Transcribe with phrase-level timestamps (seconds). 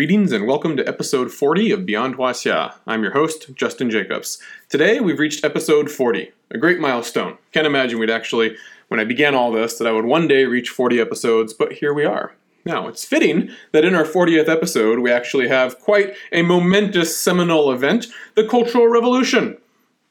[0.00, 2.72] Greetings and welcome to episode 40 of Beyond Huaxia.
[2.86, 4.38] I'm your host, Justin Jacobs.
[4.70, 7.36] Today we've reached episode 40, a great milestone.
[7.52, 8.56] Can't imagine we'd actually,
[8.88, 11.92] when I began all this, that I would one day reach 40 episodes, but here
[11.92, 12.32] we are.
[12.64, 17.70] Now, it's fitting that in our 40th episode we actually have quite a momentous seminal
[17.70, 19.58] event, the Cultural Revolution.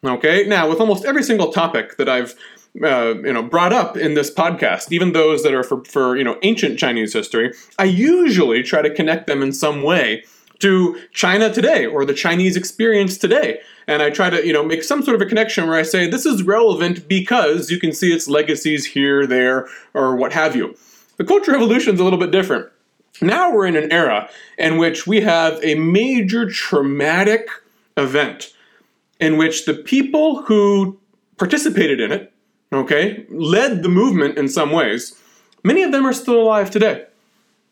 [0.05, 2.35] Okay, now with almost every single topic that I've
[2.83, 6.23] uh, you know brought up in this podcast, even those that are for, for you
[6.23, 10.23] know ancient Chinese history, I usually try to connect them in some way
[10.59, 13.61] to China today or the Chinese experience today.
[13.87, 16.07] And I try to, you know, make some sort of a connection where I say
[16.07, 20.75] this is relevant because you can see its legacies here, there, or what have you.
[21.17, 22.69] The Cultural Revolution is a little bit different.
[23.21, 27.49] Now we're in an era in which we have a major traumatic
[27.97, 28.53] event
[29.19, 30.97] in which the people who
[31.37, 32.31] participated in it
[32.71, 35.15] okay, led the movement in some ways,
[35.63, 37.05] many of them are still alive today.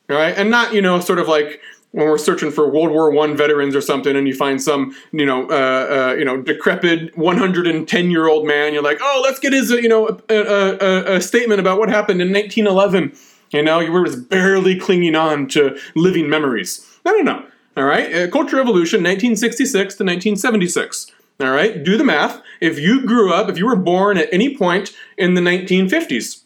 [0.09, 0.37] Right?
[0.37, 1.59] And not, you know, sort of like
[1.91, 5.25] when we're searching for World War One veterans or something, and you find some, you
[5.25, 9.51] know, uh, uh, you know, decrepit 110 year old man, you're like, oh, let's get
[9.51, 13.17] his, you know, a, a, a, statement about what happened in 1911.
[13.51, 16.85] You know, you were just barely clinging on to living memories.
[17.05, 17.45] No, no, no.
[17.77, 21.11] All right, uh, Cultural Revolution, 1966 to 1976.
[21.39, 22.41] All right, do the math.
[22.61, 26.41] If you grew up, if you were born at any point in the 1950s,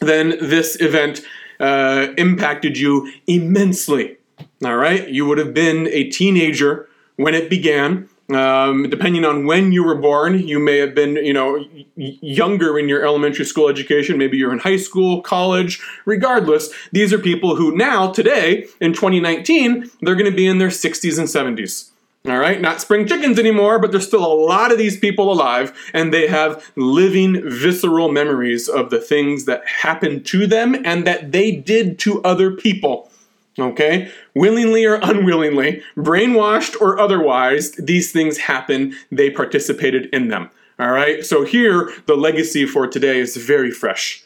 [0.00, 1.22] then this event
[1.60, 4.18] uh, impacted you immensely.
[4.62, 8.08] All right, you would have been a teenager when it began.
[8.34, 11.62] Um, depending on when you were born, you may have been, you know,
[11.96, 14.16] younger in your elementary school education.
[14.16, 15.82] Maybe you're in high school, college.
[16.06, 20.68] Regardless, these are people who now, today, in 2019, they're going to be in their
[20.68, 21.90] 60s and 70s.
[22.26, 25.76] All right, not spring chickens anymore, but there's still a lot of these people alive,
[25.92, 31.32] and they have living, visceral memories of the things that happened to them and that
[31.32, 33.10] they did to other people.
[33.58, 34.10] Okay?
[34.34, 38.96] Willingly or unwillingly, brainwashed or otherwise, these things happen.
[39.12, 40.48] They participated in them.
[40.78, 41.24] All right?
[41.26, 44.24] So here, the legacy for today is very fresh.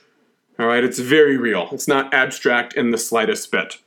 [0.56, 0.84] All right?
[0.84, 1.69] It's very real.
[1.73, 3.78] It's not abstract in the slightest bit.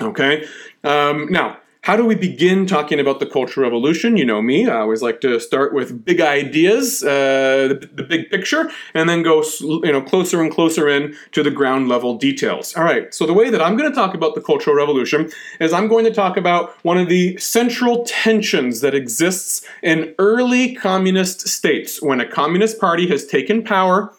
[0.00, 0.44] Okay?
[0.82, 4.16] Um, now, how do we begin talking about the Cultural Revolution?
[4.16, 8.30] You know me, I always like to start with big ideas, uh, the, the, big
[8.30, 12.74] picture, and then go you know closer and closer in to the ground level details.
[12.74, 15.30] All right, so the way that I'm going to talk about the Cultural Revolution
[15.60, 20.74] is I'm going to talk about one of the central tensions that exists in early
[20.74, 24.10] communist states when a communist party has taken power,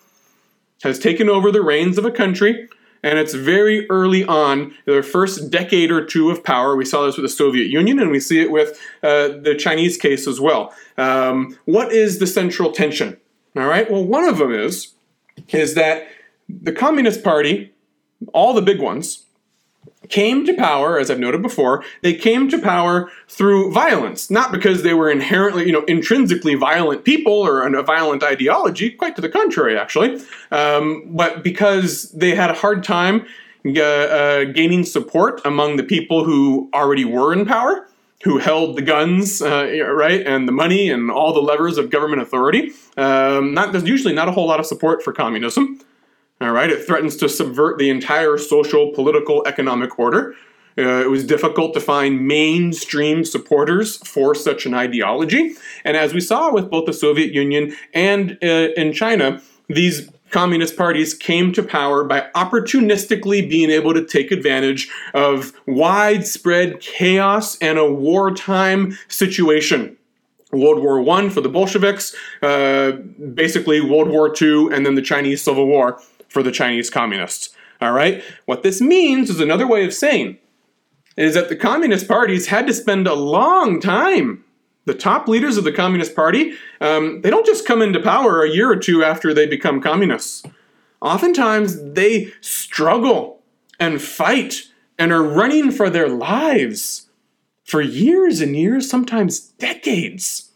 [0.84, 2.70] has taken over the reins of a country,
[3.06, 6.76] and it's very early on, the first decade or two of power.
[6.76, 9.96] We saw this with the Soviet Union, and we see it with uh, the Chinese
[9.96, 10.74] case as well.
[10.98, 13.18] Um, what is the central tension?
[13.56, 13.90] All right.
[13.90, 14.94] Well, one of them is
[15.50, 16.08] is that
[16.50, 17.74] the Communist Party,
[18.34, 19.25] all the big ones,
[20.10, 24.84] came to power, as I've noted before, they came to power through violence, not because
[24.84, 29.30] they were inherently, you know, intrinsically violent people or a violent ideology, quite to the
[29.30, 30.22] contrary, actually,
[30.52, 33.26] um, but because they had a hard time
[33.66, 37.88] uh, uh, gaining support among the people who already were in power,
[38.24, 42.22] who held the guns, uh, right, and the money and all the levers of government
[42.22, 42.72] authority.
[42.98, 45.80] Um, not, there's usually not a whole lot of support for communism.
[46.42, 50.36] All right, it threatens to subvert the entire social, political, economic order.
[50.78, 55.56] Uh, it was difficult to find mainstream supporters for such an ideology.
[55.86, 60.76] And as we saw with both the Soviet Union and uh, in China, these communist
[60.76, 67.78] parties came to power by opportunistically being able to take advantage of widespread chaos and
[67.78, 69.96] a wartime situation.
[70.52, 72.92] World War I for the Bolsheviks, uh,
[73.34, 76.02] basically World War II, and then the Chinese Civil War
[76.36, 77.56] for the Chinese communists.
[77.80, 78.22] All right?
[78.44, 80.38] What this means is another way of saying
[81.16, 84.44] is that the communist parties had to spend a long time.
[84.84, 88.50] The top leaders of the Communist Party, um, they don't just come into power a
[88.50, 90.44] year or two after they become communists.
[91.02, 93.40] Oftentimes, they struggle
[93.80, 94.64] and fight
[95.00, 97.08] and are running for their lives
[97.64, 100.52] for years and years, sometimes decades.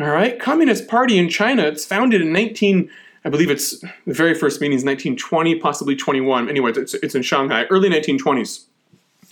[0.00, 2.88] All right, Communist Party in China, it's founded in 19-
[3.24, 6.48] I believe it's the very first meeting is 1920, possibly 21.
[6.48, 8.64] Anyway, it's, it's in Shanghai, early 1920s.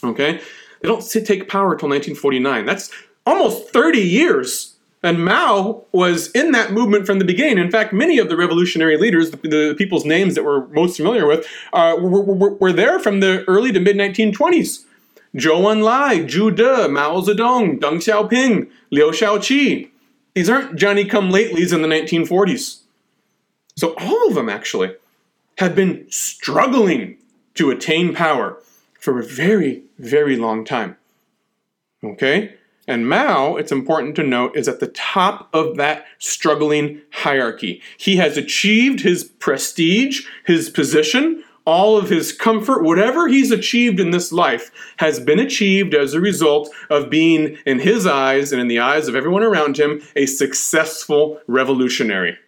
[0.05, 0.41] Okay?
[0.81, 2.67] They don't take power until 1949.
[2.67, 2.91] That's
[3.27, 4.75] almost 30 years.
[5.03, 7.59] And Mao was in that movement from the beginning.
[7.59, 11.27] In fact, many of the revolutionary leaders, the, the people's names that we're most familiar
[11.27, 14.85] with, uh, were, were, were, there from the early to mid 1920s.
[15.37, 19.89] Zhou Enlai, Zhu De, Mao Zedong, Deng Xiaoping, Liu Shaoqi.
[20.35, 22.81] These aren't Johnny come latelys in the 1940s.
[23.79, 24.97] So all of them actually
[25.59, 27.17] have been struggling
[27.55, 28.61] to attain power
[28.99, 30.97] for a very, very long time.
[32.03, 32.57] Okay?
[32.89, 37.81] And Mao, it's important to note, is at the top of that struggling hierarchy.
[37.97, 44.11] He has achieved his prestige, his position, all of his comfort, whatever he's achieved in
[44.11, 48.67] this life, has been achieved as a result of being, in his eyes and in
[48.67, 52.39] the eyes of everyone around him, a successful revolutionary.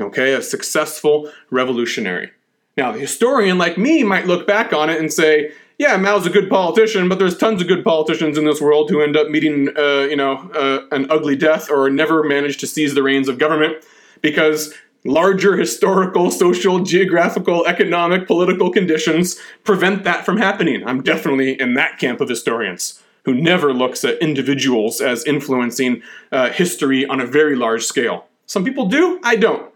[0.00, 2.30] Okay, a successful revolutionary.
[2.76, 6.30] Now, the historian like me might look back on it and say, yeah, Mao's a
[6.30, 9.68] good politician, but there's tons of good politicians in this world who end up meeting,
[9.76, 13.38] uh, you know, uh, an ugly death or never manage to seize the reins of
[13.38, 13.84] government
[14.20, 14.72] because
[15.04, 20.86] larger historical, social, geographical, economic, political conditions prevent that from happening.
[20.86, 26.50] I'm definitely in that camp of historians who never looks at individuals as influencing uh,
[26.50, 28.26] history on a very large scale.
[28.46, 29.71] Some people do, I don't.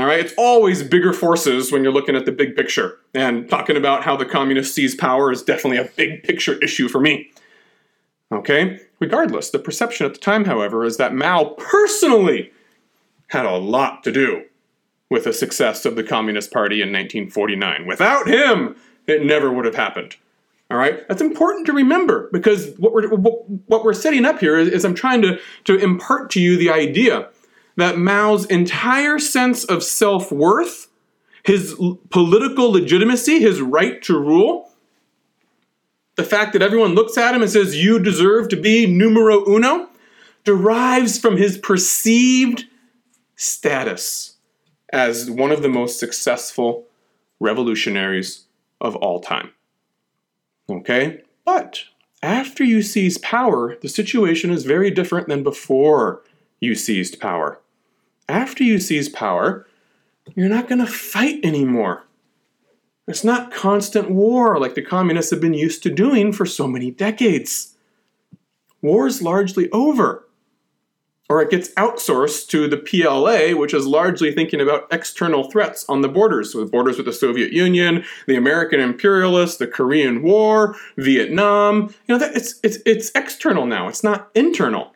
[0.00, 2.98] All right, it's always bigger forces when you're looking at the big picture.
[3.12, 7.02] And talking about how the communists seize power is definitely a big picture issue for
[7.02, 7.30] me.
[8.32, 8.80] Okay?
[8.98, 12.50] Regardless, the perception at the time, however, is that Mao personally
[13.26, 14.44] had a lot to do
[15.10, 17.84] with the success of the Communist Party in 1949.
[17.86, 18.76] Without him,
[19.06, 20.16] it never would have happened.
[20.70, 24.68] All right, that's important to remember because what we're what we're setting up here is,
[24.68, 27.28] is I'm trying to to impart to you the idea
[27.80, 30.88] that Mao's entire sense of self worth,
[31.42, 31.74] his
[32.10, 34.70] political legitimacy, his right to rule,
[36.16, 39.88] the fact that everyone looks at him and says, You deserve to be numero uno,
[40.44, 42.66] derives from his perceived
[43.36, 44.36] status
[44.92, 46.86] as one of the most successful
[47.38, 48.46] revolutionaries
[48.80, 49.52] of all time.
[50.68, 51.22] Okay?
[51.44, 51.84] But
[52.22, 56.22] after you seize power, the situation is very different than before
[56.60, 57.59] you seized power.
[58.30, 59.66] After you seize power,
[60.36, 62.04] you're not going to fight anymore.
[63.08, 66.92] It's not constant war like the communists have been used to doing for so many
[66.92, 67.74] decades.
[68.82, 70.26] War is largely over
[71.28, 76.00] or it gets outsourced to the PLA, which is largely thinking about external threats on
[76.00, 81.94] the borders, with borders with the Soviet Union, the American imperialists, the Korean War, Vietnam.
[82.06, 83.86] You know, that, it's it's it's external now.
[83.86, 84.92] It's not internal.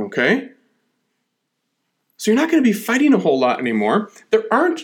[0.00, 0.50] Okay.
[2.16, 4.10] So you're not going to be fighting a whole lot anymore.
[4.30, 4.82] There aren't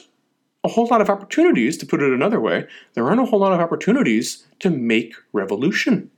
[0.64, 3.52] a whole lot of opportunities, to put it another way, there aren't a whole lot
[3.52, 6.10] of opportunities to make revolution.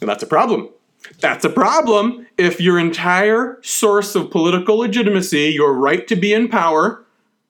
[0.00, 0.70] And that's a problem
[1.20, 6.48] that's a problem if your entire source of political legitimacy, your right to be in
[6.48, 7.04] power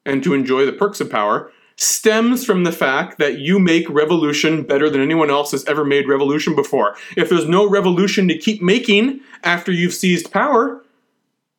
[0.05, 4.65] and to enjoy the perks of power, stems from the fact that you make revolution
[4.65, 6.97] better than anyone else has ever made revolution before.
[7.17, 10.83] If there's no revolution to keep making after you've seized power,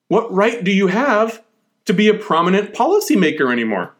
[0.10, 1.42] what right do you have
[1.86, 3.94] to be a prominent policymaker anymore?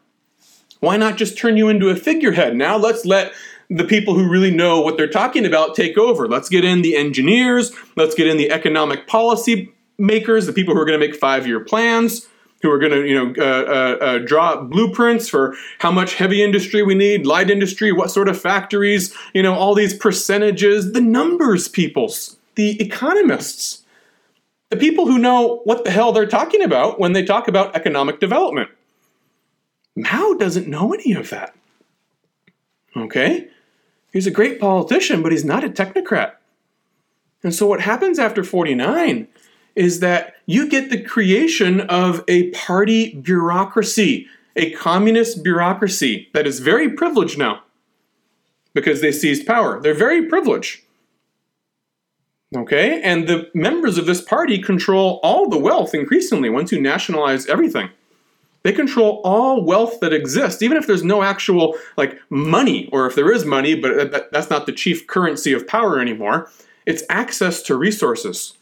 [0.80, 2.54] Why not just turn you into a figurehead?
[2.54, 3.32] Now let's let
[3.70, 6.28] the people who really know what they're talking about take over.
[6.28, 10.80] Let's get in the engineers, let's get in the economic policy makers, the people who
[10.80, 12.26] are going to make five year plans,
[12.62, 16.42] who are going to you know uh, uh, uh, draw blueprints for how much heavy
[16.42, 21.00] industry we need, light industry, what sort of factories, you know, all these percentages, the
[21.00, 23.79] numbers peoples, the economists,
[24.70, 28.20] the people who know what the hell they're talking about when they talk about economic
[28.20, 28.70] development.
[29.96, 31.54] Mao doesn't know any of that.
[32.96, 33.48] Okay?
[34.12, 36.34] He's a great politician, but he's not a technocrat.
[37.42, 39.28] And so what happens after 49
[39.74, 46.60] is that you get the creation of a party bureaucracy, a communist bureaucracy that is
[46.60, 47.62] very privileged now
[48.74, 49.80] because they seized power.
[49.80, 50.82] They're very privileged.
[52.56, 53.00] Okay?
[53.02, 57.90] And the members of this party control all the wealth increasingly once you nationalize everything.
[58.62, 63.14] They control all wealth that exists, even if there's no actual like money, or if
[63.14, 66.50] there is money, but that, that's not the chief currency of power anymore.
[66.84, 68.54] It's access to resources.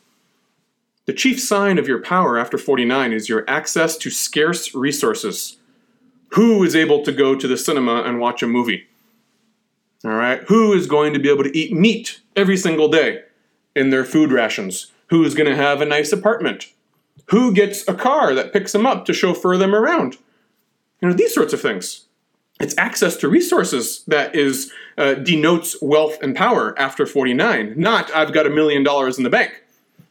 [1.07, 5.57] The chief sign of your power after 49 is your access to scarce resources.
[6.33, 8.87] Who is able to go to the cinema and watch a movie?
[10.05, 10.43] All right.
[10.43, 13.23] Who is going to be able to eat meat every single day
[13.75, 14.93] in their food rations?
[15.09, 16.73] Who is going to have a nice apartment?
[17.27, 20.17] Who gets a car that picks them up to chauffeur them around?
[21.01, 22.07] You know, these sorts of things.
[22.61, 28.33] It's access to resources that is uh, denotes wealth and power after 49, not I've
[28.33, 29.63] got a million dollars in the bank.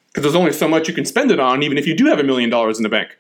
[0.07, 2.19] Because there's only so much you can spend it on, even if you do have
[2.19, 3.17] a million dollars in the bank.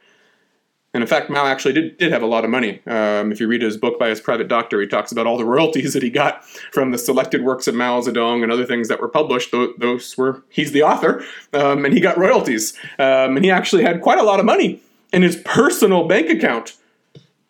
[0.97, 2.81] And in fact, Mao actually did, did have a lot of money.
[2.87, 5.45] Um, if you read his book by his private doctor, he talks about all the
[5.45, 8.99] royalties that he got from the selected works of Mao Zedong and other things that
[8.99, 9.51] were published.
[9.51, 11.23] Those, were, he's the author,
[11.53, 12.73] um, and he got royalties.
[12.97, 14.81] Um, and he actually had quite a lot of money
[15.13, 16.75] in his personal bank account,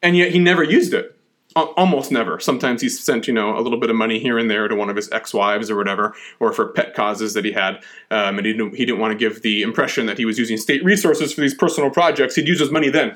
[0.03, 1.17] and yet he never used it.
[1.55, 2.41] almost never.
[2.41, 4.89] Sometimes he sent, you know, a little bit of money here and there to one
[4.89, 7.75] of his ex-wives or whatever, or for pet causes that he had,
[8.11, 10.57] um, and he didn't, he didn't want to give the impression that he was using
[10.57, 12.35] state resources for these personal projects.
[12.35, 13.15] He'd use his money then,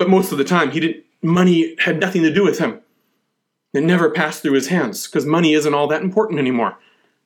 [0.00, 1.04] but most of the time, he didn't.
[1.22, 2.80] Money had nothing to do with him.
[3.74, 6.78] It never passed through his hands because money isn't all that important anymore.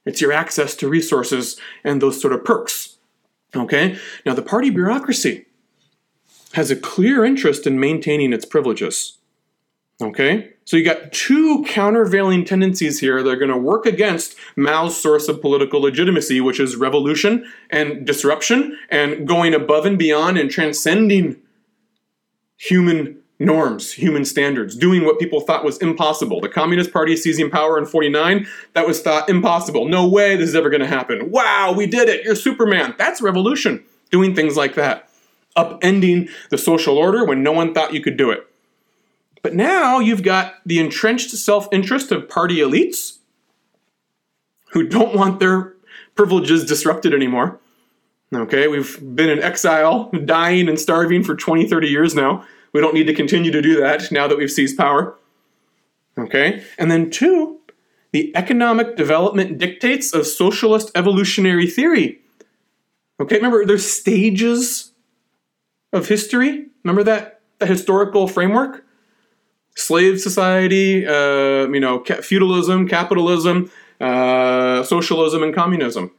[0.05, 2.97] It's your access to resources and those sort of perks.
[3.55, 3.97] Okay?
[4.27, 5.47] Now, the party bureaucracy
[6.55, 9.19] has a clear interest in maintaining its privileges.
[10.03, 10.51] Okay?
[10.65, 15.29] So you got two countervailing tendencies here that are going to work against Mao's source
[15.29, 21.41] of political legitimacy, which is revolution and disruption and going above and beyond and transcending
[22.65, 26.41] human norms, human standards, doing what people thought was impossible.
[26.41, 29.89] The Communist Party seizing power in 49, that was thought impossible.
[29.89, 31.31] No way this is ever going to happen.
[31.31, 32.25] Wow, we did it.
[32.25, 32.95] You're Superman.
[32.97, 33.85] That's revolution.
[34.11, 35.11] Doing things like that.
[35.57, 38.47] Upending the social order when no one thought you could do it.
[39.43, 43.19] But now you've got the entrenched self interest of party elites
[44.71, 45.75] who don't want their
[46.15, 47.61] privileges disrupted anymore.
[48.33, 52.45] Okay, we've been in exile, dying and starving for 20, 30 years now.
[52.75, 55.17] We don't need to continue to do that now that we've seized power.
[56.19, 57.61] Okay, and then two,
[58.13, 62.21] the economic development dictates of socialist evolutionary theory.
[63.19, 64.93] Okay, remember there's stages
[65.95, 66.67] of history.
[66.85, 68.85] Remember that, that historical framework?
[69.77, 76.11] slave society, uh, you know, ca- feudalism, capitalism, uh, socialism, and communism.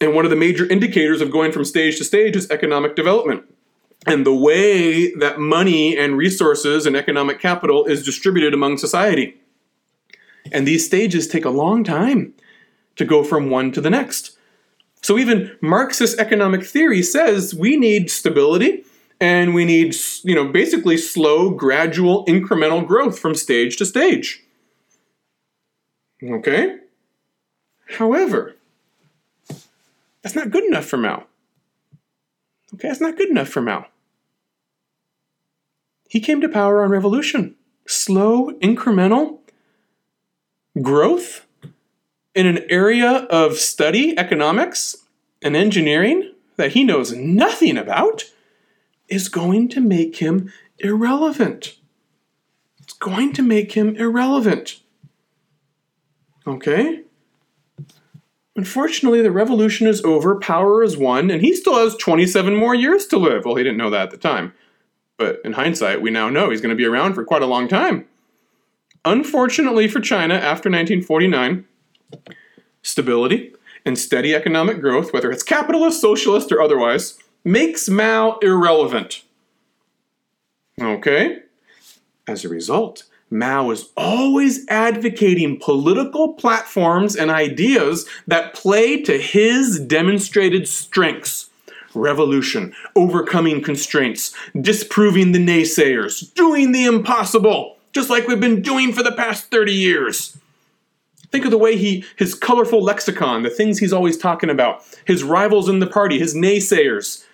[0.00, 3.44] And one of the major indicators of going from stage to stage is economic development.
[4.06, 9.40] And the way that money and resources and economic capital is distributed among society.
[10.50, 12.34] And these stages take a long time
[12.96, 14.36] to go from one to the next.
[15.02, 18.84] So even Marxist economic theory says we need stability,
[19.20, 19.94] and we need,
[20.24, 24.42] you know, basically slow, gradual, incremental growth from stage to stage.
[26.22, 26.78] Okay?
[27.98, 28.56] However,
[30.22, 31.26] that's not good enough for Mao.
[32.74, 33.86] Okay, that's not good enough for Mao.
[36.12, 37.54] He came to power on revolution.
[37.86, 39.38] Slow, incremental
[40.82, 41.46] growth
[42.34, 45.06] in an area of study, economics,
[45.40, 48.24] and engineering that he knows nothing about
[49.08, 51.78] is going to make him irrelevant.
[52.78, 54.80] It's going to make him irrelevant.
[56.46, 57.04] Okay?
[58.54, 63.06] Unfortunately, the revolution is over, power is won, and he still has 27 more years
[63.06, 63.46] to live.
[63.46, 64.52] Well, he didn't know that at the time.
[65.22, 67.68] But in hindsight, we now know he's going to be around for quite a long
[67.68, 68.06] time.
[69.04, 71.64] Unfortunately for China, after 1949,
[72.82, 73.52] stability
[73.86, 79.22] and steady economic growth, whether it's capitalist, socialist, or otherwise, makes Mao irrelevant.
[80.80, 81.42] Okay?
[82.26, 89.78] As a result, Mao is always advocating political platforms and ideas that play to his
[89.78, 91.48] demonstrated strengths
[91.94, 99.02] revolution, overcoming constraints, disproving the naysayers, doing the impossible, just like we've been doing for
[99.02, 100.38] the past 30 years.
[101.30, 105.24] Think of the way he, his colorful lexicon, the things he's always talking about, his
[105.24, 107.24] rivals in the party, his naysayers,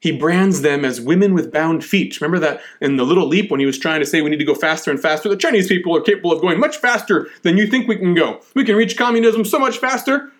[0.00, 2.20] he brands them as women with bound feet.
[2.20, 4.44] Remember that in the little leap when he was trying to say we need to
[4.44, 5.28] go faster and faster?
[5.28, 8.40] The Chinese people are capable of going much faster than you think we can go.
[8.54, 10.30] We can reach communism so much faster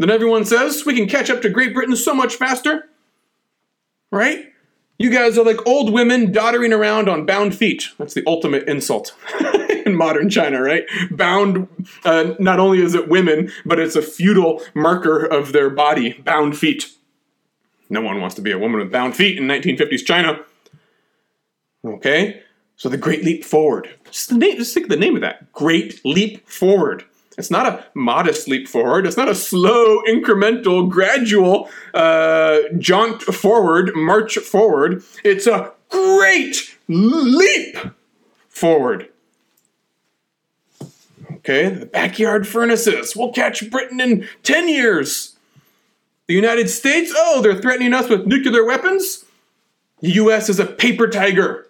[0.00, 0.84] than everyone says.
[0.86, 2.88] We can catch up to Great Britain so much faster.
[4.10, 4.46] Right?
[4.98, 7.90] You guys are like old women doddering around on bound feet.
[7.98, 9.14] That's the ultimate insult
[9.86, 10.84] in modern China, right?
[11.10, 11.68] Bound,
[12.04, 16.56] uh, not only is it women, but it's a feudal marker of their body, bound
[16.56, 16.90] feet.
[17.90, 20.40] No one wants to be a woman with bound feet in 1950s China.
[21.84, 22.42] Okay?
[22.76, 23.90] So the Great Leap Forward.
[24.10, 25.52] Just, name, just think of the name of that.
[25.52, 27.04] Great Leap Forward.
[27.40, 29.06] It's not a modest leap forward.
[29.06, 35.02] It's not a slow, incremental, gradual uh, jaunt forward, march forward.
[35.24, 37.78] It's a great leap
[38.50, 39.08] forward.
[41.36, 43.16] Okay, the backyard furnaces.
[43.16, 45.36] We'll catch Britain in 10 years.
[46.26, 49.24] The United States, oh, they're threatening us with nuclear weapons?
[50.00, 51.66] The US is a paper tiger.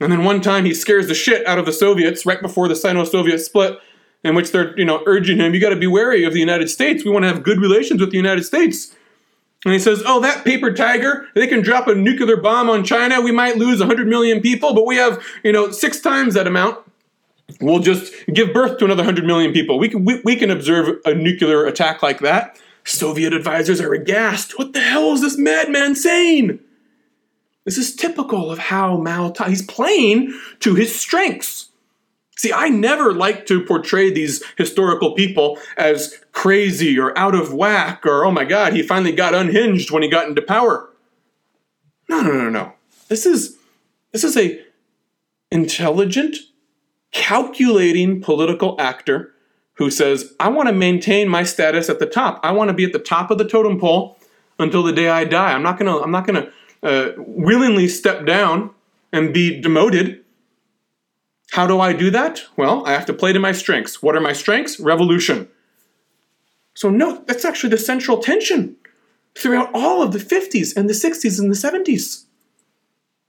[0.00, 2.74] And then one time he scares the shit out of the Soviets right before the
[2.74, 3.78] Sino-Soviet split,
[4.24, 7.04] in which they're, you know, urging him, you gotta be wary of the United States.
[7.04, 8.94] We want to have good relations with the United States.
[9.64, 13.20] And he says, oh, that paper tiger, they can drop a nuclear bomb on China.
[13.20, 16.78] We might lose 100 million people, but we have, you know, six times that amount.
[17.60, 19.78] We'll just give birth to another 100 million people.
[19.78, 22.58] We can, we, we can observe a nuclear attack like that.
[22.84, 24.58] Soviet advisors are aghast.
[24.58, 26.58] What the hell is this madman saying?
[27.64, 29.32] This is typical of how Mao.
[29.46, 31.68] He's playing to his strengths.
[32.36, 38.06] See, I never like to portray these historical people as crazy or out of whack
[38.06, 40.90] or, oh my God, he finally got unhinged when he got into power.
[42.08, 42.72] No, no, no, no.
[43.08, 43.56] This is
[44.12, 44.60] this is a
[45.50, 46.36] intelligent,
[47.12, 49.34] calculating political actor
[49.74, 52.40] who says, I want to maintain my status at the top.
[52.42, 54.18] I want to be at the top of the totem pole
[54.58, 55.52] until the day I die.
[55.52, 56.50] I'm not gonna I'm not gonna
[56.82, 58.70] uh, willingly step down
[59.12, 60.21] and be demoted.
[61.52, 62.40] How do I do that?
[62.56, 64.02] Well, I have to play to my strengths.
[64.02, 64.80] What are my strengths?
[64.80, 65.48] Revolution.
[66.72, 68.74] So, no, that's actually the central tension
[69.34, 72.24] throughout all of the 50s and the 60s and the 70s.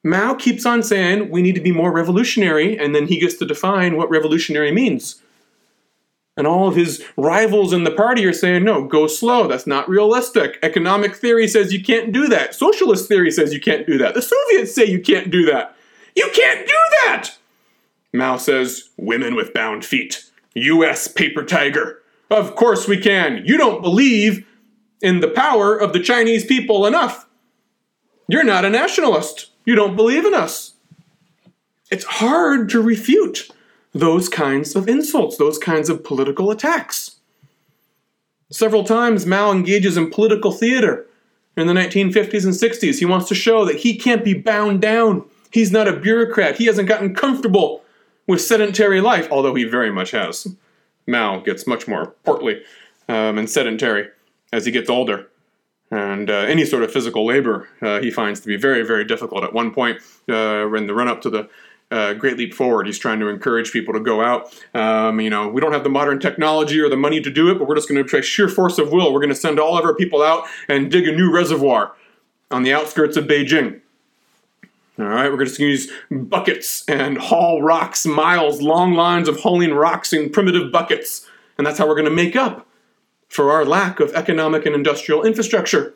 [0.06, 3.46] Mao keeps on saying we need to be more revolutionary, and then he gets to
[3.46, 5.22] define what revolutionary means.
[6.38, 9.48] And all of his rivals in the party are saying, no, go slow.
[9.48, 10.60] That's not realistic.
[10.64, 12.56] Economic theory says you can't do that.
[12.56, 14.14] Socialist theory says you can't do that.
[14.14, 15.76] The Soviets say you can't do that.
[16.16, 17.32] You can't do that!
[18.14, 20.24] Mao says, women with bound feet.
[20.56, 22.00] US paper tiger.
[22.30, 23.42] Of course we can.
[23.46, 24.46] You don't believe
[25.02, 27.28] in the power of the Chinese people enough.
[28.28, 29.50] You're not a nationalist.
[29.66, 30.74] You don't believe in us.
[31.92, 33.50] It's hard to refute
[33.94, 37.18] those kinds of insults, those kinds of political attacks.
[38.50, 41.08] Several times, Mao engages in political theater
[41.58, 43.00] in the 1950s and 60s.
[43.00, 45.26] He wants to show that he can't be bound down.
[45.52, 46.58] He's not a bureaucrat.
[46.58, 47.83] He hasn't gotten comfortable
[48.28, 50.48] with sedentary life, although he very much has.
[51.08, 52.64] Mao gets much more portly
[53.10, 54.10] um, and sedentary
[54.52, 55.28] as he gets older.
[55.92, 59.44] And uh, any sort of physical labor uh, he finds to be very, very difficult.
[59.44, 60.00] At one point,
[60.30, 61.50] uh, in the run up to the
[61.94, 62.88] uh, Great Leap Forward.
[62.88, 64.52] He's trying to encourage people to go out.
[64.74, 67.60] Um, you know, we don't have the modern technology or the money to do it,
[67.60, 69.14] but we're just going to try sheer force of will.
[69.14, 71.94] We're going to send all of our people out and dig a new reservoir
[72.50, 73.80] on the outskirts of Beijing.
[75.00, 79.74] All right, we're going to use buckets and haul rocks, miles, long lines of hauling
[79.74, 81.28] rocks in primitive buckets.
[81.58, 82.68] And that's how we're going to make up
[83.28, 85.96] for our lack of economic and industrial infrastructure.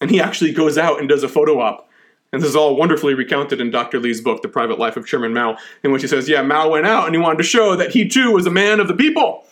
[0.00, 1.88] And he actually goes out and does a photo op
[2.32, 4.00] and this is all wonderfully recounted in Dr.
[4.00, 6.86] Lee's book, The Private Life of Chairman Mao, in which he says, yeah, Mao went
[6.86, 9.44] out and he wanted to show that he too was a man of the people,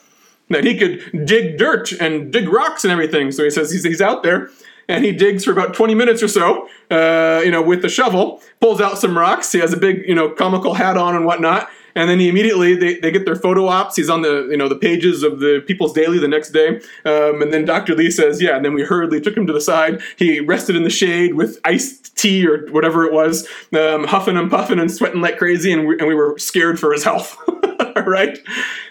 [0.48, 3.32] that he could dig dirt and dig rocks and everything.
[3.32, 4.48] So he says he's, he's out there
[4.90, 8.42] and he digs for about 20 minutes or so, uh, you know, with the shovel,
[8.60, 9.52] pulls out some rocks.
[9.52, 12.74] He has a big, you know, comical hat on and whatnot and then he immediately
[12.74, 13.96] they, they get their photo ops.
[13.96, 17.42] He's on the you know the pages of the People's Daily the next day, um,
[17.42, 17.94] and then Dr.
[17.94, 18.56] Lee says, yeah.
[18.56, 20.00] And then we hurriedly took him to the side.
[20.16, 24.50] He rested in the shade with iced tea or whatever it was, um, huffing and
[24.50, 27.36] puffing and sweating like crazy, and we, and we were scared for his health.
[28.06, 28.38] right?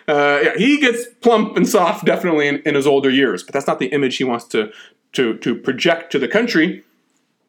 [0.07, 3.67] Uh, yeah, he gets plump and soft definitely in, in his older years, but that's
[3.67, 4.71] not the image he wants to
[5.13, 6.83] to to project to the country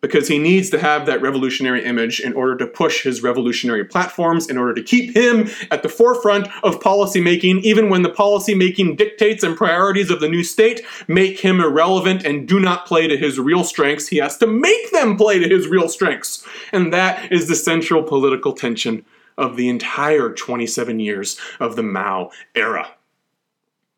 [0.00, 4.48] because he needs to have that revolutionary image in order to push his revolutionary platforms,
[4.48, 9.42] in order to keep him at the forefront of policymaking, even when the policymaking dictates
[9.42, 13.38] and priorities of the new state make him irrelevant and do not play to his
[13.38, 14.08] real strengths.
[14.08, 16.46] He has to make them play to his real strengths.
[16.72, 19.04] And that is the central political tension
[19.36, 22.94] of the entire 27 years of the Mao era.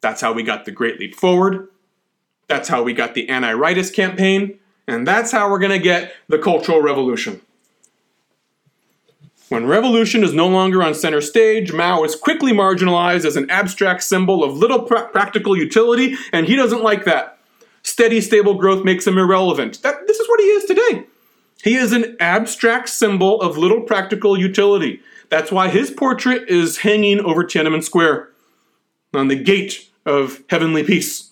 [0.01, 1.69] That's how we got the Great Leap Forward.
[2.53, 4.59] That's how we got the anti rightist campaign.
[4.87, 7.41] And that's how we're going to get the Cultural Revolution.
[9.49, 14.03] When revolution is no longer on center stage, Mao is quickly marginalized as an abstract
[14.03, 17.39] symbol of little pra- practical utility, and he doesn't like that.
[17.85, 19.81] Steady, stable growth makes him irrelevant.
[19.81, 21.07] That, this is what he is today.
[21.63, 25.01] He is an abstract symbol of little practical utility.
[25.31, 28.29] That's why his portrait is hanging over Tiananmen Square
[29.15, 31.32] on the gate of heavenly peace.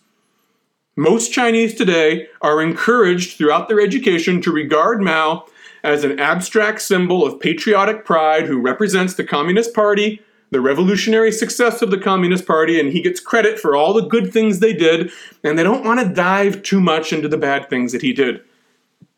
[1.00, 5.46] Most Chinese today are encouraged throughout their education to regard Mao
[5.82, 11.80] as an abstract symbol of patriotic pride who represents the Communist Party, the revolutionary success
[11.80, 15.10] of the Communist Party, and he gets credit for all the good things they did,
[15.42, 18.42] and they don't want to dive too much into the bad things that he did.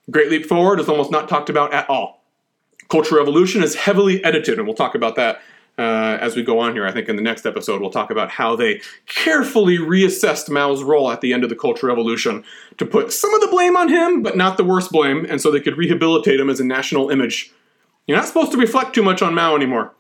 [0.09, 2.23] Great Leap Forward is almost not talked about at all.
[2.91, 5.41] Cultural Revolution is heavily edited, and we'll talk about that
[5.79, 6.87] uh, as we go on here.
[6.87, 11.11] I think in the next episode, we'll talk about how they carefully reassessed Mao's role
[11.11, 12.45] at the end of the Cultural Revolution
[12.79, 15.51] to put some of the blame on him, but not the worst blame, and so
[15.51, 17.53] they could rehabilitate him as a national image.
[18.07, 19.93] You're not supposed to reflect too much on Mao anymore.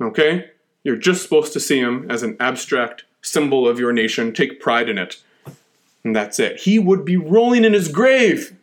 [0.00, 0.50] Okay?
[0.84, 4.88] You're just supposed to see him as an abstract symbol of your nation, take pride
[4.88, 5.22] in it.
[6.04, 6.60] And that's it.
[6.60, 8.56] He would be rolling in his grave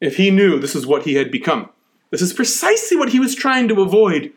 [0.00, 1.68] if he knew this is what he had become.
[2.10, 4.32] This is precisely what he was trying to avoid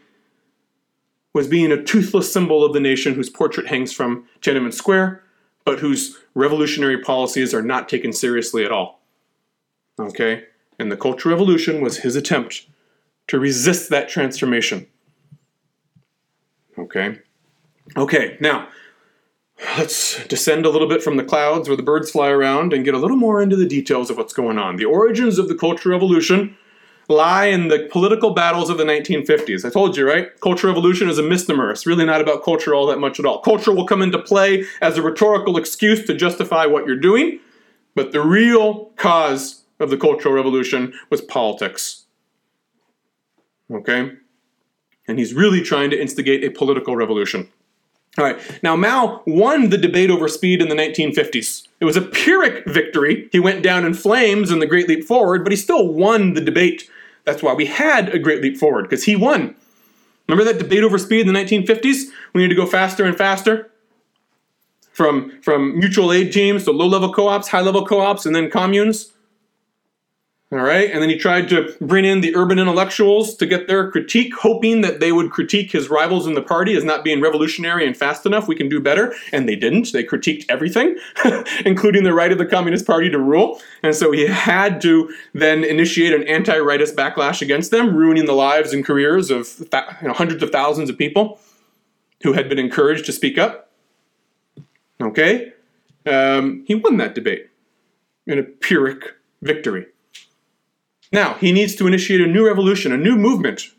[1.33, 5.23] was being a toothless symbol of the nation whose portrait hangs from Tiananmen Square,
[5.65, 9.01] but whose revolutionary policies are not taken seriously at all.
[9.99, 10.45] Okay?
[10.79, 12.67] And the Cultural Revolution was his attempt
[13.27, 14.87] to resist that transformation.
[16.77, 17.19] Okay?
[17.95, 18.67] Okay, now
[19.77, 22.93] let's descend a little bit from the clouds where the birds fly around and get
[22.93, 24.75] a little more into the details of what's going on.
[24.75, 26.57] The origins of the Cultural Revolution
[27.09, 29.65] lie in the political battles of the 1950s.
[29.65, 30.29] I told you, right?
[30.41, 31.71] Cultural Revolution is a misnomer.
[31.71, 33.41] It's really not about culture all that much at all.
[33.41, 37.39] Culture will come into play as a rhetorical excuse to justify what you're doing,
[37.95, 42.05] but the real cause of the Cultural Revolution was politics.
[43.71, 44.13] Okay?
[45.07, 47.49] And he's really trying to instigate a political revolution.
[48.17, 51.67] All right, now Mao won the debate over speed in the 1950s.
[51.79, 53.27] It was a Pyrrhic victory.
[53.31, 56.41] He went down in flames in the Great Leap Forward, but he still won the
[56.41, 56.89] debate.
[57.25, 59.55] That's why we had a Great Leap Forward, because he won.
[60.27, 62.11] Remember that debate over speed in the 1950s?
[62.33, 63.71] We need to go faster and faster?
[64.91, 68.35] From, from mutual aid teams to low level co ops, high level co ops, and
[68.35, 69.12] then communes?
[70.53, 73.89] All right, and then he tried to bring in the urban intellectuals to get their
[73.89, 77.87] critique, hoping that they would critique his rivals in the party as not being revolutionary
[77.87, 78.47] and fast enough.
[78.47, 79.15] We can do better.
[79.31, 79.93] And they didn't.
[79.93, 80.95] They critiqued everything,
[81.65, 83.59] including the right of the Communist Party to rule.
[83.81, 88.33] And so he had to then initiate an anti rightist backlash against them, ruining the
[88.33, 91.39] lives and careers of th- you know, hundreds of thousands of people
[92.21, 93.71] who had been encouraged to speak up.
[95.01, 95.51] Okay?
[96.05, 97.49] Um, he won that debate
[98.27, 99.87] in a Pyrrhic victory.
[101.13, 103.69] Now, he needs to initiate a new revolution, a new movement,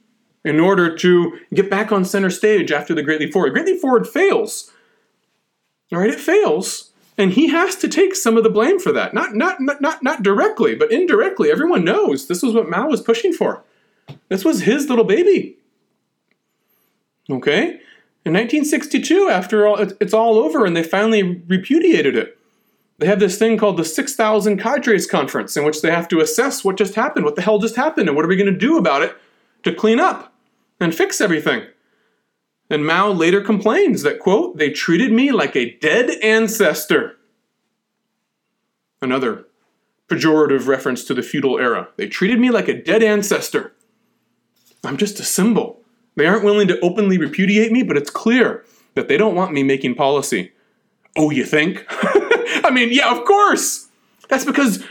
[0.44, 3.52] in order to get back on center stage after the Great Leap Forward.
[3.52, 4.70] Great Leap Forward fails.
[5.92, 6.92] All right, it fails.
[7.18, 9.14] And he has to take some of the blame for that.
[9.14, 11.50] Not, not, not, not, not directly, but indirectly.
[11.50, 13.64] Everyone knows this was what Mao was pushing for.
[14.28, 15.56] This was his little baby.
[17.28, 17.80] Okay?
[18.24, 22.38] In 1962, after all, it's all over, and they finally repudiated it
[22.98, 26.64] they have this thing called the 6,000 Cadres Conference, in which they have to assess
[26.64, 28.78] what just happened, what the hell just happened, and what are we going to do
[28.78, 29.16] about it
[29.64, 30.32] to clean up
[30.80, 31.64] and fix everything.
[32.70, 37.16] And Mao later complains that, quote, they treated me like a dead ancestor.
[39.02, 39.46] Another
[40.08, 41.88] pejorative reference to the feudal era.
[41.96, 43.74] They treated me like a dead ancestor.
[44.84, 45.82] I'm just a symbol.
[46.16, 49.62] They aren't willing to openly repudiate me, but it's clear that they don't want me
[49.62, 50.52] making policy.
[51.16, 51.86] Oh, you think?
[52.64, 53.88] I mean, yeah, of course.
[54.28, 54.84] That's because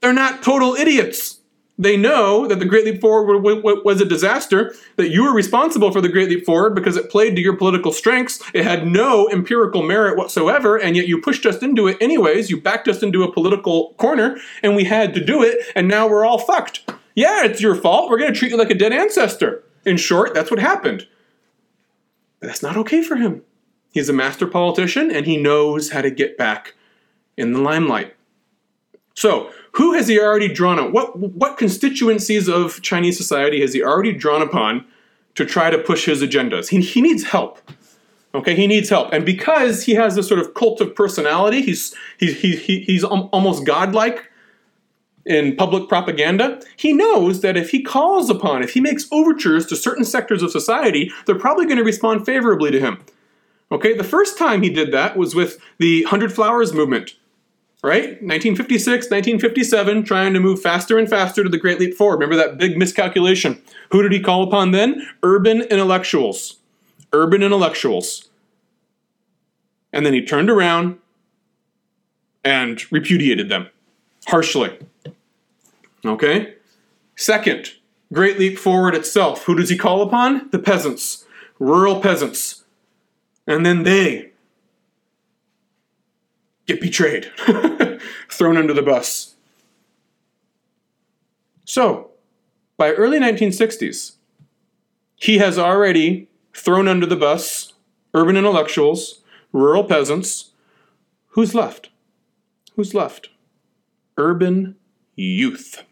[0.00, 1.40] they're not total idiots.
[1.80, 3.40] They know that the Great Leap Forward
[3.84, 7.36] was a disaster, that you were responsible for the Great Leap Forward because it played
[7.36, 8.42] to your political strengths.
[8.52, 12.50] It had no empirical merit whatsoever, and yet you pushed us into it anyways.
[12.50, 16.08] You backed us into a political corner, and we had to do it, and now
[16.08, 16.90] we're all fucked.
[17.14, 18.10] Yeah, it's your fault.
[18.10, 19.62] We're going to treat you like a dead ancestor.
[19.84, 21.06] In short, that's what happened.
[22.40, 23.42] But that's not okay for him.
[23.92, 26.74] He's a master politician, and he knows how to get back
[27.38, 28.14] in the limelight.
[29.14, 30.92] So, who has he already drawn on?
[30.92, 34.84] What, what constituencies of Chinese society has he already drawn upon
[35.36, 36.68] to try to push his agendas?
[36.68, 37.58] He, he needs help.
[38.34, 39.12] Okay, he needs help.
[39.12, 43.02] And because he has this sort of cult of personality, he's, he, he, he, he's
[43.04, 44.30] almost godlike
[45.24, 49.76] in public propaganda, he knows that if he calls upon, if he makes overtures to
[49.76, 52.98] certain sectors of society, they're probably going to respond favorably to him.
[53.70, 57.14] Okay, the first time he did that was with the Hundred Flowers movement
[57.82, 58.20] right?
[58.22, 62.16] 1956, 1957, trying to move faster and faster to the Great Leap Forward.
[62.16, 63.62] Remember that big miscalculation.
[63.90, 65.06] Who did he call upon then?
[65.22, 66.56] Urban intellectuals.
[67.12, 68.28] Urban intellectuals.
[69.92, 70.98] And then he turned around
[72.44, 73.68] and repudiated them
[74.26, 74.76] harshly.
[76.04, 76.54] Okay?
[77.16, 77.72] Second,
[78.12, 79.44] Great Leap Forward itself.
[79.44, 80.48] Who does he call upon?
[80.50, 81.24] The peasants,
[81.58, 82.64] rural peasants.
[83.46, 84.32] And then they
[86.68, 87.32] get betrayed,
[88.30, 89.34] thrown under the bus.
[91.64, 92.10] So,
[92.76, 94.12] by early 1960s,
[95.16, 97.72] he has already thrown under the bus
[98.14, 100.50] urban intellectuals, rural peasants.
[101.28, 101.90] Who's left?
[102.74, 103.30] Who's left?
[104.16, 104.76] Urban
[105.14, 105.84] youth,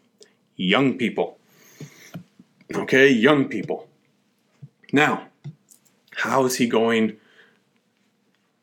[0.55, 1.37] young people.
[2.73, 3.87] Okay, young people.
[4.91, 5.27] Now,
[6.17, 7.17] how is he going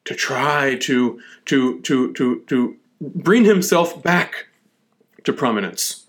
[0.05, 4.47] to try to to to to to bring himself back
[5.25, 6.07] to prominence.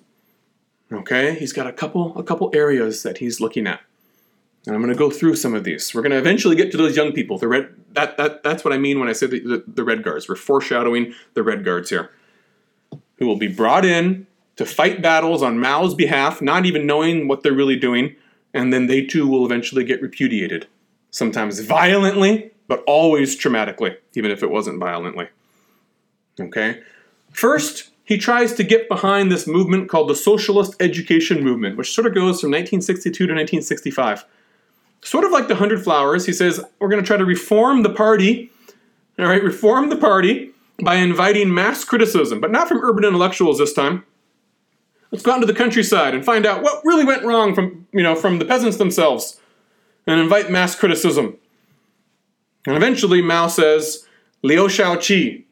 [0.91, 3.81] Okay, he's got a couple a couple areas that he's looking at.
[4.67, 5.93] And I'm going to go through some of these.
[5.93, 7.37] We're going to eventually get to those young people.
[7.37, 10.03] The red that that that's what I mean when I say the, the, the red
[10.03, 10.27] guards.
[10.27, 12.11] We're foreshadowing the red guards here,
[13.17, 17.43] who will be brought in to fight battles on Mao's behalf, not even knowing what
[17.43, 18.15] they're really doing,
[18.53, 20.67] and then they too will eventually get repudiated,
[21.11, 25.27] sometimes violently, but always traumatically, even if it wasn't violently.
[26.39, 26.81] Okay?
[27.31, 32.07] First, he tries to get behind this movement called the Socialist Education Movement, which sort
[32.07, 34.25] of goes from 1962 to 1965.
[35.01, 37.89] Sort of like the Hundred Flowers, he says, we're going to try to reform the
[37.89, 38.51] party,
[39.19, 40.51] all right, reform the party
[40.83, 44.03] by inviting mass criticism, but not from urban intellectuals this time.
[45.11, 48.03] Let's go out into the countryside and find out what really went wrong from, you
[48.03, 49.39] know, from the peasants themselves
[50.05, 51.37] and invite mass criticism.
[52.65, 54.05] And eventually Mao says,
[54.41, 55.45] Liu Shaoqi,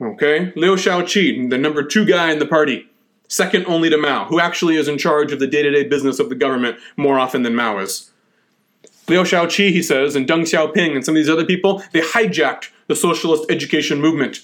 [0.00, 0.52] Okay?
[0.56, 2.88] Liu Shaoqi, the number two guy in the party,
[3.28, 6.18] second only to Mao, who actually is in charge of the day to day business
[6.18, 8.10] of the government more often than Mao is.
[9.08, 12.70] Liu Shaoqi, he says, and Deng Xiaoping and some of these other people, they hijacked
[12.86, 14.40] the socialist education movement.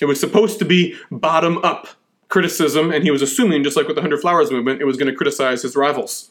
[0.00, 1.88] It was supposed to be bottom up
[2.28, 5.10] criticism, and he was assuming, just like with the Hundred Flowers movement, it was going
[5.10, 6.30] to criticize his rivals.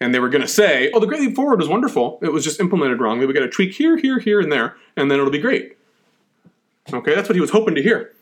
[0.00, 2.18] And they were going to say, oh, the Great Leap Forward was wonderful.
[2.22, 3.26] It was just implemented wrongly.
[3.26, 5.76] We got to tweak here, here, here, and there, and then it'll be great.
[6.92, 8.12] Okay, that's what he was hoping to hear.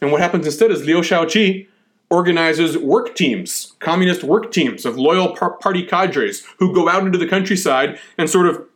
[0.00, 1.68] And what happens instead is Liu Shaoqi
[2.10, 7.16] organizes work teams, communist work teams of loyal par- party cadres who go out into
[7.16, 8.66] the countryside and sort of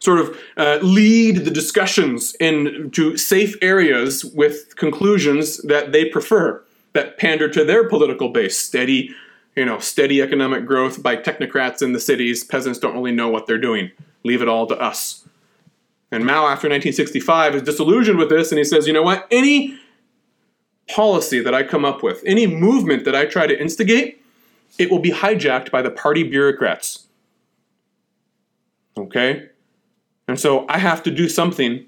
[0.00, 7.18] sort of uh, lead the discussions into safe areas with conclusions that they prefer that
[7.18, 9.14] pander to their political base steady
[9.60, 13.46] you know steady economic growth by technocrats in the cities peasants don't really know what
[13.46, 13.90] they're doing
[14.24, 15.20] leave it all to us
[16.12, 19.26] and Mao, after 1965, is disillusioned with this and he says, you know what?
[19.30, 19.78] Any
[20.88, 24.20] policy that I come up with, any movement that I try to instigate,
[24.78, 27.06] it will be hijacked by the party bureaucrats.
[28.96, 29.48] Okay?
[30.26, 31.86] And so I have to do something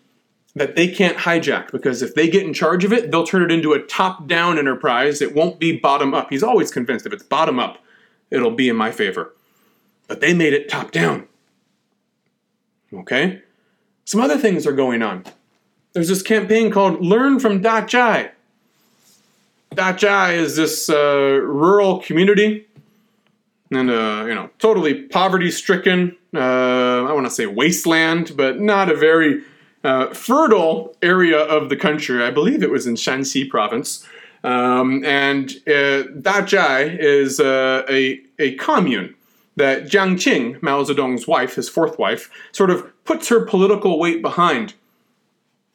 [0.55, 3.51] that they can't hijack because if they get in charge of it, they'll turn it
[3.51, 5.23] into a top down enterprise.
[5.23, 6.29] It won't be bottom up.
[6.31, 7.79] He's always convinced if it's bottom up,
[8.31, 9.35] it'll be in my favor.
[10.09, 11.27] But they made it top down.
[12.93, 13.41] Okay?
[14.05, 15.25] Some other things are going on.
[15.95, 18.31] There's this campaign called Learn from Dazhai.
[19.75, 22.67] Dazhai is this uh, rural community
[23.73, 26.39] and uh, you know totally poverty stricken uh,
[27.05, 29.43] i want to say wasteland but not a very
[29.85, 34.07] uh, fertile area of the country i believe it was in shanxi province
[34.45, 39.15] um, and uh, dazhai is uh, a, a commune
[39.57, 44.23] that Jiang Qing, Mao Zedong's wife, his fourth wife, sort of puts her political weight
[44.23, 44.75] behind.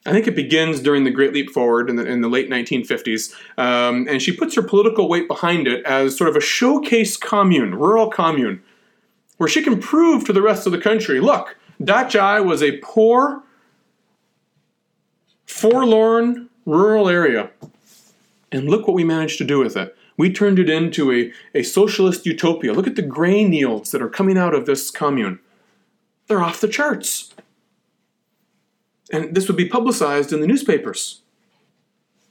[0.05, 3.33] I think it begins during the Great Leap Forward in the, in the late 1950s,
[3.57, 7.75] um, and she puts her political weight behind it as sort of a showcase commune,
[7.75, 8.63] rural commune,
[9.37, 13.43] where she can prove to the rest of the country look, Dazhai was a poor,
[15.47, 17.49] forlorn rural area.
[18.51, 19.95] And look what we managed to do with it.
[20.17, 22.73] We turned it into a, a socialist utopia.
[22.73, 25.39] Look at the grain yields that are coming out of this commune.
[26.27, 27.33] They're off the charts.
[29.11, 31.21] And this would be publicized in the newspapers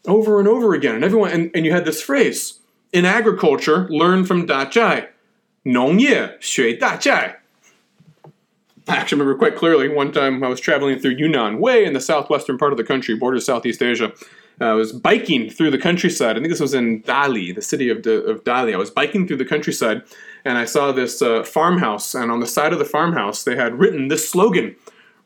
[0.07, 0.95] over and over again.
[0.95, 2.61] And everyone and, and you had this phrase
[2.93, 5.09] in agriculture, learn from Dazhai.
[5.65, 7.37] Nongye, xue Dazhai.
[8.89, 12.01] I actually remember quite clearly one time I was traveling through Yunnan, way in the
[12.01, 14.13] southwestern part of the country, borders Southeast Asia.
[14.61, 16.37] Uh, I was biking through the countryside.
[16.37, 18.73] I think this was in Dali, the city of, D- of Dali.
[18.73, 20.03] I was biking through the countryside
[20.45, 22.15] and I saw this uh, farmhouse.
[22.15, 24.77] And on the side of the farmhouse, they had written this slogan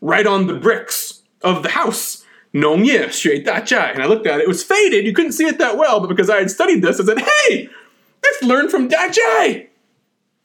[0.00, 2.24] right on the bricks of the house.
[2.52, 3.92] Nongye Xue Dazhai.
[3.92, 4.44] And I looked at it.
[4.44, 5.06] It was faded.
[5.06, 6.00] You couldn't see it that well.
[6.00, 7.68] But because I had studied this, I said, hey,
[8.24, 9.68] let's learn from Dazhai.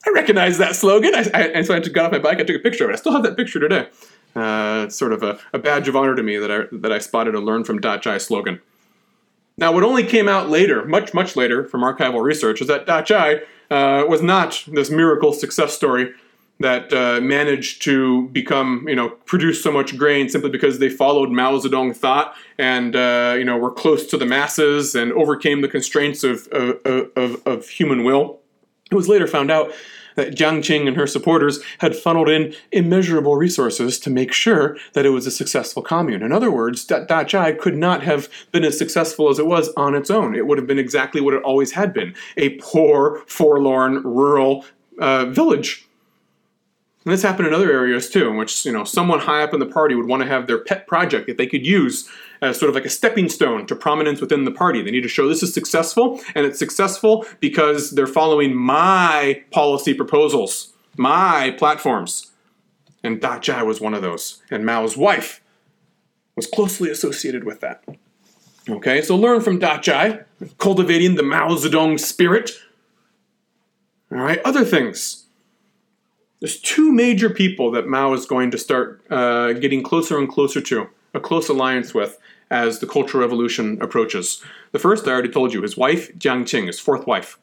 [0.05, 1.15] I recognize that slogan.
[1.15, 2.39] I, I, and so I got off my bike.
[2.39, 2.93] I took a picture of it.
[2.93, 3.87] I still have that picture today.
[4.35, 6.99] Uh, it's sort of a, a, badge of honor to me that I, that I
[6.99, 8.61] spotted a learn from Dazhai slogan.
[9.57, 13.43] Now, what only came out later, much, much later from archival research, is that Dazhai
[13.71, 16.11] uh, was not this miracle success story
[16.59, 21.29] that uh, managed to become, you know, produce so much grain simply because they followed
[21.29, 25.67] Mao Zedong thought and, uh, you know, were close to the masses and overcame the
[25.67, 28.39] constraints of, of, of, of human will.
[28.91, 29.73] It was later found out
[30.15, 35.05] that Jiang Qing and her supporters had funneled in immeasurable resources to make sure that
[35.05, 36.23] it was a successful commune.
[36.23, 39.95] In other words, that Dazhai could not have been as successful as it was on
[39.95, 40.35] its own.
[40.35, 44.65] It would have been exactly what it always had been a poor, forlorn, rural
[44.99, 45.87] uh, village.
[47.05, 49.59] And this happened in other areas too, in which you know someone high up in
[49.59, 52.09] the party would want to have their pet project that they could use
[52.41, 54.81] as sort of like a stepping stone to prominence within the party.
[54.81, 59.93] They need to show this is successful, and it's successful because they're following my policy
[59.93, 62.31] proposals, my platforms.
[63.03, 64.41] And Dazhai was one of those.
[64.49, 65.41] And Mao's wife
[66.35, 67.83] was closely associated with that.
[68.67, 70.25] Okay, so learn from Dazhai,
[70.57, 72.51] cultivating the Mao Zedong spirit.
[74.11, 75.25] All right, other things.
[76.39, 80.61] There's two major people that Mao is going to start uh, getting closer and closer
[80.61, 82.19] to, a close alliance with
[82.51, 84.43] as the Cultural Revolution approaches.
[84.71, 87.39] The first, I already told you, his wife, Jiang Qing, his fourth wife.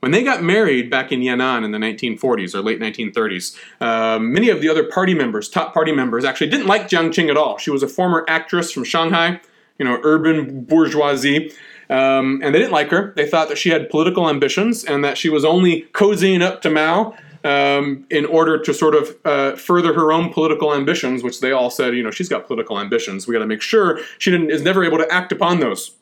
[0.00, 4.48] When they got married back in Yan'an in the 1940s or late 1930s, uh, many
[4.48, 7.56] of the other party members, top party members, actually didn't like Jiang Qing at all.
[7.58, 9.40] She was a former actress from Shanghai,
[9.78, 11.52] you know, urban bourgeoisie.
[11.88, 13.12] Um, and they didn't like her.
[13.14, 16.70] They thought that she had political ambitions and that she was only cozying up to
[16.70, 21.52] Mao um, in order to sort of uh, further her own political ambitions, which they
[21.52, 23.26] all said, you know, she's got political ambitions.
[23.26, 25.92] We got to make sure she is never able to act upon those.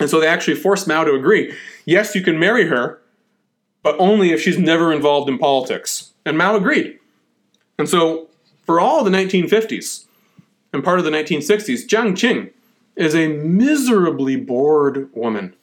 [0.00, 1.54] And so they actually forced Mao to agree.
[1.84, 3.00] Yes, you can marry her,
[3.82, 6.12] but only if she's never involved in politics.
[6.24, 6.98] And Mao agreed.
[7.78, 8.28] And so,
[8.64, 10.06] for all the 1950s
[10.72, 12.50] and part of the 1960s, Jiang Qing
[12.96, 15.54] is a miserably bored woman.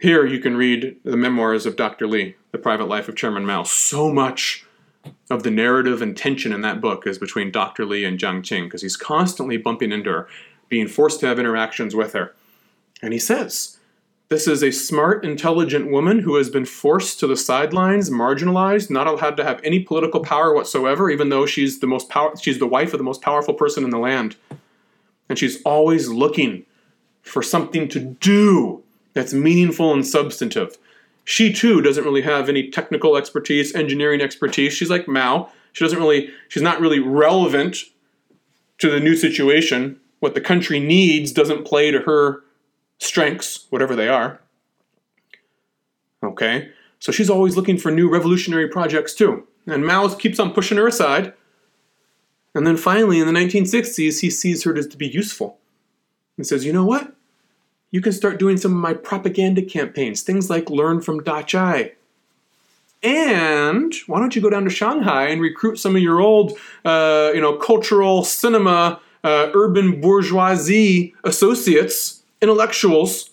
[0.00, 2.06] Here you can read the memoirs of Dr.
[2.06, 3.64] Lee, The Private Life of Chairman Mao.
[3.64, 4.64] So much
[5.28, 7.84] of the narrative and tension in that book is between Dr.
[7.84, 10.28] Lee and Jiang Qing because he's constantly bumping into her,
[10.70, 12.34] being forced to have interactions with her.
[13.02, 13.76] And he says,
[14.30, 19.06] this is a smart, intelligent woman who has been forced to the sidelines, marginalized, not
[19.06, 22.66] allowed to have any political power whatsoever, even though she's the most power she's the
[22.66, 24.36] wife of the most powerful person in the land.
[25.28, 26.64] And she's always looking
[27.20, 28.82] for something to do
[29.12, 30.78] that's meaningful and substantive.
[31.24, 34.72] She too doesn't really have any technical expertise, engineering expertise.
[34.72, 35.50] She's like Mao.
[35.72, 37.78] She doesn't really she's not really relevant
[38.78, 40.00] to the new situation.
[40.20, 42.42] What the country needs doesn't play to her
[42.98, 44.40] strengths, whatever they are.
[46.22, 46.70] Okay?
[46.98, 49.46] So she's always looking for new revolutionary projects too.
[49.66, 51.32] And Mao keeps on pushing her aside.
[52.54, 55.58] And then finally, in the 1960s, he sees her as to be useful
[56.36, 57.14] and says, you know what?
[57.90, 61.92] You can start doing some of my propaganda campaigns, things like Learn from Dazhai.
[63.02, 67.32] And why don't you go down to Shanghai and recruit some of your old, uh,
[67.34, 73.30] you know, cultural cinema, uh, urban bourgeoisie associates intellectuals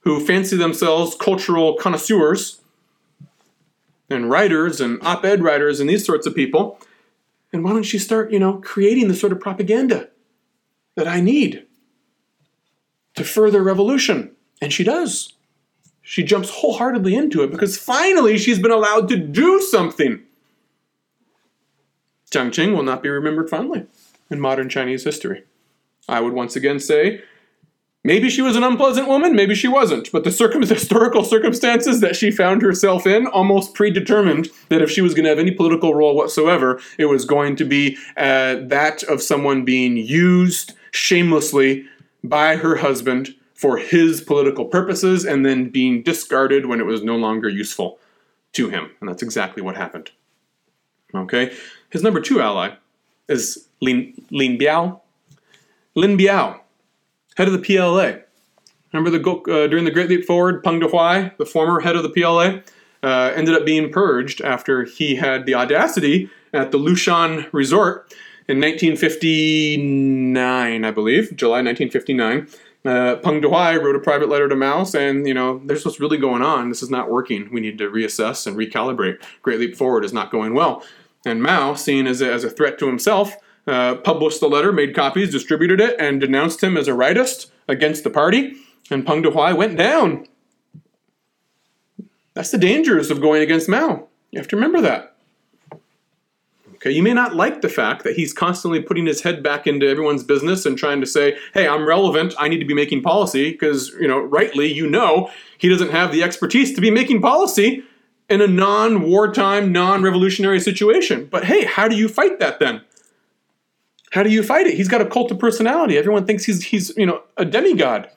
[0.00, 2.60] who fancy themselves cultural connoisseurs
[4.08, 6.78] and writers and op ed writers and these sorts of people.
[7.52, 10.08] And why don't you start, you know, creating the sort of propaganda
[10.94, 11.66] that I need
[13.20, 14.32] to further revolution?
[14.60, 15.32] And she does.
[16.02, 20.22] She jumps wholeheartedly into it because finally she's been allowed to do something.
[22.30, 23.86] Jiang Qing will not be remembered fondly
[24.30, 25.44] in modern Chinese history.
[26.08, 27.22] I would once again say
[28.02, 32.16] Maybe she was an unpleasant woman, maybe she wasn't, but the circum- historical circumstances that
[32.16, 35.94] she found herself in almost predetermined that if she was going to have any political
[35.94, 41.84] role whatsoever, it was going to be uh, that of someone being used shamelessly
[42.22, 47.16] by her husband for his political purposes and then being discarded when it was no
[47.16, 47.98] longer useful
[48.52, 48.90] to him.
[49.00, 50.10] And that's exactly what happened.
[51.14, 51.54] Okay?
[51.90, 52.74] His number two ally
[53.28, 55.00] is Lin, Lin Biao.
[55.94, 56.60] Lin Biao
[57.36, 58.22] head of the PLA.
[58.92, 62.08] Remember the uh, during the Great Leap Forward, Peng Dehuai, the former head of the
[62.08, 62.60] PLA,
[63.02, 68.12] uh, ended up being purged after he had the audacity at the Lushan Resort
[68.50, 72.48] in 1959, I believe, July 1959.
[72.84, 76.18] Uh, Peng Dehuai wrote a private letter to Mao saying, you know, there's what's really
[76.18, 76.68] going on.
[76.68, 77.48] This is not working.
[77.52, 79.22] We need to reassess and recalibrate.
[79.42, 80.84] Great Leap Forward is not going well.
[81.24, 83.36] And Mao, seen as a, as a threat to himself,
[83.68, 88.02] uh, published the letter, made copies, distributed it, and denounced him as a rightist against
[88.02, 88.56] the party.
[88.90, 90.26] And Peng Dehuai went down.
[92.34, 94.08] That's the dangers of going against Mao.
[94.32, 95.09] You have to remember that.
[96.80, 99.86] Okay, you may not like the fact that he's constantly putting his head back into
[99.86, 102.34] everyone's business and trying to say, "Hey, I'm relevant.
[102.38, 106.10] I need to be making policy," because you know, rightly, you know, he doesn't have
[106.10, 107.82] the expertise to be making policy
[108.30, 111.28] in a non-wartime, non-revolutionary situation.
[111.30, 112.80] But hey, how do you fight that then?
[114.12, 114.74] How do you fight it?
[114.74, 115.98] He's got a cult of personality.
[115.98, 118.08] Everyone thinks he's he's you know a demigod.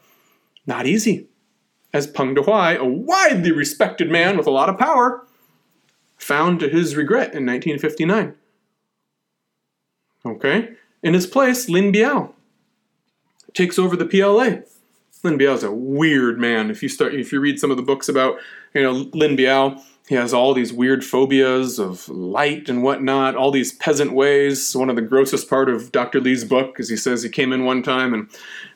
[0.65, 1.27] Not easy.
[1.91, 5.27] As Peng Dehuai, a widely respected man with a lot of power,
[6.15, 8.35] found to his regret in 1959.
[10.25, 10.69] Okay?
[11.01, 12.33] In his place, Lin Biao
[13.53, 14.61] takes over the PLA.
[15.23, 16.69] Lin Biao's a weird man.
[16.69, 18.37] If you start, if you read some of the books about,
[18.73, 23.51] you know, Lin Biao, he has all these weird phobias of light and whatnot, all
[23.51, 24.75] these peasant ways.
[24.75, 26.19] One of the grossest part of Dr.
[26.19, 28.29] Lee's book is he says he came in one time and,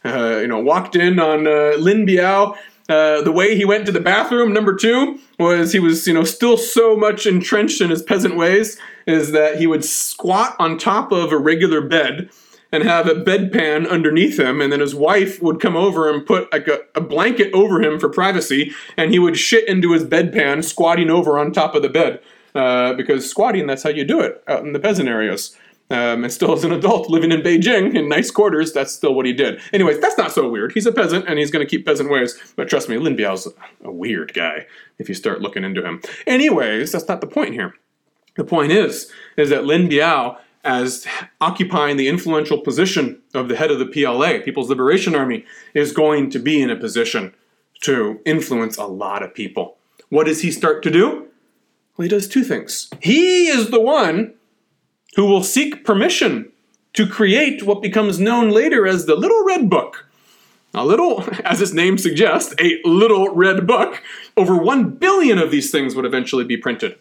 [0.06, 2.56] uh, you know, walked in on uh, Lin Biao.
[2.88, 6.24] Uh, the way he went to the bathroom, number two, was he was, you know,
[6.24, 11.12] still so much entrenched in his peasant ways, is that he would squat on top
[11.12, 12.30] of a regular bed
[12.72, 16.52] and have a bedpan underneath him, and then his wife would come over and put
[16.52, 20.64] like a, a blanket over him for privacy, and he would shit into his bedpan,
[20.64, 22.22] squatting over on top of the bed.
[22.54, 25.56] Uh, because squatting, that's how you do it out in the peasant areas.
[25.90, 29.26] Um, and still as an adult living in Beijing in nice quarters, that's still what
[29.26, 29.62] he did.
[29.72, 30.74] Anyways, that's not so weird.
[30.74, 32.38] He's a peasant and he's going to keep peasant ways.
[32.58, 33.48] But trust me, Lin Biao's
[33.84, 34.66] a weird guy
[34.98, 36.02] if you start looking into him.
[36.26, 37.74] Anyways, that's not the point here.
[38.38, 41.06] The point is, is that Lin Biao, as
[41.42, 46.30] occupying the influential position of the head of the PLA, People's Liberation Army, is going
[46.30, 47.34] to be in a position
[47.82, 49.78] to influence a lot of people.
[50.10, 51.28] What does he start to do?
[51.98, 52.90] Well, he does two things.
[53.02, 54.36] He is the one
[55.16, 56.52] who will seek permission
[56.94, 60.06] to create what becomes known later as the Little Red Book.
[60.76, 64.04] A little, as its name suggests, a little red book.
[64.36, 67.00] Over one billion of these things would eventually be printed.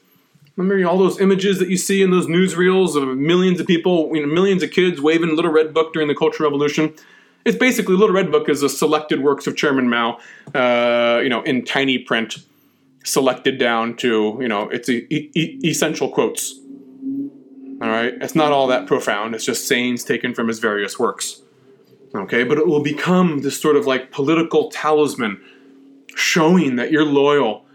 [0.57, 4.27] Remember all those images that you see in those newsreels of millions of people, you
[4.27, 6.95] know, millions of kids waving Little Red Book during the Cultural Revolution?
[7.45, 10.19] It's basically Little Red Book is a selected works of Chairman Mao,
[10.55, 12.39] uh, you know, in tiny print,
[13.05, 16.59] selected down to you know its e- e- essential quotes.
[17.83, 19.35] All right, it's not all that profound.
[19.35, 21.43] It's just sayings taken from his various works.
[22.15, 25.39] Okay, but it will become this sort of like political talisman,
[26.17, 27.66] showing that you're loyal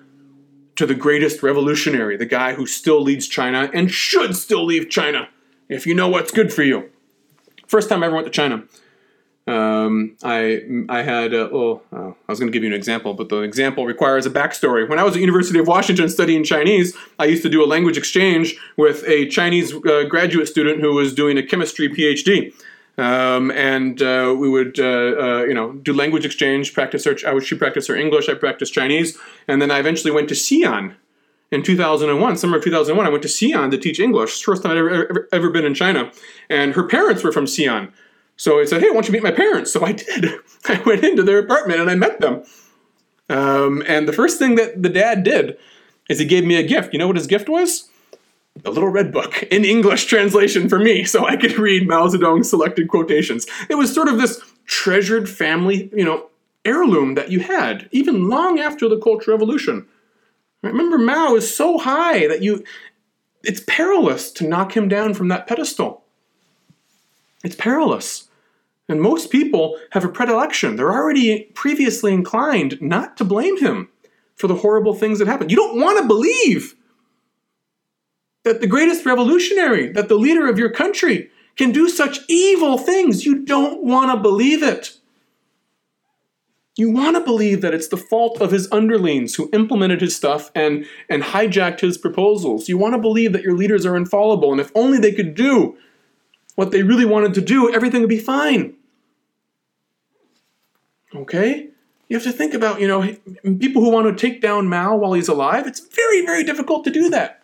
[0.81, 5.29] to the greatest revolutionary, the guy who still leads China and should still leave China
[5.69, 6.89] if you know what's good for you.
[7.67, 8.63] First time I ever went to China,
[9.45, 13.13] um, I I had a, oh, oh I was going to give you an example,
[13.13, 14.89] but the example requires a backstory.
[14.89, 17.95] When I was at University of Washington studying Chinese, I used to do a language
[17.95, 22.55] exchange with a Chinese uh, graduate student who was doing a chemistry PhD.
[22.97, 27.15] Um, and uh, we would, uh, uh, you know, do language exchange, practice her.
[27.25, 29.17] I would she practice her English, I practiced Chinese,
[29.47, 30.95] and then I eventually went to Xi'an
[31.51, 33.05] in 2001, summer of 2001.
[33.05, 34.43] I went to Xi'an to teach English.
[34.43, 36.11] First time I'd ever, ever, ever been in China,
[36.49, 37.91] and her parents were from Xi'an.
[38.35, 40.25] So I said, "Hey, why don't you meet my parents?" So I did.
[40.65, 42.43] I went into their apartment and I met them.
[43.29, 45.57] Um, and the first thing that the dad did
[46.09, 46.91] is he gave me a gift.
[46.91, 47.89] You know what his gift was?
[48.65, 52.49] A little red book in English translation for me, so I could read Mao Zedong's
[52.49, 53.47] selected quotations.
[53.69, 56.29] It was sort of this treasured family, you know,
[56.65, 59.87] heirloom that you had even long after the Cultural Revolution.
[60.61, 62.63] Remember, Mao is so high that you,
[63.43, 66.03] it's perilous to knock him down from that pedestal.
[67.43, 68.27] It's perilous.
[68.87, 70.75] And most people have a predilection.
[70.75, 73.89] They're already previously inclined not to blame him
[74.35, 75.49] for the horrible things that happened.
[75.49, 76.75] You don't want to believe
[78.43, 83.25] that the greatest revolutionary, that the leader of your country, can do such evil things.
[83.25, 84.97] You don't want to believe it.
[86.77, 90.49] You want to believe that it's the fault of his underlings who implemented his stuff
[90.55, 92.69] and, and hijacked his proposals.
[92.69, 95.77] You want to believe that your leaders are infallible, and if only they could do
[96.55, 98.75] what they really wanted to do, everything would be fine.
[101.13, 101.69] Okay?
[102.07, 103.15] You have to think about, you know,
[103.59, 105.67] people who want to take down Mao while he's alive.
[105.67, 107.40] It's very, very difficult to do that.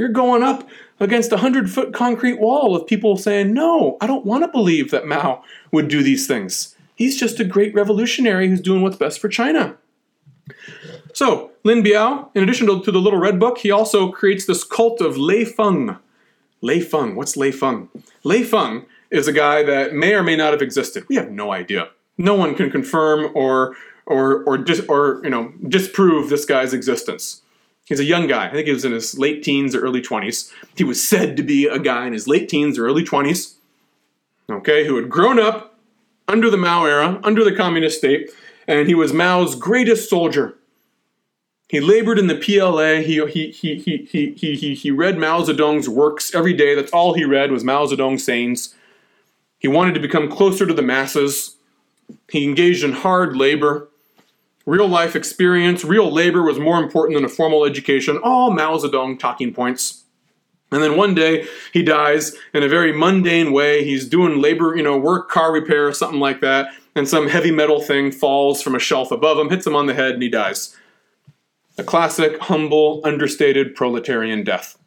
[0.00, 0.66] You're going up
[0.98, 4.90] against a hundred foot concrete wall of people saying, no, I don't want to believe
[4.92, 6.74] that Mao would do these things.
[6.94, 9.76] He's just a great revolutionary who's doing what's best for China.
[11.12, 14.64] So, Lin Biao, in addition to, to the Little Red Book, he also creates this
[14.64, 15.98] cult of Lei Feng.
[16.62, 17.90] Lei Feng, what's Lei Feng?
[18.24, 21.04] Lei Feng is a guy that may or may not have existed.
[21.10, 21.90] We have no idea
[22.20, 23.76] no one can confirm or
[24.06, 27.42] or or dis, or you know disprove this guy's existence.
[27.90, 28.46] He's a young guy.
[28.46, 30.52] I think he was in his late teens or early 20s.
[30.76, 33.54] He was said to be a guy in his late teens or early 20s,
[34.48, 35.76] okay, who had grown up
[36.28, 38.30] under the Mao era, under the communist state,
[38.68, 40.54] and he was Mao's greatest soldier.
[41.68, 43.00] He labored in the PLA.
[43.00, 46.76] He, he, he, he, he, he, he, he read Mao Zedong's works every day.
[46.76, 48.72] That's all he read was Mao Zedong's sayings.
[49.58, 51.56] He wanted to become closer to the masses.
[52.30, 53.89] He engaged in hard labor.
[54.70, 58.20] Real life experience, real labor was more important than a formal education.
[58.22, 60.04] All Mao Zedong talking points.
[60.70, 63.82] And then one day he dies in a very mundane way.
[63.82, 67.80] He's doing labor, you know, work, car repair, something like that, and some heavy metal
[67.80, 70.76] thing falls from a shelf above him, hits him on the head, and he dies.
[71.76, 74.78] A classic, humble, understated proletarian death.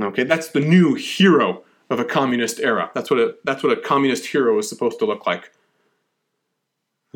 [0.00, 2.92] Okay, that's the new hero of a communist era.
[2.94, 5.50] That's what a, that's what a communist hero is supposed to look like.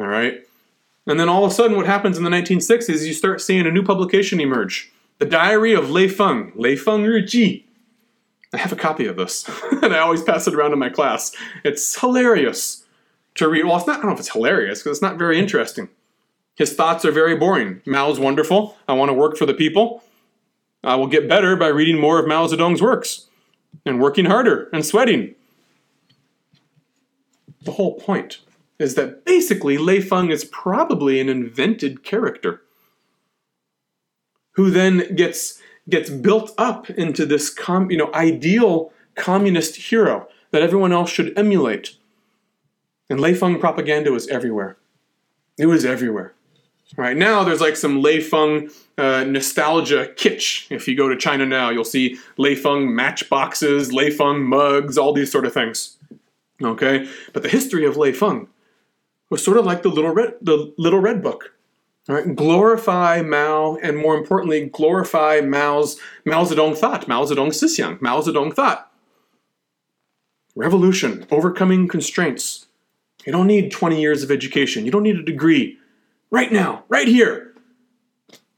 [0.01, 0.45] All right.
[1.11, 3.67] And then all of a sudden, what happens in the 1960s is you start seeing
[3.67, 7.67] a new publication emerge The Diary of Lei Feng, Lei Feng Ji.
[8.53, 9.45] I have a copy of this,
[9.83, 11.35] and I always pass it around in my class.
[11.65, 12.85] It's hilarious
[13.35, 13.65] to read.
[13.65, 15.89] Well, it's not, I don't know if it's hilarious, because it's not very interesting.
[16.55, 17.83] His thoughts are very boring.
[17.87, 18.77] Mao's wonderful.
[18.87, 20.05] I want to work for the people.
[20.85, 23.27] I will get better by reading more of Mao Zedong's works
[23.85, 25.35] and working harder and sweating.
[27.65, 28.39] The whole point
[28.81, 32.63] is that basically Lei Feng is probably an invented character
[34.53, 40.63] who then gets gets built up into this com, you know ideal communist hero that
[40.63, 41.97] everyone else should emulate.
[43.09, 44.77] And Lei Feng propaganda was everywhere.
[45.59, 46.33] It was everywhere.
[46.97, 50.67] Right now, there's like some Lei Feng uh, nostalgia kitsch.
[50.71, 55.13] If you go to China now, you'll see Lei Feng matchboxes, Lei Feng mugs, all
[55.13, 55.99] these sort of things.
[56.63, 58.49] Okay, but the history of Lei Feng
[59.31, 61.55] was sort of like the little red, the little red book.
[62.09, 62.35] Right?
[62.35, 68.53] Glorify Mao, and more importantly, glorify Mao's Mao Zedong thought, Mao Zedong Sixiang, Mao Zedong
[68.53, 68.91] thought.
[70.57, 72.67] Revolution, overcoming constraints.
[73.25, 74.85] You don't need 20 years of education.
[74.85, 75.79] You don't need a degree.
[76.31, 77.55] Right now, right here.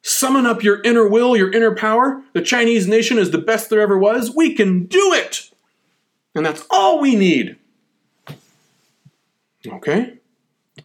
[0.02, 2.22] Summon up your inner will, your inner power.
[2.32, 4.34] The Chinese nation is the best there ever was.
[4.34, 5.50] We can do it.
[6.34, 7.56] And that's all we need.
[9.66, 10.18] Okay?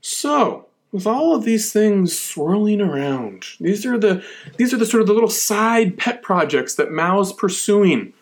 [0.10, 4.24] So, with all of these things swirling around, these are the
[4.56, 8.14] these are the sort of the little side pet projects that Mao's pursuing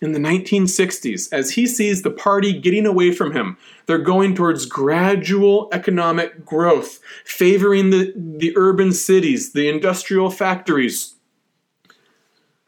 [0.00, 3.56] in the 1960s as he sees the party getting away from him.
[3.86, 11.11] They're going towards gradual economic growth, favoring the, the urban cities, the industrial factories.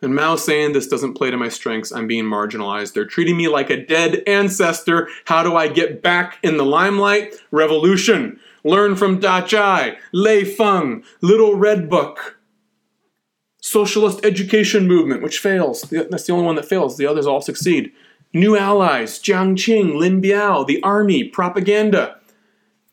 [0.04, 1.90] And Mao saying, This doesn't play to my strengths.
[1.90, 2.92] I'm being marginalized.
[2.92, 5.08] They're treating me like a dead ancestor.
[5.24, 7.34] How do I get back in the limelight?
[7.50, 8.38] Revolution.
[8.62, 12.38] Learn from Dazhai, Lei Feng, Little Red Book
[13.64, 15.82] socialist education movement, which fails.
[15.90, 16.98] That's the only one that fails.
[16.98, 17.92] The others all succeed.
[18.34, 22.20] New allies, Jiang Qing, Lin Biao, the army, propaganda.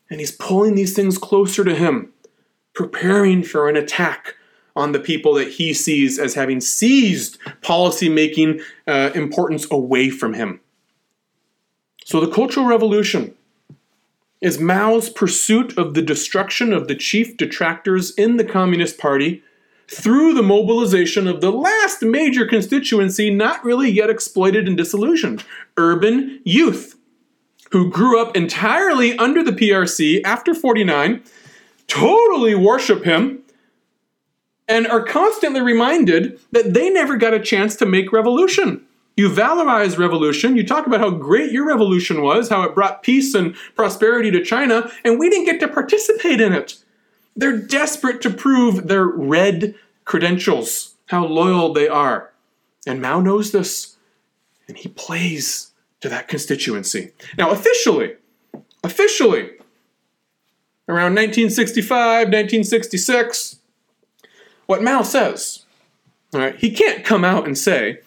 [0.08, 2.14] And he's pulling these things closer to him,
[2.72, 4.36] preparing for an attack
[4.74, 10.60] on the people that he sees as having seized policy-making uh, importance away from him.
[12.04, 13.34] So the Cultural Revolution
[14.40, 19.42] is Mao's pursuit of the destruction of the chief detractors in the Communist Party
[19.88, 25.44] through the mobilization of the last major constituency not really yet exploited and disillusioned
[25.76, 26.98] urban youth,
[27.70, 31.22] who grew up entirely under the PRC after 49,
[31.86, 33.41] totally worship him,
[34.72, 38.82] and are constantly reminded that they never got a chance to make revolution.
[39.18, 43.34] You valorize revolution, you talk about how great your revolution was, how it brought peace
[43.34, 46.78] and prosperity to China, and we didn't get to participate in it.
[47.36, 49.74] They're desperate to prove their red
[50.06, 52.32] credentials, how loyal they are.
[52.86, 53.98] And Mao knows this,
[54.66, 57.12] and he plays to that constituency.
[57.36, 58.16] Now, officially,
[58.82, 59.50] officially,
[60.88, 63.58] around 1965, 1966,
[64.66, 65.64] what Mao says,
[66.32, 68.00] all right, he can't come out and say,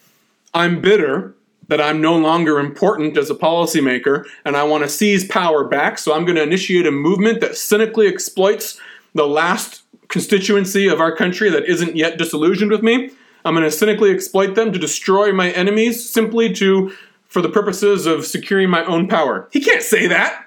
[0.54, 1.34] I'm bitter
[1.68, 5.98] that I'm no longer important as a policymaker and I want to seize power back,
[5.98, 8.80] so I'm going to initiate a movement that cynically exploits
[9.14, 13.10] the last constituency of our country that isn't yet disillusioned with me.
[13.44, 16.92] I'm going to cynically exploit them to destroy my enemies simply to
[17.28, 19.48] for the purposes of securing my own power.
[19.52, 20.46] He can't say that.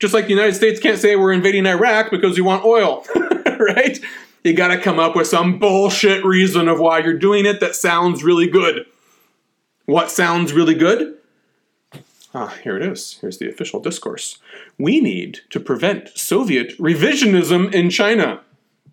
[0.00, 3.04] Just like the United States can't say we're invading Iraq because we want oil,
[3.46, 4.00] right?
[4.44, 7.76] You got to come up with some bullshit reason of why you're doing it that
[7.76, 8.86] sounds really good.
[9.86, 11.16] What sounds really good?
[12.34, 13.18] Ah, here it is.
[13.20, 14.38] Here's the official discourse.
[14.78, 18.40] We need to prevent Soviet revisionism in China.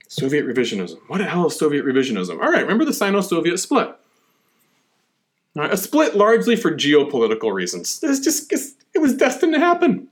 [0.07, 0.97] Soviet revisionism.
[1.07, 2.41] What the hell is Soviet revisionism?
[2.41, 3.95] All right, remember the Sino Soviet split.
[5.55, 7.99] A split largely for geopolitical reasons.
[8.03, 8.51] It's just,
[8.93, 10.07] it was destined to happen.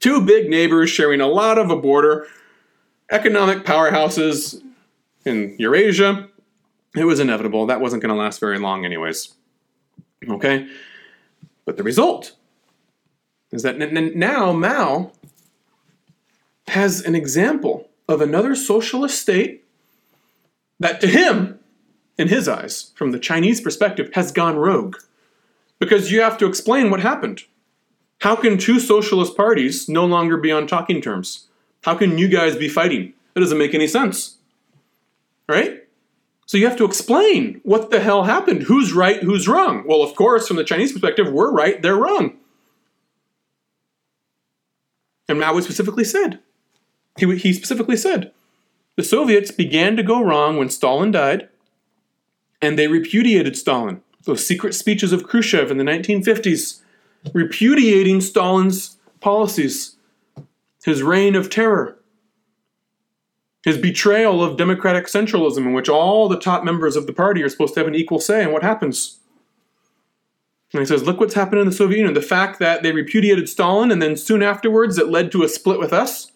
[0.00, 2.26] Two big neighbors sharing a lot of a border,
[3.10, 4.62] economic powerhouses
[5.24, 6.28] in Eurasia.
[6.96, 7.66] It was inevitable.
[7.66, 9.34] That wasn't going to last very long, anyways.
[10.28, 10.68] Okay?
[11.64, 12.34] But the result
[13.50, 15.12] is that now Mao
[16.68, 19.64] has an example of another socialist state
[20.80, 21.58] that to him,
[22.16, 24.96] in his eyes, from the Chinese perspective, has gone rogue.
[25.78, 27.44] Because you have to explain what happened.
[28.20, 31.47] How can two socialist parties no longer be on talking terms?
[31.88, 33.14] How can you guys be fighting?
[33.32, 34.36] That doesn't make any sense.
[35.48, 35.88] Right?
[36.44, 38.64] So you have to explain what the hell happened.
[38.64, 39.84] Who's right, who's wrong?
[39.86, 42.36] Well, of course, from the Chinese perspective, we're right, they're wrong.
[45.30, 46.40] And Mao specifically said,
[47.16, 48.32] he, he specifically said,
[48.96, 51.48] the Soviets began to go wrong when Stalin died,
[52.60, 54.02] and they repudiated Stalin.
[54.24, 56.82] Those secret speeches of Khrushchev in the 1950s,
[57.32, 59.94] repudiating Stalin's policies,
[60.84, 61.98] his reign of terror,
[63.64, 67.48] his betrayal of democratic centralism, in which all the top members of the party are
[67.48, 69.20] supposed to have an equal say in what happens.
[70.72, 72.14] And he says, look what's happened in the Soviet Union.
[72.14, 75.78] The fact that they repudiated Stalin and then soon afterwards it led to a split
[75.78, 76.32] with us.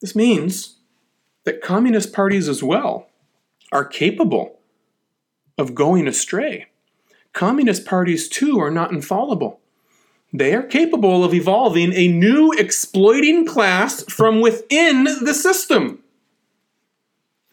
[0.00, 0.76] This means
[1.44, 3.08] that communist parties as well
[3.70, 4.58] are capable
[5.58, 6.66] of going astray,
[7.32, 9.57] communist parties too are not infallible.
[10.32, 16.02] They are capable of evolving a new exploiting class from within the system.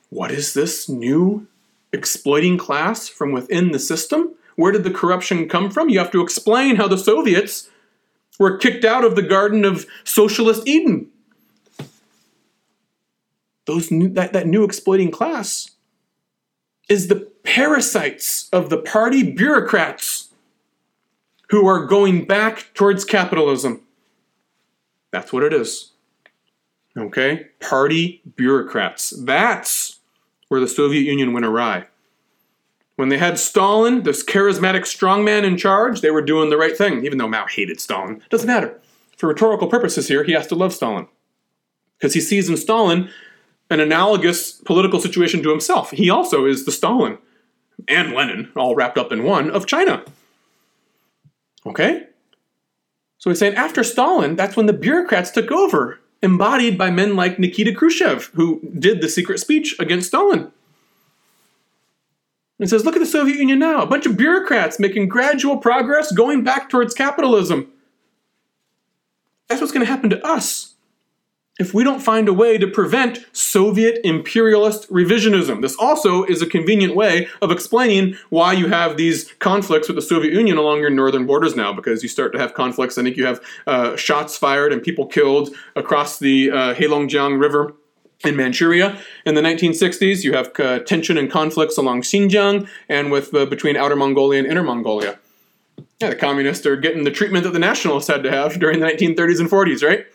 [0.09, 1.47] What is this new
[1.93, 4.35] exploiting class from within the system?
[4.55, 5.89] Where did the corruption come from?
[5.89, 7.69] You have to explain how the Soviets
[8.39, 11.07] were kicked out of the Garden of Socialist Eden.
[13.65, 15.71] Those new, that, that new exploiting class
[16.89, 20.24] is the parasites of the party bureaucrats
[21.49, 23.81] who are going back towards capitalism.
[25.11, 25.91] That's what it is.
[26.97, 27.47] Okay?
[27.59, 29.11] Party bureaucrats.
[29.11, 29.99] That's
[30.47, 31.85] where the Soviet Union went awry.
[32.95, 37.05] When they had Stalin, this charismatic strongman in charge, they were doing the right thing,
[37.05, 38.21] even though Mao hated Stalin.
[38.29, 38.79] Doesn't matter.
[39.17, 41.07] For rhetorical purposes here, he has to love Stalin.
[41.97, 43.09] Because he sees in Stalin
[43.69, 45.91] an analogous political situation to himself.
[45.91, 47.17] He also is the Stalin
[47.87, 50.03] and Lenin, all wrapped up in one, of China.
[51.65, 52.07] Okay?
[53.17, 57.39] So he's saying after Stalin, that's when the bureaucrats took over, embodied by men like
[57.39, 60.51] Nikita Khrushchev, who did the secret speech against Stalin.
[62.59, 66.11] And says, look at the Soviet Union now, a bunch of bureaucrats making gradual progress
[66.11, 67.71] going back towards capitalism.
[69.47, 70.74] That's what's going to happen to us
[71.57, 75.61] if we don't find a way to prevent Soviet imperialist revisionism.
[75.61, 80.01] This also is a convenient way of explaining why you have these conflicts with the
[80.01, 82.97] Soviet Union along your northern borders now, because you start to have conflicts.
[82.97, 87.73] I think you have uh, shots fired and people killed across the uh, Heilongjiang River.
[88.23, 93.35] In Manchuria in the 1960s, you have uh, tension and conflicts along Xinjiang and with
[93.35, 95.19] uh, between Outer Mongolia and Inner Mongolia.
[96.01, 98.85] Yeah, the communists are getting the treatment that the nationalists had to have during the
[98.87, 100.07] 1930s and 40s, right?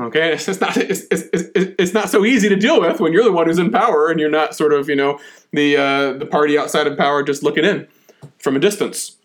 [0.00, 3.24] Okay, it's just not it's, it's, it's, not so easy to deal with when you're
[3.24, 5.18] the one who's in power and you're not sort of you know
[5.52, 7.88] the uh, the party outside of power just looking in
[8.38, 9.16] from a distance.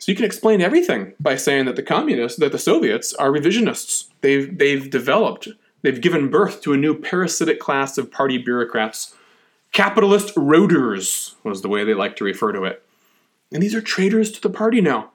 [0.00, 4.08] So you can explain everything by saying that the communists, that the Soviets are revisionists.
[4.20, 5.48] They've they've developed,
[5.82, 9.14] they've given birth to a new parasitic class of party bureaucrats.
[9.72, 12.82] Capitalist roaders was the way they like to refer to it.
[13.52, 15.10] And these are traitors to the party now.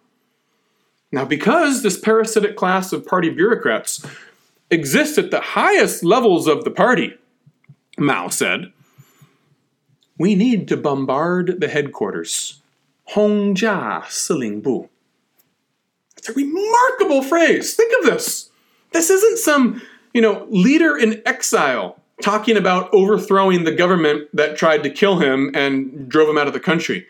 [1.11, 4.05] Now, because this parasitic class of party bureaucrats
[4.73, 7.13] exists at the highest levels of the party,
[7.97, 8.73] Mao said.
[10.17, 12.61] We need to bombard the headquarters.
[13.11, 14.89] Hongjia Siling Bu.
[16.17, 17.75] It's a remarkable phrase.
[17.75, 18.49] Think of this.
[18.91, 19.81] This isn't some,
[20.13, 25.51] you know, leader in exile talking about overthrowing the government that tried to kill him
[25.53, 27.05] and drove him out of the country.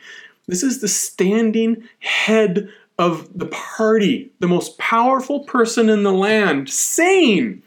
[0.48, 6.70] This is the standing head of the party, the most powerful person in the land,
[6.70, 7.62] saying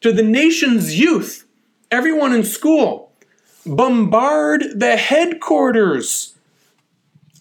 [0.00, 1.46] to the nation's youth,
[1.90, 3.12] everyone in school,
[3.66, 6.34] bombard the headquarters.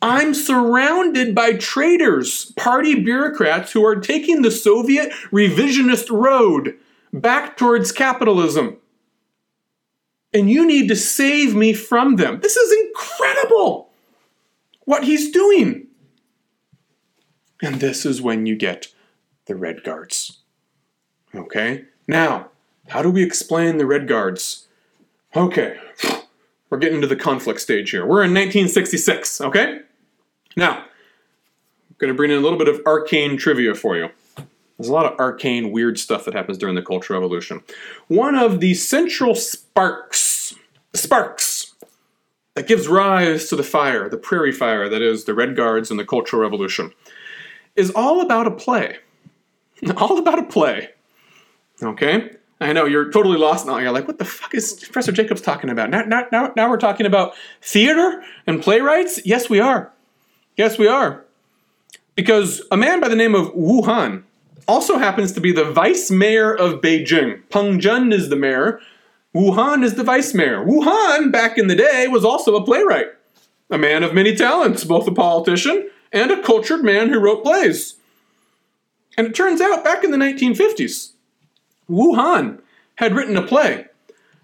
[0.01, 6.77] I'm surrounded by traitors, party bureaucrats who are taking the Soviet revisionist road
[7.11, 8.77] back towards capitalism.
[10.33, 12.39] And you need to save me from them.
[12.39, 13.89] This is incredible
[14.85, 15.88] what he's doing.
[17.61, 18.87] And this is when you get
[19.45, 20.39] the Red Guards.
[21.35, 21.85] Okay?
[22.07, 22.49] Now,
[22.89, 24.67] how do we explain the Red Guards?
[25.35, 25.77] Okay,
[26.69, 28.03] we're getting into the conflict stage here.
[28.03, 29.81] We're in 1966, okay?
[30.57, 34.09] Now, I'm going to bring in a little bit of arcane trivia for you.
[34.77, 37.61] There's a lot of arcane, weird stuff that happens during the Cultural Revolution.
[38.07, 40.55] One of the central sparks,
[40.93, 41.75] sparks,
[42.55, 45.99] that gives rise to the fire, the prairie fire that is the Red Guards and
[45.99, 46.91] the Cultural Revolution,
[47.75, 48.97] is all about a play.
[49.97, 50.89] All about a play.
[51.81, 52.31] Okay?
[52.59, 53.77] I know you're totally lost now.
[53.77, 55.89] You're like, what the fuck is Professor Jacobs talking about?
[55.89, 59.25] Now, now, now, now we're talking about theater and playwrights?
[59.25, 59.93] Yes, we are.
[60.57, 61.23] Yes, we are.
[62.15, 64.25] Because a man by the name of Wu Han
[64.67, 67.41] also happens to be the vice mayor of Beijing.
[67.49, 68.81] Peng Zhen is the mayor.
[69.31, 70.61] Wu Han is the vice mayor.
[70.63, 73.07] Wu Han, back in the day, was also a playwright.
[73.69, 77.95] A man of many talents, both a politician and a cultured man who wrote plays.
[79.17, 81.11] And it turns out, back in the 1950s,
[81.87, 82.61] Wu Han
[82.95, 83.87] had written a play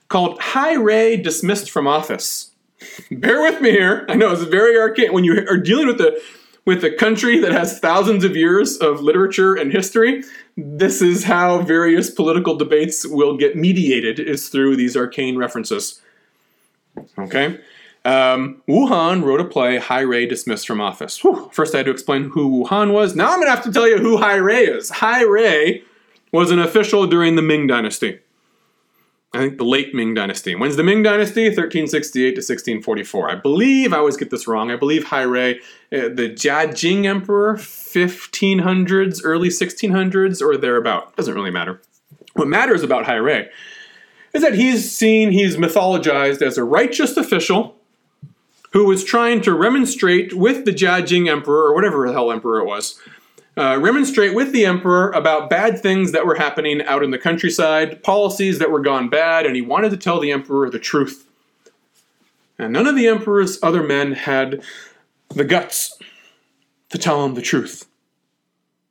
[0.10, 2.52] called Hai Rui Dismissed from Office.
[3.12, 4.06] Bear with me here.
[4.10, 5.14] I know it's very arcane.
[5.14, 6.20] When you are dealing with a
[6.66, 10.24] with a country that has thousands of years of literature and history,
[10.58, 16.02] this is how various political debates will get mediated is through these arcane references.
[17.20, 17.60] Okay?
[18.06, 21.24] Um, Wu Han wrote a play, Hai Rui Dismissed from Office.
[21.24, 21.50] Whew.
[21.52, 23.16] First, I had to explain who Wu Han was.
[23.16, 24.92] Now I'm going to have to tell you who Hai Rui is.
[24.92, 25.82] Hai Rui
[26.32, 28.20] was an official during the Ming Dynasty.
[29.34, 30.54] I think the late Ming Dynasty.
[30.54, 31.46] When's the Ming Dynasty?
[31.46, 33.32] 1368 to 1644.
[33.32, 35.56] I believe, I always get this wrong, I believe Hai Rui,
[35.92, 41.16] uh, the Jia Jing Emperor, 1500s, early 1600s, or thereabout.
[41.18, 41.82] Doesn't really matter.
[42.34, 43.46] What matters about Hai Rui
[44.34, 47.76] is that he's seen, he's mythologized as a righteous official
[48.76, 52.60] who was trying to remonstrate with the Jia Jing Emperor, or whatever the hell emperor
[52.60, 53.00] it was,
[53.56, 58.04] uh, remonstrate with the emperor about bad things that were happening out in the countryside,
[58.04, 61.26] policies that were gone bad, and he wanted to tell the emperor the truth.
[62.60, 64.62] And none of the emperor's other men had
[65.30, 65.98] the guts
[66.90, 67.86] to tell him the truth,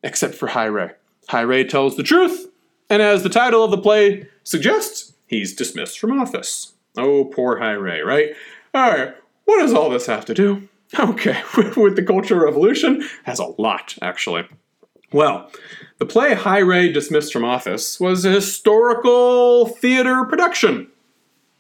[0.03, 0.47] except for.
[0.47, 2.51] Hai Rui tells the truth,
[2.89, 6.73] and as the title of the play suggests, he's dismissed from office.
[6.97, 8.35] Oh, poor Hai Rui, right?
[8.73, 9.15] All right,
[9.45, 10.69] what does all this have to do?
[10.99, 11.43] Okay,
[11.77, 14.47] with the Cultural Revolution, has a lot, actually.
[15.13, 15.51] Well,
[15.99, 20.89] the play Hai Rui Dismissed from Office was a historical theater production.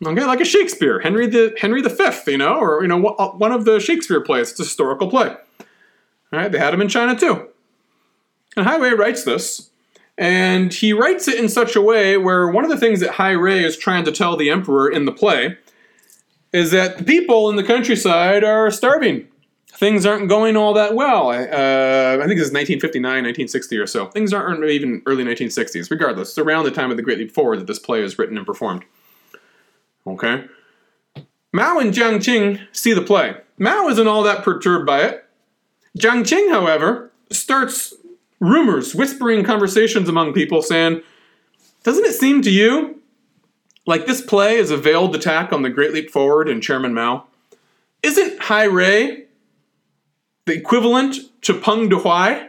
[0.05, 3.53] Okay, like a Shakespeare, Henry the Henry V, you know, or you know, uh, one
[3.53, 4.51] of the Shakespeare plays.
[4.51, 5.28] It's a historical play.
[5.28, 5.37] All
[6.32, 7.49] right, they had him in China too.
[8.57, 9.70] And Hai Rui writes this,
[10.18, 13.30] and he writes it in such a way where one of the things that Hai
[13.30, 15.59] Rui is trying to tell the emperor in the play
[16.55, 19.27] is that the people in the countryside are starving.
[19.67, 21.31] Things aren't going all that well.
[21.31, 24.07] Uh, I think this is 1959, 1960 or so.
[24.07, 25.91] Things aren't even early 1960s.
[25.91, 28.37] Regardless, it's around the time of the Great Leap Forward that this play is written
[28.37, 28.85] and performed.
[30.07, 30.45] Okay?
[31.53, 33.35] Mao and Jiang Qing see the play.
[33.59, 35.25] Mao isn't all that perturbed by it.
[35.99, 37.95] Jiang Qing, however, starts
[38.39, 41.03] rumors, whispering conversations among people saying,
[41.83, 43.03] Doesn't it seem to you
[43.87, 47.26] like this play is a veiled attack on the Great Leap Forward and Chairman Mao.
[48.03, 49.24] Isn't Hai Rui
[50.47, 52.49] the equivalent to Peng Dehuai?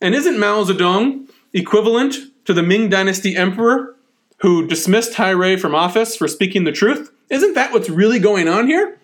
[0.00, 2.16] And isn't Mao Zedong equivalent
[2.46, 3.96] to the Ming Dynasty emperor
[4.38, 7.10] who dismissed Hai Rui from office for speaking the truth?
[7.28, 8.98] Isn't that what's really going on here?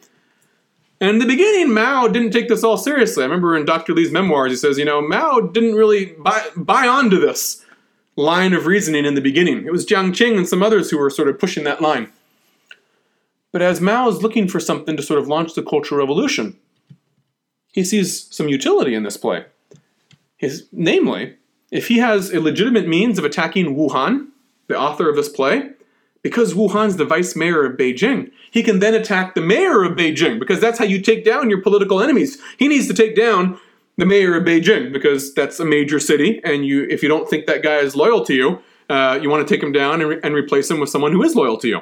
[1.00, 3.22] And in the beginning, Mao didn't take this all seriously.
[3.22, 3.92] I remember in Dr.
[3.92, 7.65] Lee's memoirs, he says, you know, Mao didn't really buy, buy onto this
[8.16, 9.66] line of reasoning in the beginning.
[9.66, 12.10] It was Jiang Qing and some others who were sort of pushing that line.
[13.52, 16.58] But as Mao is looking for something to sort of launch the Cultural Revolution,
[17.72, 19.44] he sees some utility in this play.
[20.36, 21.36] His, namely,
[21.70, 24.32] if he has a legitimate means of attacking Wu Han,
[24.68, 25.70] the author of this play,
[26.22, 29.92] because Wu Han's the vice mayor of Beijing, he can then attack the mayor of
[29.92, 32.40] Beijing, because that's how you take down your political enemies.
[32.58, 33.58] He needs to take down
[33.96, 37.46] the mayor of Beijing because that's a major city, and you if you don't think
[37.46, 38.58] that guy is loyal to you,
[38.90, 41.22] uh, you want to take him down and, re- and replace him with someone who
[41.22, 41.80] is loyal to you.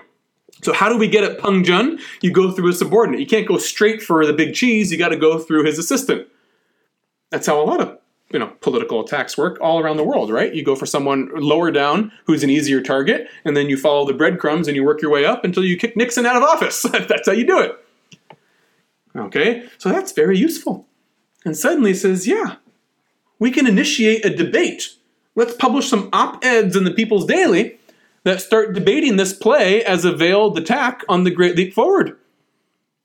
[0.63, 2.01] So how do we get at Peng Zhen?
[2.23, 3.21] You go through a subordinate.
[3.21, 4.93] You can't go straight for the big cheese.
[4.93, 6.29] You got to go through his assistant.
[7.31, 7.99] That's how a lot of
[8.31, 10.55] you know political attacks work all around the world, right?
[10.55, 14.15] You go for someone lower down who's an easier target, and then you follow the
[14.15, 16.83] breadcrumbs and you work your way up until you kick Nixon out of office.
[16.93, 17.73] that's how you do it.
[19.17, 20.89] Okay, so that's very useful
[21.45, 22.57] and suddenly says, yeah,
[23.39, 24.97] we can initiate a debate.
[25.35, 27.79] Let's publish some op eds in the People's Daily
[28.23, 32.17] that start debating this play as a veiled attack on the Great Leap Forward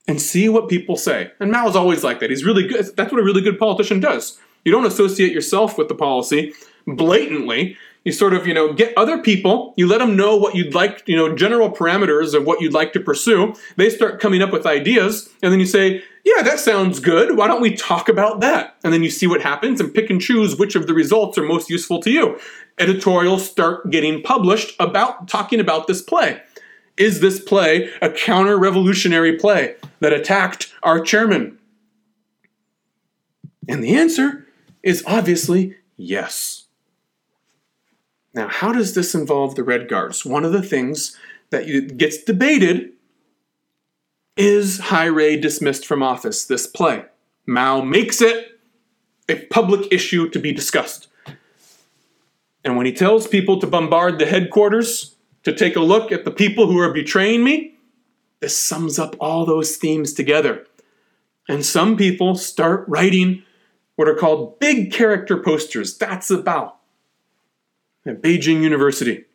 [0.07, 1.31] and see what people say.
[1.39, 2.29] And Mao's always like that.
[2.29, 2.85] He's really good.
[2.95, 4.39] That's what a really good politician does.
[4.63, 6.53] You don't associate yourself with the policy
[6.87, 10.73] blatantly you sort of you know get other people you let them know what you'd
[10.73, 13.53] like you know general parameters of what you'd like to pursue.
[13.75, 17.37] They start coming up with ideas and then you say yeah that sounds good.
[17.37, 18.75] Why don't we talk about that?
[18.83, 21.43] And then you see what happens and pick and choose which of the results are
[21.43, 22.39] most useful to you.
[22.77, 26.41] Editorials start getting published about talking about this play.
[26.97, 31.57] Is this play a counter revolutionary play that attacked our chairman?
[33.67, 34.47] And the answer
[34.83, 36.68] is obviously yes
[38.39, 40.25] now, how does this involve the Red Guards?
[40.25, 41.13] One of the things
[41.49, 42.93] that gets debated
[44.37, 47.03] is Rui dismissed from office, this play.
[47.45, 48.57] Mao makes it
[49.27, 51.09] a public issue to be discussed.
[52.63, 56.31] And when he tells people to bombard the headquarters to take a look at the
[56.31, 57.75] people who are betraying me,
[58.39, 60.65] this sums up all those themes together.
[61.49, 63.43] And some people start writing
[63.97, 65.97] what are called big character posters.
[65.97, 66.78] That's about
[68.05, 69.25] at Beijing University.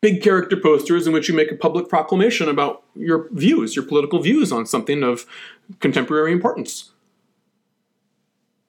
[0.00, 4.20] Big character posters in which you make a public proclamation about your views, your political
[4.20, 5.24] views on something of
[5.80, 6.92] contemporary importance.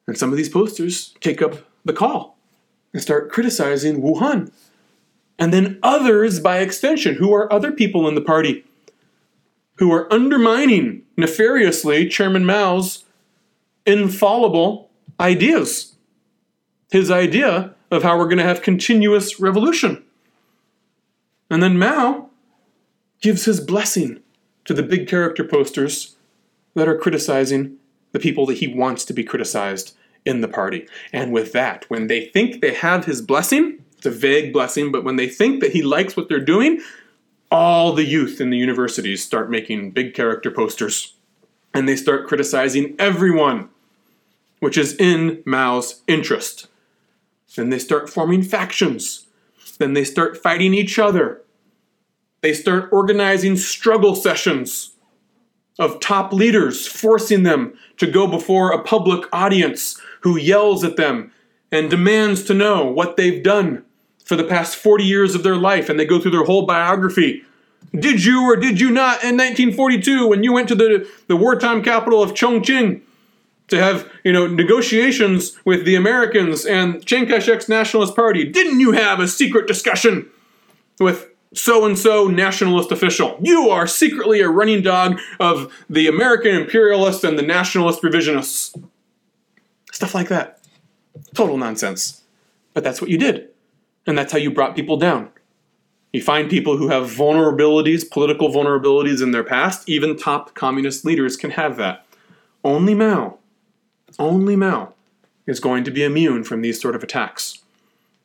[0.07, 2.37] And some of these posters take up the call
[2.93, 4.51] and start criticizing Wu Han.
[5.37, 8.63] And then others, by extension, who are other people in the party,
[9.75, 13.03] who are undermining nefariously Chairman Mao's
[13.85, 14.89] infallible
[15.19, 15.95] ideas.
[16.89, 20.03] His idea of how we're going to have continuous revolution.
[21.49, 22.29] And then Mao
[23.21, 24.21] gives his blessing
[24.65, 26.15] to the big character posters
[26.73, 27.77] that are criticizing
[28.11, 30.87] the people that he wants to be criticized in the party.
[31.13, 35.03] And with that, when they think they have his blessing, it's a vague blessing, but
[35.03, 36.81] when they think that he likes what they're doing,
[37.51, 41.13] all the youth in the universities start making big character posters
[41.73, 43.69] and they start criticizing everyone,
[44.59, 46.67] which is in Mao's interest.
[47.55, 49.27] Then they start forming factions.
[49.77, 51.41] Then they start fighting each other.
[52.41, 54.91] They start organizing struggle sessions
[55.79, 61.31] of top leaders, forcing them to go before a public audience who yells at them
[61.71, 63.83] and demands to know what they've done
[64.23, 67.43] for the past 40 years of their life, and they go through their whole biography.
[67.93, 71.83] Did you or did you not in 1942 when you went to the, the wartime
[71.83, 73.01] capital of Chongqing
[73.67, 78.45] to have, you know, negotiations with the Americans and Chiang Kai-shek's Nationalist Party?
[78.45, 80.29] Didn't you have a secret discussion
[80.99, 83.37] with so and so nationalist official.
[83.41, 88.77] You are secretly a running dog of the American imperialists and the nationalist revisionists.
[89.91, 90.59] Stuff like that.
[91.33, 92.23] Total nonsense.
[92.73, 93.49] But that's what you did.
[94.05, 95.29] And that's how you brought people down.
[96.11, 99.87] You find people who have vulnerabilities, political vulnerabilities in their past.
[99.89, 102.05] Even top communist leaders can have that.
[102.63, 103.37] Only Mao,
[104.19, 104.93] only Mao
[105.47, 107.59] is going to be immune from these sort of attacks.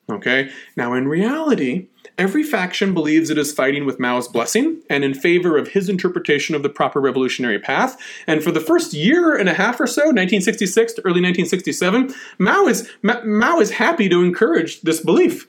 [0.09, 0.51] Okay?
[0.77, 1.87] Now, in reality,
[2.19, 6.55] every faction believes it is fighting with Mao's blessing and in favor of his interpretation
[6.55, 7.97] of the proper revolutionary path.
[8.27, 12.67] And for the first year and a half or so, 1966 to early 1967, Mao
[12.67, 15.47] is, Ma- Mao is happy to encourage this belief.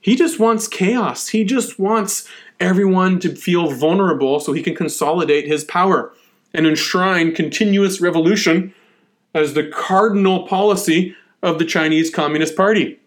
[0.00, 1.28] He just wants chaos.
[1.28, 2.28] He just wants
[2.60, 6.12] everyone to feel vulnerable so he can consolidate his power
[6.52, 8.74] and enshrine continuous revolution
[9.34, 12.98] as the cardinal policy of the Chinese Communist Party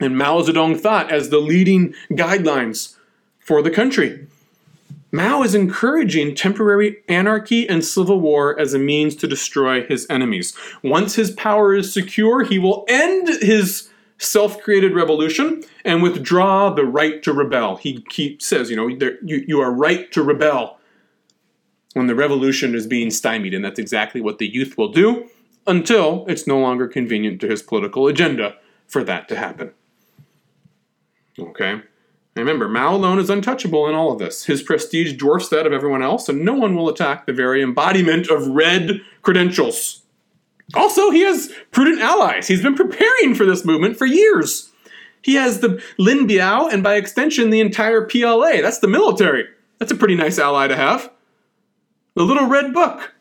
[0.00, 2.96] and Mao Zedong thought as the leading guidelines
[3.38, 4.26] for the country.
[5.10, 10.54] Mao is encouraging temporary anarchy and civil war as a means to destroy his enemies.
[10.82, 13.88] Once his power is secure, he will end his
[14.18, 17.76] self created revolution and withdraw the right to rebel.
[17.76, 20.78] He, he says, you know, there, you, you are right to rebel
[21.94, 25.30] when the revolution is being stymied, and that's exactly what the youth will do
[25.68, 28.56] until it's no longer convenient to his political agenda
[28.86, 29.72] for that to happen.
[31.38, 31.82] Okay?
[32.34, 34.44] Remember, Mao alone is untouchable in all of this.
[34.44, 38.28] His prestige dwarfs that of everyone else, and no one will attack the very embodiment
[38.30, 40.02] of red credentials.
[40.74, 42.46] Also, he has prudent allies.
[42.46, 44.70] He's been preparing for this movement for years.
[45.22, 48.60] He has the Lin Biao and by extension the entire PLA.
[48.62, 49.46] That's the military.
[49.78, 51.10] That's a pretty nice ally to have.
[52.14, 53.14] The Little Red Book.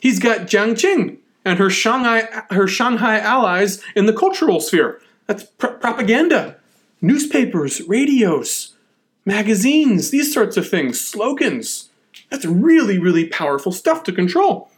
[0.00, 5.00] He's got Jiang Qing and her Shanghai, her Shanghai allies in the cultural sphere.
[5.26, 6.56] That's pr- propaganda
[7.04, 8.74] newspapers, radios,
[9.26, 11.90] magazines, these sorts of things, slogans.
[12.30, 14.70] That's really, really powerful stuff to control.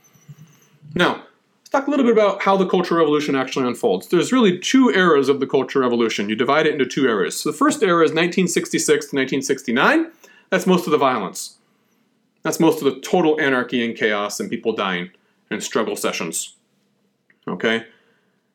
[0.94, 1.22] Now,
[1.60, 4.08] let's talk a little bit about how the Cultural Revolution actually unfolds.
[4.08, 6.28] There's really two eras of the Cultural Revolution.
[6.28, 7.38] You divide it into two eras.
[7.38, 10.10] So the first era is 1966 to 1969.
[10.50, 11.58] That's most of the violence.
[12.42, 15.10] That's most of the total anarchy and chaos and people dying
[15.50, 16.55] and struggle sessions.
[17.48, 17.86] Okay?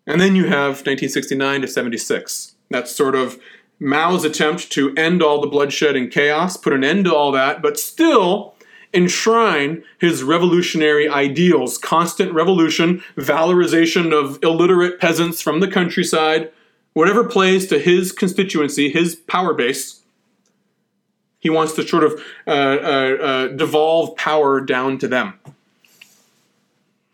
[0.05, 2.55] And then you have 1969 to 76.
[2.69, 3.39] That's sort of
[3.79, 7.61] Mao's attempt to end all the bloodshed and chaos, put an end to all that,
[7.61, 8.55] but still
[8.93, 16.51] enshrine his revolutionary ideals constant revolution, valorization of illiterate peasants from the countryside,
[16.93, 20.01] whatever plays to his constituency, his power base.
[21.39, 25.39] He wants to sort of uh, uh, uh, devolve power down to them.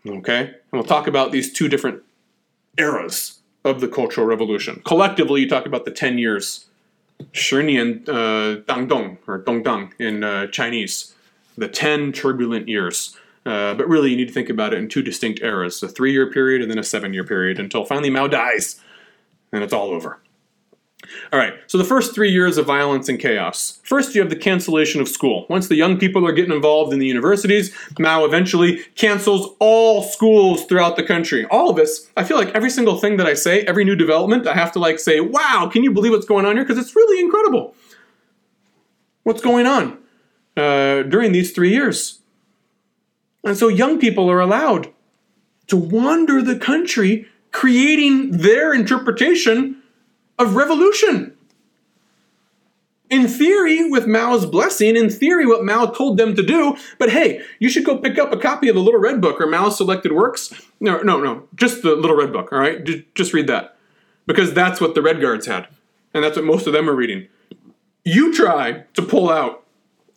[0.05, 0.55] Okay?
[0.77, 2.03] And we'll talk about these two different
[2.77, 4.83] eras of the Cultural Revolution.
[4.85, 6.65] Collectively, you talk about the 10 years.
[7.33, 11.15] 十年 uh, Dangdong, or Dongdang in uh, Chinese,
[11.57, 13.17] the 10 turbulent years.
[13.43, 16.11] Uh, but really, you need to think about it in two distinct eras a three
[16.11, 18.79] year period and then a seven year period until finally Mao dies
[19.51, 20.19] and it's all over.
[21.31, 23.79] All right, so the first three years of violence and chaos.
[23.83, 25.45] First, you have the cancellation of school.
[25.47, 30.65] Once the young people are getting involved in the universities, Mao eventually cancels all schools
[30.65, 31.45] throughout the country.
[31.45, 34.47] All of this, I feel like every single thing that I say, every new development,
[34.47, 36.65] I have to like say, wow, can you believe what's going on here?
[36.65, 37.75] Because it's really incredible.
[39.21, 39.99] What's going on
[40.55, 42.21] uh, during these three years?
[43.43, 44.91] And so young people are allowed
[45.67, 49.76] to wander the country creating their interpretation
[50.37, 51.37] of revolution.
[53.09, 57.41] In theory, with Mao's blessing, in theory, what Mao told them to do, but hey,
[57.57, 60.11] you should go pick up a copy of the Little Red Book or Mao's selected
[60.11, 60.53] works.
[60.81, 62.83] No, no, no, just the Little Red Book, all right?
[63.15, 63.77] Just read that.
[64.25, 65.67] Because that's what the Red Guards had.
[66.13, 67.27] And that's what most of them are reading.
[68.03, 69.63] You try to pull out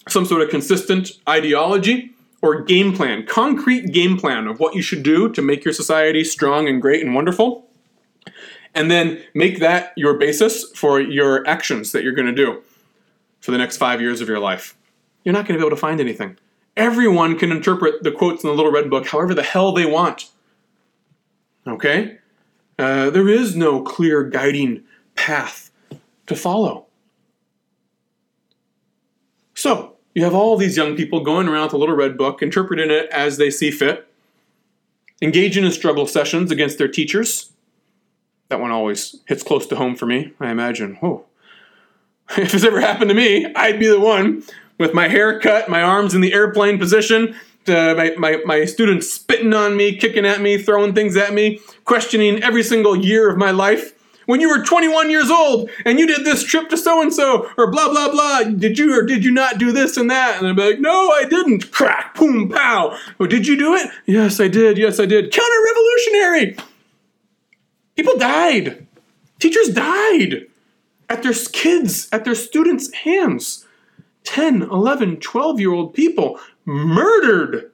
[0.09, 2.13] some sort of consistent ideology
[2.43, 6.25] or game plan, concrete game plan of what you should do to make your society
[6.25, 7.67] strong and great and wonderful,
[8.75, 12.63] and then make that your basis for your actions that you're going to do
[13.41, 14.77] for the next five years of your life.
[15.25, 16.37] You're not going to be able to find anything.
[16.77, 20.31] Everyone can interpret the quotes in the Little Red Book however the hell they want.
[21.67, 22.19] Okay?
[22.79, 25.71] Uh, there is no clear guiding path
[26.27, 26.87] to follow.
[29.55, 32.91] So, you have all these young people going around with a little red book, interpreting
[32.91, 34.09] it as they see fit,
[35.21, 37.53] engaging in struggle sessions against their teachers.
[38.51, 40.97] That one always hits close to home for me, I imagine.
[40.97, 41.25] Whoa.
[42.37, 44.45] If this ever happened to me, I'd be the one
[44.79, 47.35] with my hair cut, my arms in the airplane position,
[47.69, 51.61] uh, my, my, my students spitting on me, kicking at me, throwing things at me,
[51.85, 53.95] questioning every single year of my life.
[54.27, 57.51] When you were 21 years old and you did this trip to so and so
[57.59, 60.39] or blah blah blah did you or did you not do this and that?
[60.39, 61.73] And i'd be like no i didn't.
[61.73, 62.97] Crack boom pow.
[63.19, 63.91] Oh, did you do it?
[64.07, 64.79] Yes i did.
[64.79, 65.33] Yes i did.
[65.33, 66.57] Counter revolutionary
[68.01, 68.87] people died
[69.39, 70.47] teachers died
[71.09, 73.67] at their kids at their students hands
[74.25, 77.71] 10 11 12 year old people murdered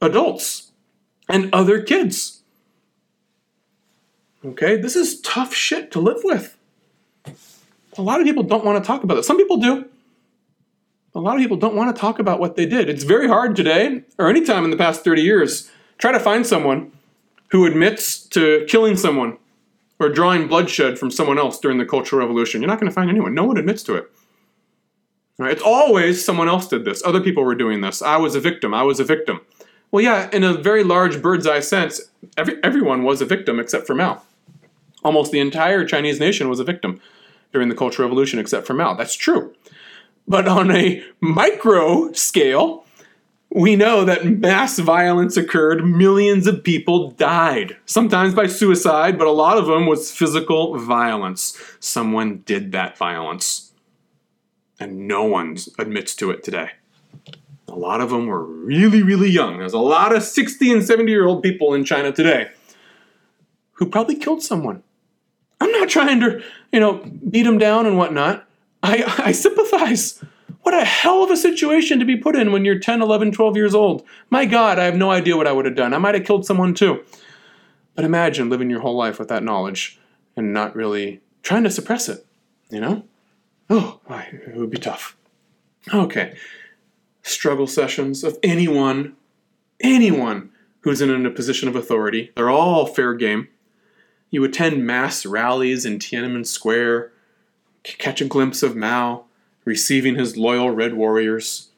[0.00, 0.72] adults
[1.28, 2.40] and other kids
[4.42, 6.56] Okay, this is tough shit to live with.
[7.98, 9.24] A lot of people don't want to talk about it.
[9.24, 9.84] Some people do.
[11.14, 12.88] A lot of people don't want to talk about what they did.
[12.88, 16.46] It's very hard today, or any time in the past 30 years, try to find
[16.46, 16.90] someone
[17.50, 19.38] who admits to killing someone
[19.98, 22.60] or drawing bloodshed from someone else during the Cultural Revolution.
[22.60, 23.34] You're not going to find anyone.
[23.34, 24.10] No one admits to it.
[25.38, 25.52] Right?
[25.52, 27.02] It's always someone else did this.
[27.04, 28.02] Other people were doing this.
[28.02, 28.74] I was a victim.
[28.74, 29.40] I was a victim.
[29.90, 32.00] Well, yeah, in a very large bird's eye sense,
[32.36, 34.22] every, everyone was a victim except for Mao.
[35.02, 37.00] Almost the entire Chinese nation was a victim
[37.52, 38.94] during the Cultural Revolution, except for Mao.
[38.94, 39.54] That's true.
[40.28, 42.84] But on a micro scale,
[43.52, 45.84] we know that mass violence occurred.
[45.84, 51.60] Millions of people died, sometimes by suicide, but a lot of them was physical violence.
[51.80, 53.72] Someone did that violence.
[54.78, 56.70] And no one admits to it today.
[57.68, 59.58] A lot of them were really, really young.
[59.58, 62.50] There's a lot of 60 and 70 year old people in China today
[63.72, 64.82] who probably killed someone.
[65.60, 66.42] I'm not trying to,
[66.72, 68.46] you know, beat them down and whatnot.
[68.82, 70.22] I, I sympathize.
[70.70, 73.56] What a hell of a situation to be put in when you're 10, 11, 12
[73.56, 74.04] years old.
[74.30, 75.92] My God, I have no idea what I would have done.
[75.92, 77.02] I might have killed someone too.
[77.96, 79.98] But imagine living your whole life with that knowledge
[80.36, 82.24] and not really trying to suppress it,
[82.70, 83.02] you know?
[83.68, 85.16] Oh, it would be tough.
[85.92, 86.36] Okay.
[87.22, 89.16] Struggle sessions of anyone,
[89.80, 90.50] anyone
[90.82, 92.30] who's in a position of authority.
[92.36, 93.48] They're all fair game.
[94.30, 97.10] You attend mass rallies in Tiananmen Square,
[97.82, 99.24] catch a glimpse of Mao
[99.70, 101.68] receiving his loyal Red Warriors.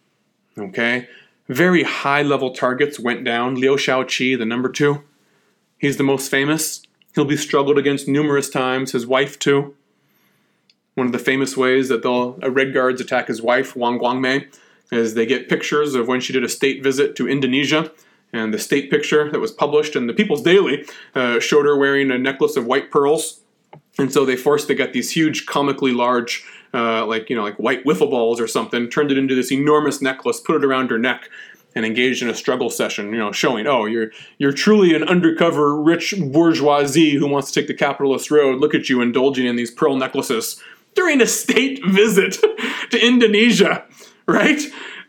[0.56, 1.08] Okay?
[1.46, 3.56] Very high level targets went down.
[3.56, 5.02] Liu Shaoqi, the number two,
[5.78, 6.82] he's the most famous.
[7.14, 9.74] He'll be struggled against numerous times, his wife, too.
[10.94, 14.46] One of the famous ways that the Red Guards attack his wife, Wang Guangmei,
[14.90, 17.92] is they get pictures of when she did a state visit to Indonesia
[18.32, 22.10] and the state picture that was published in the People's Daily uh, showed her wearing
[22.10, 23.40] a necklace of white pearls.
[23.98, 26.44] And so they forced to get these huge, comically large,
[26.74, 30.00] uh, like you know, like white wiffle balls or something, turned it into this enormous
[30.00, 31.28] necklace, put it around her neck,
[31.74, 33.12] and engaged in a struggle session.
[33.12, 37.68] You know, showing, oh, you're you're truly an undercover rich bourgeoisie who wants to take
[37.68, 38.60] the capitalist road.
[38.60, 40.62] Look at you indulging in these pearl necklaces
[40.94, 42.38] during a state visit
[42.90, 43.84] to Indonesia,
[44.26, 44.60] right?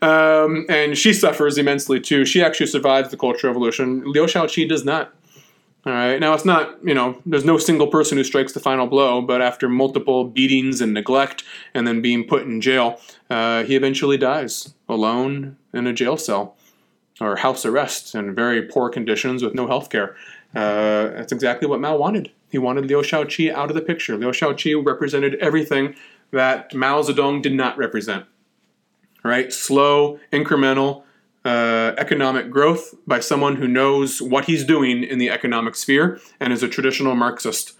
[0.02, 2.26] Um, and she suffers immensely too.
[2.26, 4.02] She actually survives the Cultural Revolution.
[4.04, 5.14] Liu Shaoqi does not.
[5.86, 6.18] All right.
[6.18, 9.42] Now it's not, you know, there's no single person who strikes the final blow, but
[9.42, 14.74] after multiple beatings and neglect, and then being put in jail, uh, he eventually dies
[14.88, 16.56] alone in a jail cell
[17.20, 20.16] or house arrest in very poor conditions with no health care.
[20.54, 22.30] Uh, that's exactly what Mao wanted.
[22.50, 24.16] He wanted Liu Shaoqi out of the picture.
[24.16, 25.94] Liu Shaoqi represented everything
[26.30, 28.24] that Mao Zedong did not represent
[29.24, 29.52] right?
[29.52, 31.03] Slow, incremental
[31.44, 36.52] uh, economic growth by someone who knows what he's doing in the economic sphere and
[36.52, 37.74] is a traditional Marxist.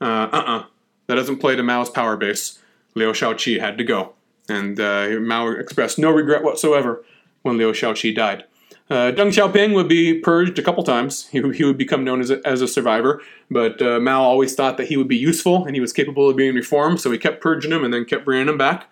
[0.00, 0.64] Uh uh
[1.06, 2.58] That doesn't play to Mao's power base.
[2.94, 4.14] Liu Shaoqi had to go.
[4.48, 7.04] And uh, Mao expressed no regret whatsoever
[7.42, 8.44] when Liu Shaoqi died.
[8.88, 11.26] Uh, Deng Xiaoping would be purged a couple times.
[11.28, 14.76] He, he would become known as a, as a survivor, but uh, Mao always thought
[14.76, 17.40] that he would be useful and he was capable of being reformed, so he kept
[17.40, 18.88] purging him and then kept bringing him back.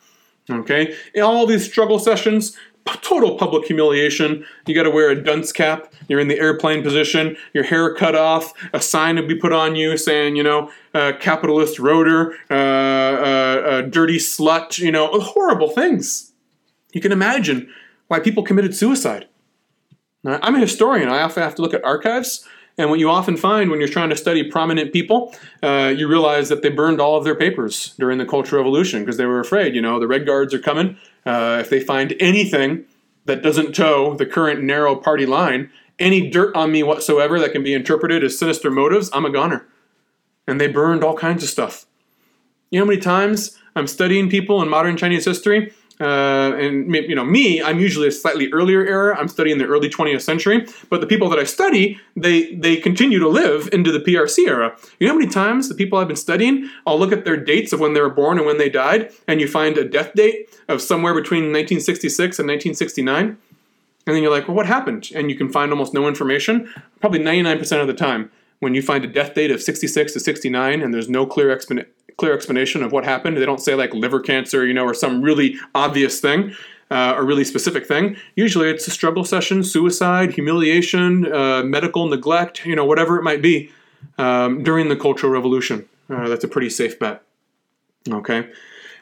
[0.50, 0.96] Okay?
[1.14, 2.56] In all these struggle sessions,
[3.02, 4.44] total public humiliation.
[4.66, 5.92] You got to wear a dunce cap.
[6.08, 7.36] You're in the airplane position.
[7.52, 8.52] Your hair cut off.
[8.72, 13.82] A sign would be put on you saying, you know, uh, capitalist roader, uh, uh,
[13.82, 14.78] dirty slut.
[14.78, 16.32] You know, horrible things.
[16.92, 17.70] You can imagine
[18.08, 19.28] why people committed suicide.
[20.22, 21.08] Now, I'm a historian.
[21.08, 22.46] I often have to look at archives.
[22.76, 26.48] And what you often find when you're trying to study prominent people, uh, you realize
[26.48, 29.74] that they burned all of their papers during the Cultural Revolution because they were afraid,
[29.74, 30.96] you know, the Red Guards are coming.
[31.24, 32.84] Uh, if they find anything
[33.26, 37.62] that doesn't toe the current narrow party line, any dirt on me whatsoever that can
[37.62, 39.66] be interpreted as sinister motives, I'm a goner.
[40.48, 41.86] And they burned all kinds of stuff.
[42.70, 47.14] You know how many times I'm studying people in modern Chinese history uh, and you
[47.14, 49.16] know me, I'm usually a slightly earlier era.
[49.16, 53.20] I'm studying the early 20th century, but the people that I study, they they continue
[53.20, 54.76] to live into the PRC era.
[54.98, 57.72] You know how many times the people I've been studying, I'll look at their dates
[57.72, 60.48] of when they were born and when they died, and you find a death date
[60.68, 63.38] of somewhere between 1966 and 1969,
[64.06, 65.10] and then you're like, well, what happened?
[65.14, 66.72] And you can find almost no information.
[67.00, 68.30] Probably 99% of the time,
[68.60, 71.90] when you find a death date of 66 to 69 and there's no clear explanation
[72.16, 73.36] clear explanation of what happened.
[73.36, 76.54] They don't say like liver cancer, you know, or some really obvious thing.
[76.90, 78.16] Uh, a really specific thing.
[78.36, 83.40] Usually, it's a struggle session, suicide, humiliation, uh, medical neglect, you know, whatever it might
[83.42, 83.72] be
[84.18, 85.88] um, during the Cultural Revolution.
[86.10, 87.22] Uh, that's a pretty safe bet.
[88.08, 88.48] Okay.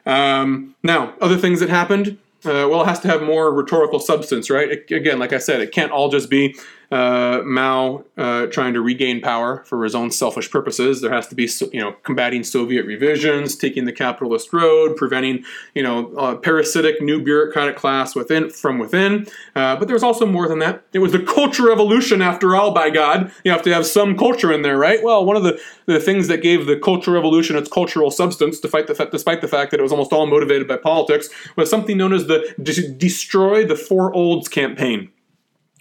[0.06, 2.18] Um, now, other things that happened.
[2.44, 4.70] Uh, well, it has to have more rhetorical substance, right?
[4.70, 6.56] It, again, like I said, it can't all just be
[6.92, 11.00] uh, Mao uh, trying to regain power for his own selfish purposes.
[11.00, 15.42] There has to be, you know, combating Soviet revisions, taking the capitalist road, preventing,
[15.74, 19.26] you know, parasitic new bureaucratic class within from within.
[19.56, 20.84] Uh, but there's also more than that.
[20.92, 22.72] It was the culture revolution, after all.
[22.72, 25.02] By God, you have to have some culture in there, right?
[25.02, 28.86] Well, one of the, the things that gave the culture revolution its cultural substance, despite
[28.86, 32.12] the, despite the fact that it was almost all motivated by politics, was something known
[32.12, 32.54] as the
[32.98, 35.10] Destroy the Four Olds campaign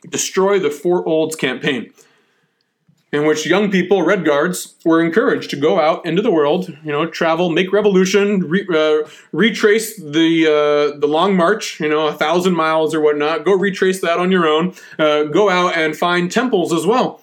[0.10, 1.92] destroy the Four Olds campaign,
[3.12, 6.92] in which young people, Red Guards, were encouraged to go out into the world, you
[6.92, 12.14] know, travel, make revolution, re, uh, retrace the uh, the long march, you know, a
[12.14, 13.44] thousand miles or whatnot.
[13.44, 14.74] Go retrace that on your own.
[14.98, 17.22] Uh, go out and find temples as well,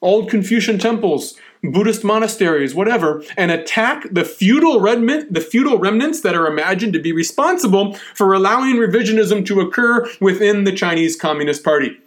[0.00, 1.38] old Confucian temples.
[1.72, 6.98] Buddhist monasteries, whatever, and attack the feudal remnant, the feudal remnants that are imagined to
[6.98, 11.98] be responsible for allowing revisionism to occur within the Chinese Communist Party.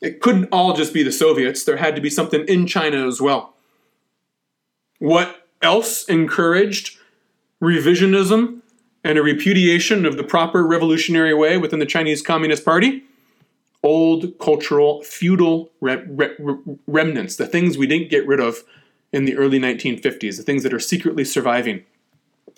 [0.00, 1.62] It couldn't all just be the Soviets.
[1.62, 3.54] There had to be something in China as well.
[4.98, 6.98] What else encouraged
[7.62, 8.60] revisionism
[9.04, 13.04] and a repudiation of the proper revolutionary way within the Chinese Communist Party?
[13.82, 18.62] Old cultural feudal re- re- remnants, the things we didn't get rid of
[19.12, 21.84] in the early 1950s, the things that are secretly surviving.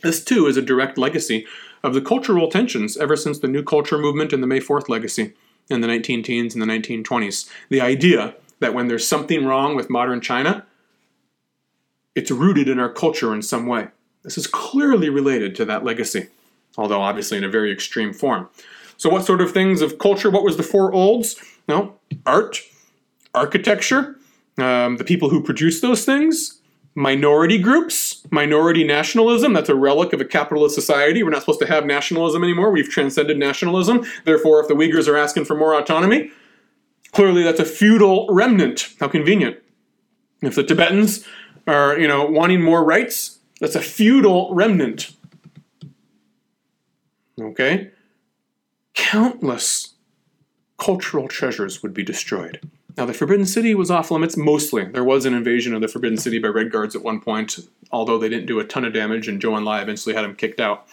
[0.03, 1.47] This, too, is a direct legacy
[1.83, 5.33] of the cultural tensions ever since the New Culture movement and the May 4th legacy
[5.71, 7.49] in the 19 teens and the 1920s.
[7.69, 10.67] The idea that when there's something wrong with modern China,
[12.15, 13.89] it's rooted in our culture in some way.
[14.23, 16.29] This is clearly related to that legacy,
[16.77, 18.49] although obviously in a very extreme form.
[18.97, 20.31] So, what sort of things of culture?
[20.31, 21.43] What was the four olds?
[21.67, 22.61] No, art,
[23.35, 24.17] architecture,
[24.59, 26.61] um, the people who produce those things,
[26.95, 29.53] minority groups, minority nationalism.
[29.53, 31.23] That's a relic of a capitalist society.
[31.23, 32.71] We're not supposed to have nationalism anymore.
[32.71, 34.05] We've transcended nationalism.
[34.25, 36.31] Therefore, if the Uyghurs are asking for more autonomy,
[37.13, 38.95] clearly that's a feudal remnant.
[39.01, 39.59] How convenient.
[40.43, 41.27] If the Tibetans
[41.67, 45.13] are, you know, wanting more rights, that's a feudal remnant.
[47.41, 47.91] Okay?
[48.95, 49.95] Countless
[50.79, 52.61] cultural treasures would be destroyed.
[52.97, 54.85] Now, the Forbidden City was off limits mostly.
[54.85, 57.59] There was an invasion of the Forbidden City by Red Guards at one point,
[57.91, 60.61] although they didn't do a ton of damage, and Zhou Enlai eventually had them kicked
[60.61, 60.87] out.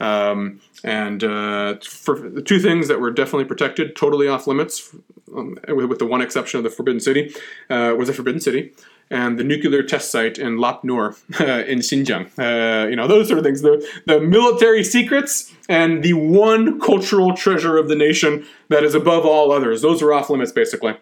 [0.00, 4.94] Um, and uh, for the two things that were definitely protected, totally off limits,
[5.34, 7.34] um, with, the one exception of the Forbidden City,
[7.70, 8.72] uh, was the Forbidden City
[9.10, 12.30] and the nuclear test site in Lop Nur uh, in Xinjiang.
[12.38, 13.62] Uh, you know, those sort of things.
[13.62, 19.24] The, the military secrets and the one cultural treasure of the nation that is above
[19.24, 19.82] all others.
[19.82, 20.96] Those are off limits, basically.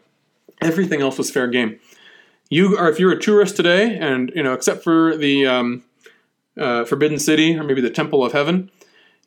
[0.63, 1.79] Everything else was fair game.
[2.49, 5.85] You are if you're a tourist today, and you know, except for the um,
[6.59, 8.71] uh, Forbidden City or maybe the Temple of Heaven,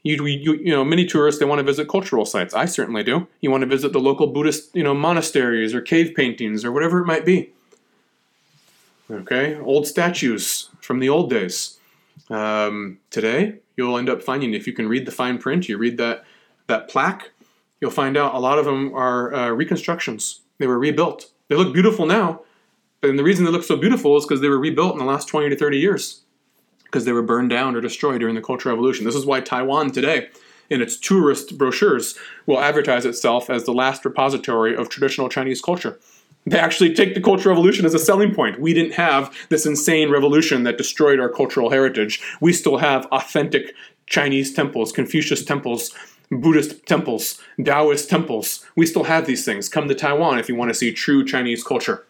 [0.03, 2.53] you, you you know many tourists they want to visit cultural sites.
[2.53, 3.27] I certainly do.
[3.41, 6.99] You want to visit the local Buddhist you know monasteries or cave paintings or whatever
[6.99, 7.51] it might be.
[9.09, 11.79] Okay, old statues from the old days.
[12.29, 15.97] Um, today, you'll end up finding if you can read the fine print, you read
[15.97, 16.23] that
[16.67, 17.31] that plaque,
[17.81, 21.31] you'll find out a lot of them are uh, reconstructions they were rebuilt.
[21.47, 22.41] They look beautiful now,
[23.03, 25.27] and the reason they look so beautiful is because they were rebuilt in the last
[25.27, 26.21] 20 to 30 years
[26.83, 29.05] because they were burned down or destroyed during the Cultural Revolution.
[29.05, 30.29] This is why Taiwan today
[30.69, 35.99] in its tourist brochures, will advertise itself as the last repository of traditional Chinese culture.
[36.47, 38.59] They actually take the Cultural Revolution as a selling point.
[38.59, 42.21] We didn't have this insane revolution that destroyed our cultural heritage.
[42.39, 43.73] We still have authentic
[44.05, 45.91] Chinese temples, Confucius temples,
[46.41, 48.65] Buddhist temples, Taoist temples.
[48.75, 49.69] We still have these things.
[49.69, 52.05] Come to Taiwan if you want to see true Chinese culture.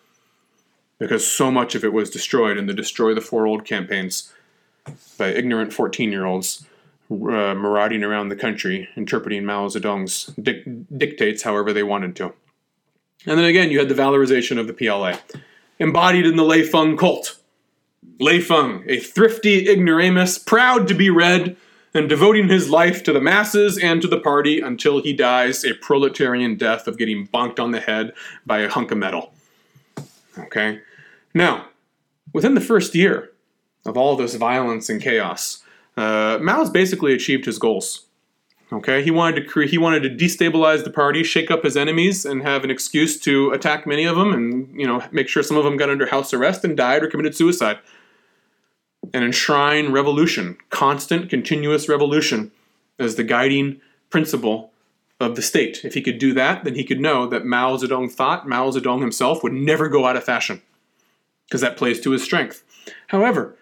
[0.97, 4.31] Because so much of it was destroyed in the Destroy the Four Old campaigns
[5.18, 6.65] by ignorant 14 year olds
[7.11, 10.26] uh, marauding around the country, interpreting Mao Zedong's
[10.97, 12.34] dictates however they wanted to.
[13.26, 15.18] And then again, you had the valorization of the PLA,
[15.80, 17.38] embodied in the Lei Feng cult.
[18.19, 21.57] Lei Feng, a thrifty ignoramus, proud to be read,
[21.96, 25.74] and devoting his life to the masses and to the party until he dies a
[25.76, 28.12] proletarian death of getting bonked on the head
[28.46, 29.34] by a hunk of metal.
[30.38, 30.82] Okay?
[31.34, 31.68] Now,
[32.34, 33.32] within the first year
[33.86, 35.64] of all this violence and chaos,
[35.96, 38.06] uh, Mao's basically achieved his goals.
[38.74, 42.26] Okay, he wanted to create, he wanted to destabilize the party, shake up his enemies,
[42.26, 45.56] and have an excuse to attack many of them, and you know make sure some
[45.56, 47.78] of them got under house arrest and died or committed suicide.
[49.14, 52.52] And enshrine revolution, constant, continuous revolution,
[52.99, 54.72] as the guiding principle
[55.19, 55.84] of the state.
[55.84, 59.02] If he could do that, then he could know that Mao Zedong thought Mao Zedong
[59.02, 60.61] himself would never go out of fashion,
[61.48, 62.64] because that plays to his strength.
[63.07, 63.56] However,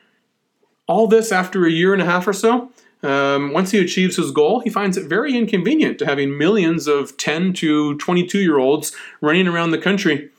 [0.88, 2.72] all this after a year and a half or so,
[3.04, 7.18] um, once he achieves his goal, he finds it very inconvenient to having millions of
[7.18, 10.30] 10 to 22 year olds running around the country,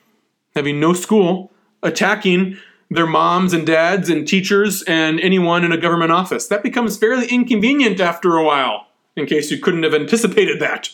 [0.55, 1.53] having no school,
[1.83, 2.57] attacking
[2.91, 6.47] their moms and dads and teachers and anyone in a government office.
[6.47, 10.91] That becomes fairly inconvenient after a while, in case you couldn't have anticipated that.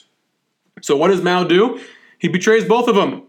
[0.83, 1.81] So, what does Mao do?
[2.19, 3.25] He betrays both of them.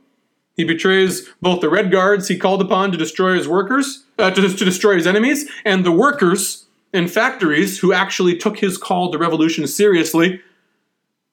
[0.56, 4.42] He betrays both the Red Guards he called upon to destroy his workers, uh, to,
[4.42, 9.18] to destroy his enemies, and the workers in factories who actually took his call to
[9.18, 10.42] revolution seriously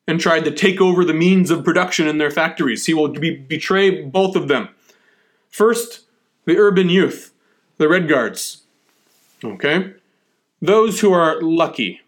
[0.07, 2.87] and tried to take over the means of production in their factories.
[2.87, 4.69] He will be, betray both of them.
[5.51, 6.07] First,
[6.49, 7.35] the urban youth,
[7.77, 8.63] the Red Guards.
[9.45, 9.93] Okay?
[10.63, 12.01] Those who are lucky,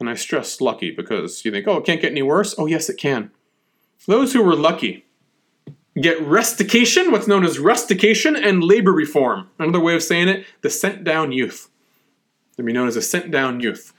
[0.00, 2.52] and I stress lucky because you think, oh, it can't get any worse.
[2.58, 3.30] Oh, yes, it can.
[4.08, 5.04] Those who were lucky
[6.00, 9.50] get rustication, what's known as rustication, and labor reform.
[9.56, 11.70] Another way of saying it, the sent down youth.
[12.56, 13.92] They'd be known as a sent down youth.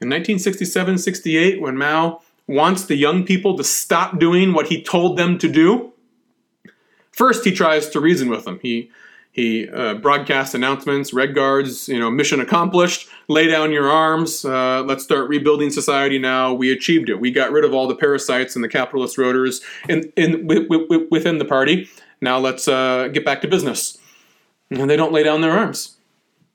[0.00, 5.16] In 1967 68, when Mao wants the young people to stop doing what he told
[5.16, 5.92] them to do,
[7.12, 8.58] first he tries to reason with them.
[8.60, 8.90] He
[9.38, 14.82] he uh, broadcasts announcements, red guards, you know, mission accomplished, lay down your arms, uh,
[14.82, 16.52] let's start rebuilding society now.
[16.52, 17.20] We achieved it.
[17.20, 20.48] We got rid of all the parasites and the capitalist roaders in, in,
[21.10, 21.88] within the party.
[22.20, 23.96] Now let's uh, get back to business.
[24.70, 25.96] And they don't lay down their arms.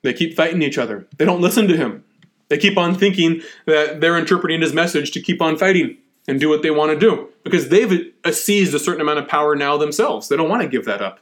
[0.02, 1.08] They keep fighting each other.
[1.18, 2.04] They don't listen to him.
[2.50, 5.98] They keep on thinking that they're interpreting his message to keep on fighting
[6.28, 9.56] and do what they want to do because they've seized a certain amount of power
[9.56, 10.28] now themselves.
[10.28, 11.20] They don't want to give that up.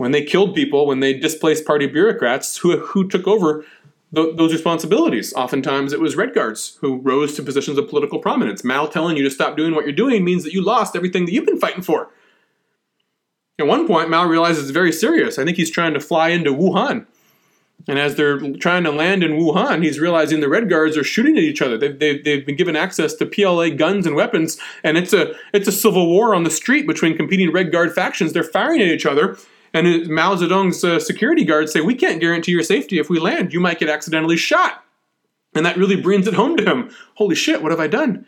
[0.00, 3.66] When they killed people, when they displaced party bureaucrats, who, who took over
[4.14, 5.34] th- those responsibilities?
[5.34, 8.64] Oftentimes it was Red Guards who rose to positions of political prominence.
[8.64, 11.32] Mao telling you to stop doing what you're doing means that you lost everything that
[11.32, 12.08] you've been fighting for.
[13.58, 15.38] At one point, Mao realizes it's very serious.
[15.38, 17.06] I think he's trying to fly into Wuhan
[17.88, 21.36] and as they're trying to land in Wuhan, he's realizing the Red Guards are shooting
[21.36, 21.78] at each other.
[21.78, 25.68] They've, they've, they've been given access to PLA guns and weapons, and it's a it's
[25.68, 28.32] a civil war on the street between competing Red Guard factions.
[28.32, 29.38] They're firing at each other,
[29.72, 32.98] and Mao Zedong's uh, security guards say, "We can't guarantee your safety.
[32.98, 34.84] If we land, you might get accidentally shot."
[35.54, 36.90] And that really brings it home to him.
[37.14, 37.62] Holy shit!
[37.62, 38.26] What have I done?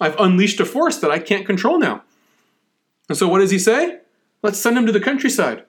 [0.00, 2.02] I've unleashed a force that I can't control now.
[3.08, 4.00] And so, what does he say?
[4.42, 5.64] Let's send him to the countryside.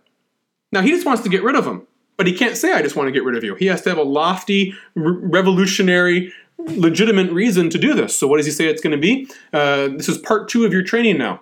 [0.71, 1.87] Now he just wants to get rid of him.
[2.17, 3.53] But he can't say, I just want to get rid of you.
[3.55, 8.17] He has to have a lofty, re- revolutionary, legitimate reason to do this.
[8.17, 9.29] So, what does he say it's going to be?
[9.53, 11.41] Uh, this is part two of your training now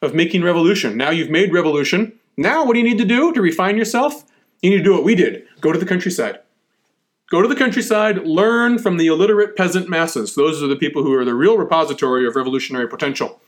[0.00, 0.96] of making revolution.
[0.96, 2.17] Now you've made revolution.
[2.38, 4.24] Now, what do you need to do to refine yourself?
[4.62, 6.38] You need to do what we did go to the countryside.
[7.30, 10.36] Go to the countryside, learn from the illiterate peasant masses.
[10.36, 13.40] Those are the people who are the real repository of revolutionary potential.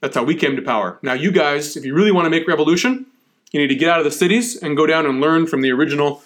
[0.00, 0.98] That's how we came to power.
[1.02, 3.06] Now, you guys, if you really want to make revolution,
[3.50, 5.72] you need to get out of the cities and go down and learn from the
[5.72, 6.22] original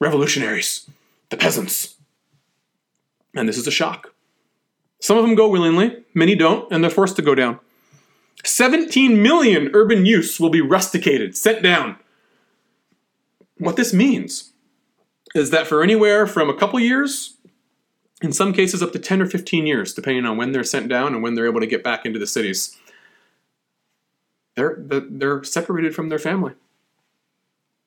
[0.00, 0.88] revolutionaries,
[1.28, 1.96] the peasants.
[3.36, 4.14] And this is a shock.
[5.00, 7.60] Some of them go willingly, many don't, and they're forced to go down.
[8.44, 11.96] 17 million urban youths will be rusticated, sent down.
[13.58, 14.52] What this means
[15.34, 17.36] is that for anywhere from a couple years,
[18.22, 21.14] in some cases up to 10 or 15 years, depending on when they're sent down
[21.14, 22.76] and when they're able to get back into the cities,
[24.56, 26.52] they're, they're separated from their family.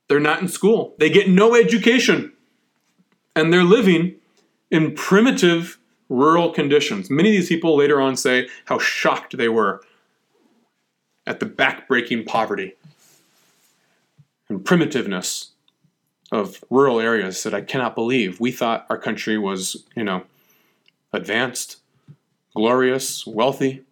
[0.07, 0.95] They're not in school.
[0.99, 2.33] They get no education.
[3.35, 4.15] And they're living
[4.71, 7.09] in primitive, rural conditions.
[7.09, 9.81] Many of these people later on say how shocked they were
[11.25, 12.75] at the backbreaking poverty
[14.49, 15.49] and primitiveness
[16.31, 18.39] of rural areas that I cannot believe.
[18.39, 20.23] We thought our country was, you know,
[21.11, 21.77] advanced,
[22.55, 23.83] glorious, wealthy.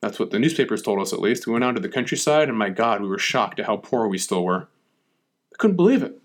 [0.00, 1.46] That's what the newspapers told us, at least.
[1.46, 4.06] We went out to the countryside, and my God, we were shocked at how poor
[4.06, 4.68] we still were.
[5.52, 6.18] I couldn't believe it.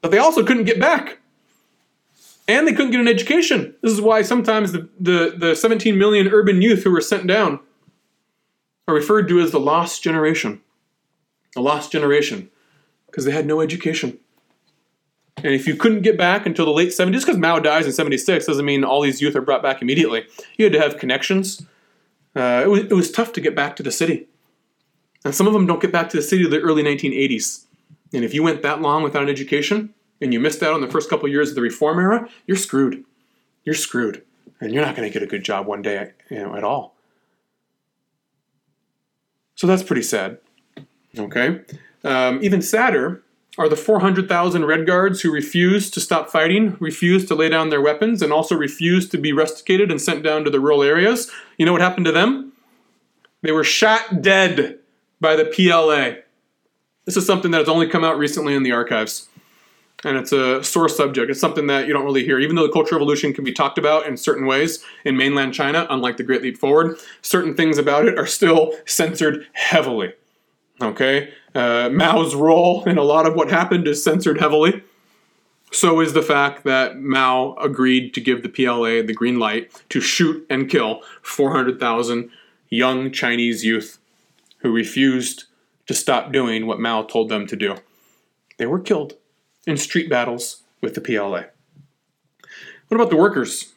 [0.00, 1.18] But they also couldn't get back.
[2.48, 3.74] And they couldn't get an education.
[3.82, 7.58] This is why sometimes the, the, the 17 million urban youth who were sent down
[8.88, 10.60] are referred to as the lost generation.
[11.54, 12.50] The lost generation,
[13.06, 14.18] because they had no education.
[15.38, 17.92] And if you couldn't get back until the late 70s, just because Mao dies in
[17.92, 20.26] 76 doesn't mean all these youth are brought back immediately.
[20.56, 21.62] You had to have connections.
[22.34, 24.28] Uh, it, was, it was tough to get back to the city.
[25.24, 27.64] And some of them don't get back to the city until the early 1980s.
[28.12, 30.88] And if you went that long without an education and you missed out on the
[30.88, 33.04] first couple years of the reform era, you're screwed.
[33.64, 34.22] You're screwed.
[34.60, 36.95] And you're not going to get a good job one day you know, at all.
[39.56, 40.38] So that's pretty sad.
[41.18, 41.60] Okay?
[42.04, 43.22] Um, even sadder
[43.58, 47.80] are the 400,000 Red Guards who refused to stop fighting, refused to lay down their
[47.80, 51.30] weapons, and also refused to be rusticated and sent down to the rural areas.
[51.56, 52.52] You know what happened to them?
[53.42, 54.78] They were shot dead
[55.20, 56.22] by the PLA.
[57.06, 59.28] This is something that has only come out recently in the archives.
[60.04, 61.30] And it's a sore subject.
[61.30, 62.38] It's something that you don't really hear.
[62.38, 65.86] Even though the Cultural Revolution can be talked about in certain ways in mainland China,
[65.88, 70.12] unlike the Great Leap Forward, certain things about it are still censored heavily.
[70.82, 71.32] Okay?
[71.54, 74.82] Uh, Mao's role in a lot of what happened is censored heavily.
[75.72, 80.00] So is the fact that Mao agreed to give the PLA the green light to
[80.00, 82.30] shoot and kill 400,000
[82.68, 83.98] young Chinese youth
[84.58, 85.44] who refused
[85.86, 87.76] to stop doing what Mao told them to do.
[88.58, 89.14] They were killed
[89.66, 91.44] in street battles with the PLA.
[92.88, 93.72] What about the workers?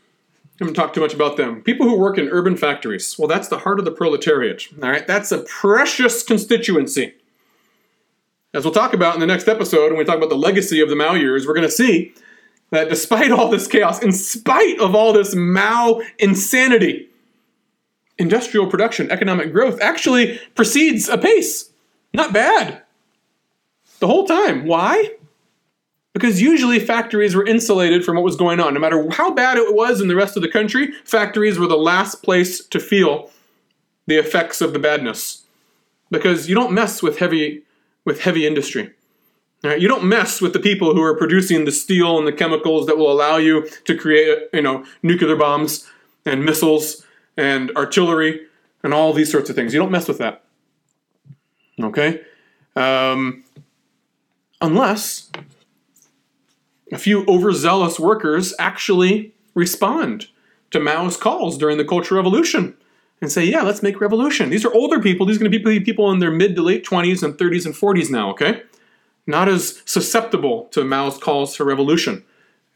[0.59, 1.61] I haven't talked too much about them.
[1.63, 3.17] People who work in urban factories.
[3.17, 4.67] Well, that's the heart of the proletariat.
[4.83, 7.13] All right, that's a precious constituency.
[8.53, 10.89] As we'll talk about in the next episode, when we talk about the legacy of
[10.89, 12.13] the Mao years, we're going to see
[12.71, 17.09] that despite all this chaos, in spite of all this Mao insanity,
[18.17, 21.69] industrial production, economic growth actually proceeds apace.
[22.13, 22.83] Not bad.
[23.99, 24.65] The whole time.
[24.65, 25.15] Why?
[26.13, 28.73] Because usually factories were insulated from what was going on.
[28.73, 31.77] No matter how bad it was in the rest of the country, factories were the
[31.77, 33.29] last place to feel
[34.07, 35.43] the effects of the badness.
[36.09, 37.63] Because you don't mess with heavy
[38.05, 38.91] with heavy industry.
[39.63, 39.79] Right?
[39.79, 42.97] You don't mess with the people who are producing the steel and the chemicals that
[42.97, 45.87] will allow you to create, you know, nuclear bombs
[46.25, 47.05] and missiles
[47.37, 48.41] and artillery
[48.83, 49.73] and all these sorts of things.
[49.73, 50.43] You don't mess with that.
[51.81, 52.21] Okay?
[52.75, 53.43] Um,
[54.61, 55.29] unless
[56.91, 60.27] a few overzealous workers actually respond
[60.71, 62.75] to Mao's calls during the Cultural Revolution
[63.21, 64.49] and say, yeah, let's make revolution.
[64.49, 65.25] These are older people.
[65.25, 67.75] These are going to be people in their mid to late 20s and 30s and
[67.75, 68.63] 40s now, okay?
[69.27, 72.23] Not as susceptible to Mao's calls for revolution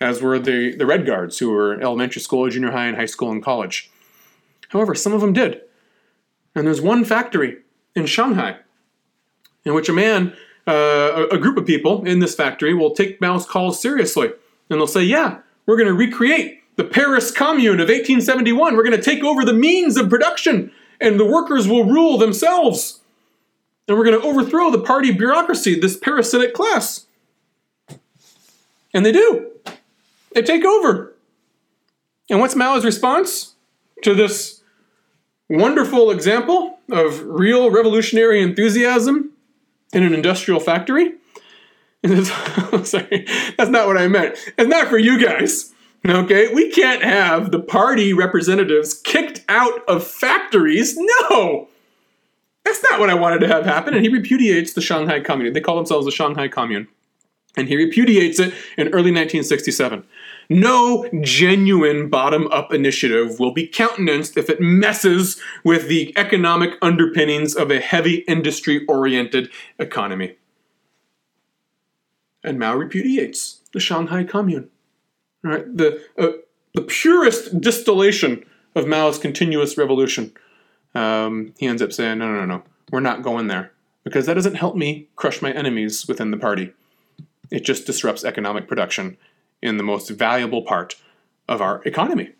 [0.01, 3.31] as were the, the Red Guards, who were elementary school, junior high, and high school
[3.31, 3.89] and college.
[4.69, 5.61] However, some of them did.
[6.55, 7.59] And there's one factory
[7.95, 8.57] in Shanghai
[9.65, 10.35] in which a man,
[10.65, 14.27] uh, a group of people in this factory will take Mao's calls seriously.
[14.69, 18.75] And they'll say, yeah, we're going to recreate the Paris Commune of 1871.
[18.75, 23.01] We're going to take over the means of production, and the workers will rule themselves.
[23.87, 27.05] And we're going to overthrow the party bureaucracy, this parasitic class.
[28.93, 29.51] And they do.
[30.33, 31.13] They take over.
[32.29, 33.55] And what's Mao's response
[34.03, 34.61] to this
[35.49, 39.32] wonderful example of real revolutionary enthusiasm
[39.93, 41.13] in an industrial factory?
[42.83, 43.25] Sorry,
[43.57, 44.37] that's not what I meant.
[44.57, 45.73] It's not for you guys.
[46.05, 50.97] Okay, we can't have the party representatives kicked out of factories.
[50.97, 51.69] No!
[52.65, 53.93] That's not what I wanted to have happen.
[53.93, 55.53] And he repudiates the Shanghai Commune.
[55.53, 56.87] They call themselves the Shanghai Commune.
[57.55, 60.03] And he repudiates it in early 1967.
[60.49, 67.55] No genuine bottom up initiative will be countenanced if it messes with the economic underpinnings
[67.55, 69.49] of a heavy industry oriented
[69.79, 70.35] economy.
[72.43, 74.69] And Mao repudiates the Shanghai Commune.
[75.43, 75.65] Right?
[75.77, 76.31] The, uh,
[76.73, 78.45] the purest distillation
[78.75, 80.33] of Mao's continuous revolution.
[80.95, 83.71] Um, he ends up saying, no, no, no, no, we're not going there
[84.03, 86.73] because that doesn't help me crush my enemies within the party.
[87.49, 89.17] It just disrupts economic production
[89.63, 90.95] in the most valuable part
[91.47, 92.33] of our economy.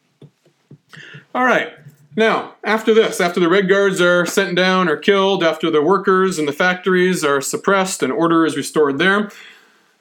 [1.34, 1.74] All right.
[2.16, 6.38] Now, after this, after the Red Guards are sent down or killed, after the workers
[6.38, 9.32] in the factories are suppressed and order is restored there,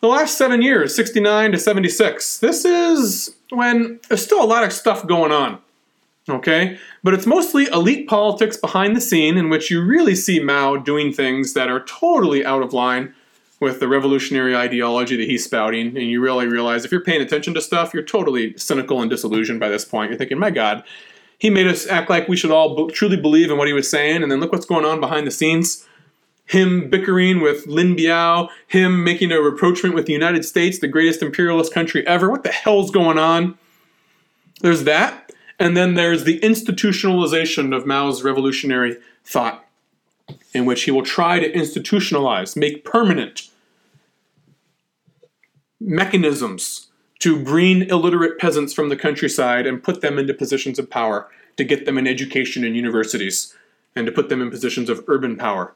[0.01, 4.73] the last seven years, 69 to 76, this is when there's still a lot of
[4.73, 5.59] stuff going on.
[6.29, 6.79] Okay?
[7.03, 11.13] But it's mostly elite politics behind the scene in which you really see Mao doing
[11.13, 13.15] things that are totally out of line
[13.63, 15.97] with the revolutionary ideology that he's spouting.
[15.97, 19.61] And you really realize if you're paying attention to stuff, you're totally cynical and disillusioned
[19.61, 20.11] by this point.
[20.11, 20.83] You're thinking, my God,
[21.39, 24.21] he made us act like we should all truly believe in what he was saying,
[24.21, 25.87] and then look what's going on behind the scenes.
[26.47, 31.23] Him bickering with Lin Biao, him making a rapprochement with the United States, the greatest
[31.23, 32.29] imperialist country ever.
[32.29, 33.57] What the hell's going on?
[34.61, 35.33] There's that.
[35.61, 39.65] And then there's the institutionalization of Mao's revolutionary thought,
[40.53, 43.51] in which he will try to institutionalize, make permanent
[45.85, 46.89] mechanisms
[47.21, 51.65] to bring illiterate peasants from the countryside and put them into positions of power, to
[51.65, 53.55] get them an education in universities,
[53.95, 55.75] and to put them in positions of urban power.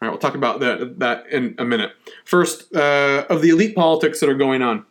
[0.00, 1.92] All right, we'll talk about that, that in a minute.
[2.24, 4.84] First, uh, of the elite politics that are going on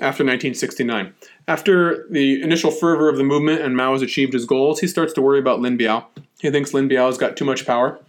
[0.00, 1.14] after 1969.
[1.46, 5.12] After the initial fervor of the movement and Mao has achieved his goals, he starts
[5.12, 6.06] to worry about Lin Biao.
[6.40, 8.00] He thinks Lin Biao has got too much power.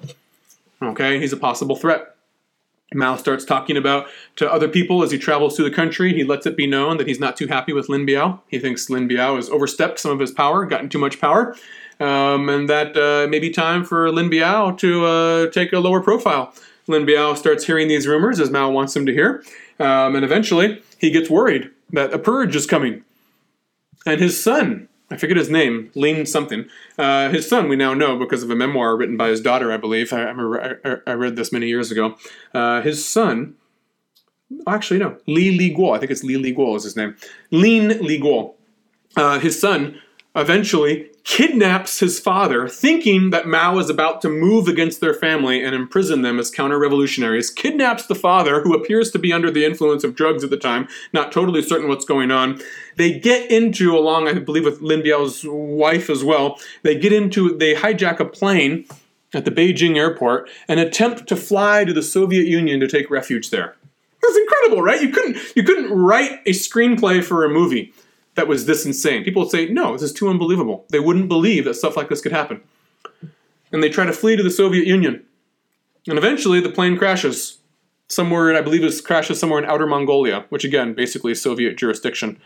[0.82, 2.15] Okay, he's a possible threat.
[2.94, 6.14] Mao starts talking about to other people as he travels through the country.
[6.14, 8.40] He lets it be known that he's not too happy with Lin Biao.
[8.48, 11.56] He thinks Lin Biao has overstepped some of his power, gotten too much power,
[12.00, 16.02] um, and that uh, may be time for Lin Biao to uh, take a lower
[16.02, 16.54] profile.
[16.88, 19.44] Lin Biao starts hearing these rumors as Mao wants him to hear,
[19.80, 23.04] um, and eventually he gets worried that a purge is coming.
[24.06, 26.66] And his son, I forget his name, Lin something.
[26.98, 29.78] Uh, his son, we now know because of a memoir written by his daughter, I
[29.78, 30.12] believe.
[30.12, 30.32] I,
[30.84, 32.18] I, I read this many years ago.
[32.54, 33.56] Uh, his son,
[34.68, 37.16] actually, no, Li Li Guo, I think it's Li Li Guo is his name.
[37.52, 38.56] Lin Li Guo.
[39.16, 40.02] Uh, his son
[40.36, 45.76] eventually kidnaps his father, thinking that Mao is about to move against their family and
[45.76, 50.04] imprison them as counter revolutionaries, kidnaps the father, who appears to be under the influence
[50.04, 52.62] of drugs at the time, not totally certain what's going on.
[52.96, 57.58] They get into, along, I believe, with Lin Biao's wife as well, they get into,
[57.58, 58.86] they hijack a plane
[59.34, 63.50] at the Beijing airport and attempt to fly to the Soviet Union to take refuge
[63.50, 63.76] there.
[64.22, 65.02] That's incredible, right?
[65.02, 67.94] You couldn't you couldn't write a screenplay for a movie
[68.36, 69.24] that was this insane.
[69.24, 70.86] People would say, no, this is too unbelievable.
[70.90, 72.62] They wouldn't believe that stuff like this could happen.
[73.72, 75.24] And they try to flee to the Soviet Union.
[76.08, 77.58] And eventually the plane crashes
[78.08, 82.40] somewhere, I believe it crashes somewhere in outer Mongolia, which again, basically Soviet jurisdiction.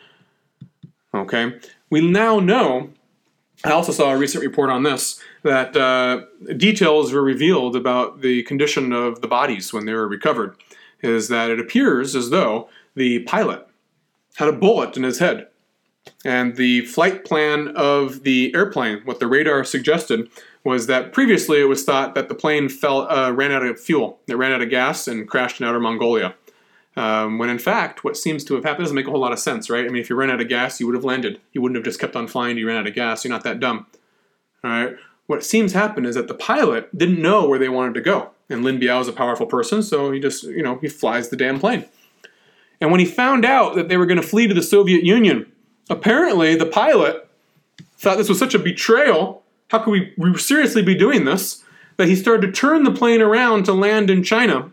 [1.14, 1.60] Okay?
[1.90, 2.92] We now know,
[3.66, 6.22] I also saw a recent report on this, that uh,
[6.56, 10.56] details were revealed about the condition of the bodies when they were recovered.
[11.02, 13.66] Is that it appears as though the pilot
[14.36, 15.48] had a bullet in his head
[16.26, 20.30] and the flight plan of the airplane, what the radar suggested,
[20.64, 24.20] was that previously it was thought that the plane fell, uh, ran out of fuel,
[24.28, 26.36] it ran out of gas and crashed in outer Mongolia.
[26.96, 29.40] Um, when in fact, what seems to have happened doesn't make a whole lot of
[29.40, 29.86] sense, right?
[29.86, 31.40] I mean, if you ran out of gas, you would have landed.
[31.54, 32.58] You wouldn't have just kept on flying.
[32.58, 33.24] You ran out of gas.
[33.24, 33.88] You're not that dumb.
[34.64, 34.96] All right.
[35.28, 38.32] What seems to happen is that the pilot didn't know where they wanted to go,
[38.50, 41.38] and Lin Biao is a powerful person, so he just, you know, he flies the
[41.38, 41.86] damn plane.
[42.82, 45.50] And when he found out that they were going to flee to the Soviet Union,
[45.90, 47.28] Apparently, the pilot
[47.98, 49.44] thought this was such a betrayal.
[49.70, 51.64] How could we seriously be doing this?
[51.98, 54.72] That he started to turn the plane around to land in China.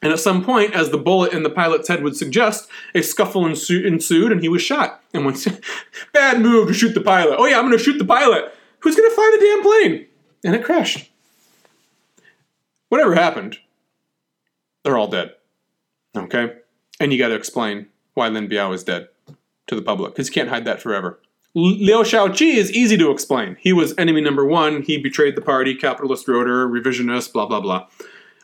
[0.00, 3.46] And at some point, as the bullet in the pilot's head would suggest, a scuffle
[3.46, 5.02] ensued and he was shot.
[5.12, 5.46] And once,
[6.12, 7.36] bad move to shoot the pilot.
[7.38, 8.52] Oh, yeah, I'm going to shoot the pilot.
[8.80, 10.06] Who's going to fly the damn plane?
[10.44, 11.10] And it crashed.
[12.88, 13.58] Whatever happened,
[14.82, 15.34] they're all dead.
[16.16, 16.54] Okay?
[17.00, 19.08] And you got to explain why Lin Biao is dead
[19.68, 21.20] to the public because you can't hide that forever.
[21.54, 23.56] Liu Shaoqi is easy to explain.
[23.58, 24.82] He was enemy number one.
[24.82, 27.86] He betrayed the party, capitalist roader, revisionist, blah, blah, blah.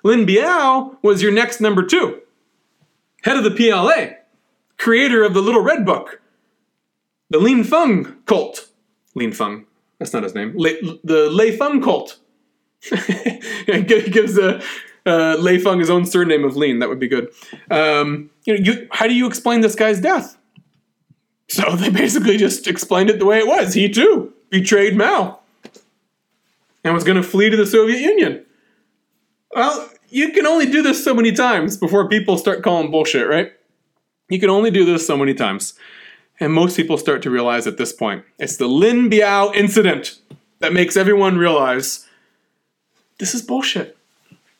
[0.02, 2.20] Lin Biao was your next number two.
[3.22, 4.16] Head of the PLA,
[4.78, 6.20] creator of the Little Red Book,
[7.30, 8.68] the Lin Feng cult.
[9.14, 9.66] Lin Feng,
[9.98, 10.52] that's not his name.
[10.56, 10.70] Le,
[11.04, 12.18] the Lei Feng cult.
[13.66, 14.62] gives a,
[15.06, 16.80] uh, Lei Feng his own surname of Lin.
[16.80, 17.30] That would be good.
[17.70, 20.36] Um, you know, you, how do you explain this guy's death?
[21.54, 23.74] So they basically just explained it the way it was.
[23.74, 25.38] He too betrayed Mao
[26.82, 28.44] and was going to flee to the Soviet Union.
[29.54, 33.52] Well, you can only do this so many times before people start calling bullshit, right?
[34.28, 35.74] You can only do this so many times.
[36.40, 40.18] And most people start to realize at this point it's the Lin Biao incident
[40.58, 42.06] that makes everyone realize
[43.18, 43.96] this is bullshit.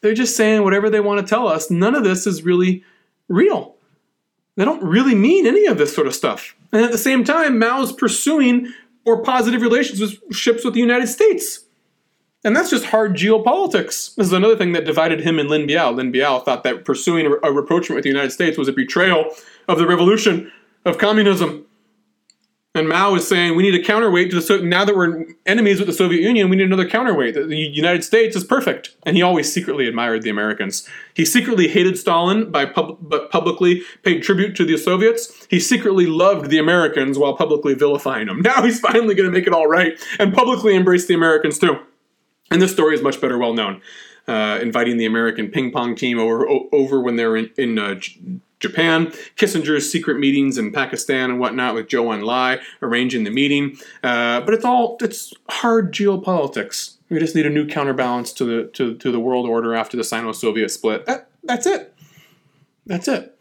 [0.01, 1.71] They're just saying whatever they want to tell us.
[1.71, 2.85] None of this is really
[3.27, 3.75] real.
[4.55, 6.55] They don't really mean any of this sort of stuff.
[6.74, 8.72] And at the same time, Mao's pursuing
[9.06, 11.60] more positive relationships with ships with the United States.
[12.42, 14.14] And that's just hard geopolitics.
[14.16, 15.94] This is another thing that divided him and Lin Biao.
[15.94, 19.30] Lin Biao thought that pursuing a rapprochement with the United States was a betrayal
[19.68, 20.52] of the revolution
[20.84, 21.64] of communism.
[22.76, 25.78] And Mao is saying we need a counterweight to the so- now that we're enemies
[25.78, 27.34] with the Soviet Union, we need another counterweight.
[27.34, 30.88] The United States is perfect, and he always secretly admired the Americans.
[31.14, 35.46] He secretly hated Stalin by pub- but publicly paid tribute to the Soviets.
[35.48, 38.42] He secretly loved the Americans while publicly vilifying them.
[38.55, 41.78] Now he's finally going to make it all right and publicly embrace the Americans too.
[42.51, 43.80] And this story is much better well known.
[44.26, 47.94] Uh, inviting the American ping pong team over over when they're in, in uh,
[48.65, 53.77] Japan, Kissinger's secret meetings in Pakistan and whatnot with Zhou Enlai arranging the meeting.
[54.03, 56.97] Uh, but it's all it's hard geopolitics.
[57.11, 60.05] We just need a new counterbalance to the to, to the world order after the
[60.05, 61.05] Sino-Soviet split.
[61.05, 61.95] That, that's it.
[62.86, 63.39] That's it.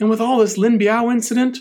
[0.00, 1.58] And with all this Lin Biao incident,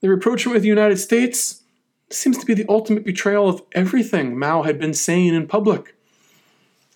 [0.00, 1.62] the rapprochement with the United States
[2.10, 5.94] seems to be the ultimate betrayal of everything Mao had been saying in public.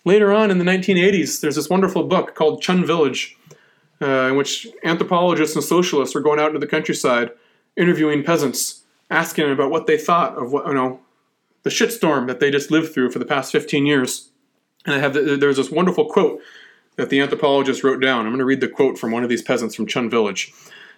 [0.03, 3.36] Later on in the 1980s, there's this wonderful book called Chen Village
[4.01, 7.31] uh, in which anthropologists and socialists were going out into the countryside,
[7.75, 10.99] interviewing peasants, asking them about what they thought of what you know,
[11.63, 14.29] the shitstorm that they just lived through for the past 15 years.
[14.85, 16.41] And I have the, there's this wonderful quote
[16.95, 18.21] that the anthropologist wrote down.
[18.21, 20.53] I'm going to read the quote from one of these peasants from Chen Village.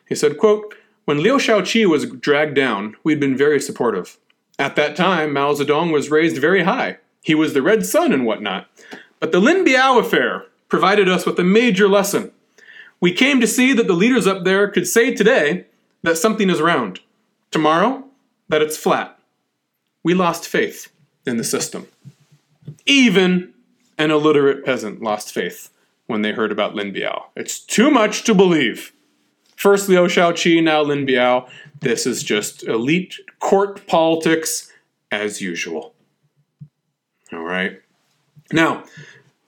[0.07, 4.17] He said, "quote When Liu Shaoqi was dragged down, we'd been very supportive.
[4.57, 6.97] At that time, Mao Zedong was raised very high.
[7.21, 8.67] He was the red sun and whatnot.
[9.19, 12.31] But the Lin Biao affair provided us with a major lesson."
[13.01, 15.65] We came to see that the leaders up there could say today
[16.03, 16.99] that something is round,
[17.51, 18.05] tomorrow
[18.49, 19.17] that it's flat.
[20.03, 20.91] We lost faith
[21.25, 21.87] in the system.
[22.85, 23.53] Even
[23.97, 25.69] an illiterate peasant lost faith
[26.07, 27.25] when they heard about Lin Biao.
[27.35, 28.91] It's too much to believe.
[29.55, 31.47] First Liu Shaoqi, now Lin Biao.
[31.81, 34.71] This is just elite court politics
[35.11, 35.93] as usual.
[37.31, 37.81] All right.
[38.51, 38.83] Now,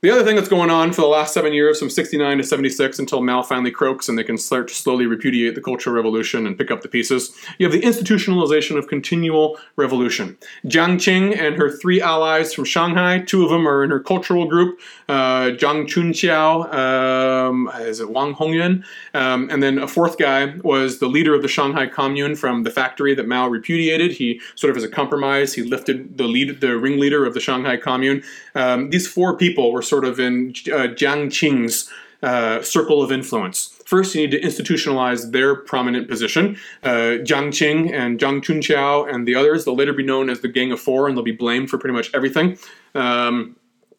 [0.01, 2.97] the other thing that's going on for the last seven years, from 69 to 76,
[2.97, 6.57] until Mao finally croaks and they can start to slowly repudiate the Cultural Revolution and
[6.57, 10.39] pick up the pieces, you have the institutionalization of continual revolution.
[10.65, 14.47] Jiang Qing and her three allies from Shanghai, two of them are in her cultural
[14.47, 18.83] group, uh, Zhang Chunqiao, um, is it Wang Hongyuan?
[19.13, 22.71] Um, and then a fourth guy was the leader of the Shanghai Commune from the
[22.71, 24.13] factory that Mao repudiated.
[24.13, 27.77] He sort of as a compromise, he lifted the lead, the ringleader of the Shanghai
[27.77, 28.23] Commune.
[28.55, 31.89] Um, these four people were sort of in uh, Jiang Qing's
[32.23, 33.57] uh, circle of influence.
[33.85, 36.57] First, you need to institutionalize their prominent position.
[36.81, 40.47] Uh, Jiang Qing and Zhang Chunqiao and the others, they'll later be known as the
[40.47, 42.57] Gang of Four, and they'll be blamed for pretty much everything.
[42.95, 43.57] Um,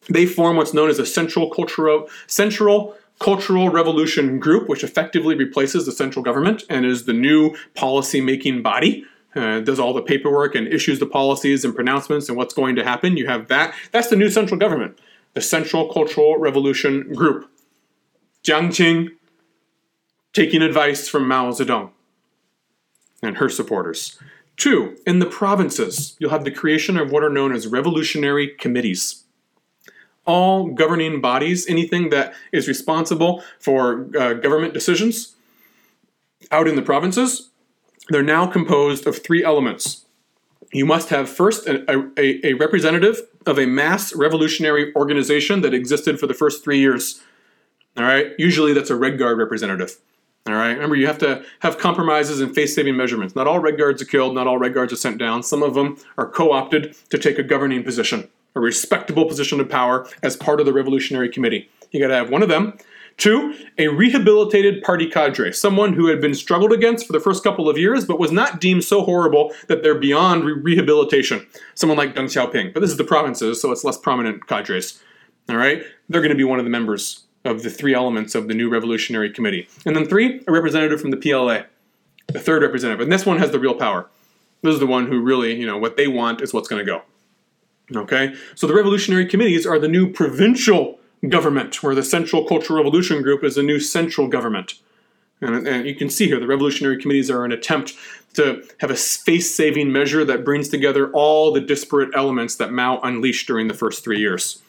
[0.09, 5.85] they form what's known as a central cultural central cultural revolution group, which effectively replaces
[5.85, 9.05] the central government and is the new policy making body.
[9.35, 12.83] Uh, does all the paperwork and issues the policies and pronouncements and what's going to
[12.83, 13.17] happen.
[13.17, 13.73] You have that.
[13.91, 14.99] That's the new central government
[15.33, 17.49] the Central Cultural Revolution Group.
[18.43, 19.09] Jiang Qing
[20.33, 21.91] taking advice from Mao Zedong
[23.21, 24.19] and her supporters.
[24.57, 29.23] Two, in the provinces, you'll have the creation of what are known as revolutionary committees.
[30.25, 35.35] All governing bodies, anything that is responsible for uh, government decisions
[36.51, 37.49] out in the provinces,
[38.09, 40.05] they're now composed of three elements.
[40.71, 41.83] You must have first a,
[42.17, 47.21] a, a representative of a mass revolutionary organization that existed for the first three years.
[47.97, 49.99] All right, usually that's a Red Guard representative.
[50.45, 53.35] All right, remember you have to have compromises and face saving measurements.
[53.35, 55.41] Not all Red Guards are killed, not all Red Guards are sent down.
[55.41, 59.69] Some of them are co opted to take a governing position, a respectable position of
[59.69, 61.69] power as part of the Revolutionary Committee.
[61.91, 62.77] You got to have one of them
[63.17, 67.69] Two, a rehabilitated party cadre, someone who had been struggled against for the first couple
[67.69, 71.45] of years, but was not deemed so horrible that they're beyond re- rehabilitation.
[71.75, 72.73] Someone like Deng Xiaoping.
[72.73, 75.01] But this is the provinces, so it's less prominent cadres.
[75.47, 75.83] All right?
[76.09, 78.69] They're going to be one of the members of the three elements of the new
[78.69, 79.67] Revolutionary Committee.
[79.85, 81.63] And then three, a representative from the PLA,
[82.27, 83.01] the third representative.
[83.01, 84.09] And this one has the real power.
[84.63, 86.91] This is the one who really, you know, what they want is what's going to
[86.91, 87.01] go.
[88.01, 88.33] Okay?
[88.55, 93.43] So the Revolutionary Committees are the new provincial government, where the Central Cultural Revolution Group
[93.43, 94.75] is a new central government.
[95.41, 97.93] And, and you can see here the revolutionary committees are an attempt
[98.33, 102.99] to have a face saving measure that brings together all the disparate elements that Mao
[103.01, 104.61] unleashed during the first three years.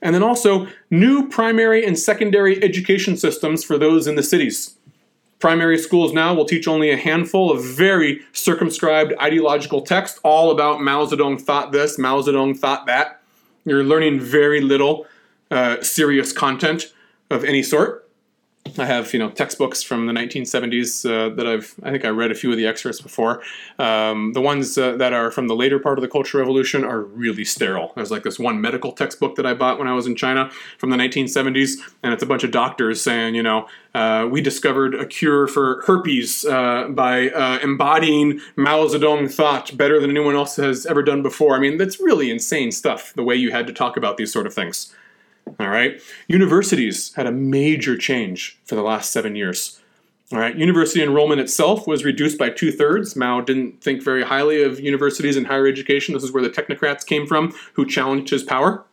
[0.00, 4.76] And then also new primary and secondary education systems for those in the cities.
[5.40, 10.80] Primary schools now will teach only a handful of very circumscribed ideological texts, all about
[10.80, 13.22] Mao Zedong thought this, Mao Zedong thought that.
[13.64, 15.06] You're learning very little
[15.50, 16.92] uh, serious content
[17.30, 18.08] of any sort.
[18.76, 22.30] I have you know textbooks from the 1970s uh, that I've I think I read
[22.30, 23.42] a few of the excerpts before.
[23.78, 27.02] Um, the ones uh, that are from the later part of the Cultural Revolution are
[27.02, 27.92] really sterile.
[27.94, 30.90] There's like this one medical textbook that I bought when I was in China from
[30.90, 35.06] the 1970s, and it's a bunch of doctors saying you know uh, we discovered a
[35.06, 40.84] cure for herpes uh, by uh, embodying Mao Zedong thought better than anyone else has
[40.86, 41.56] ever done before.
[41.56, 43.12] I mean that's really insane stuff.
[43.14, 44.94] The way you had to talk about these sort of things.
[45.58, 46.00] All right.
[46.26, 49.80] Universities had a major change for the last seven years.
[50.32, 50.56] All right.
[50.56, 53.16] University enrollment itself was reduced by two thirds.
[53.16, 56.14] Mao didn't think very highly of universities and higher education.
[56.14, 58.84] This is where the technocrats came from who challenged his power.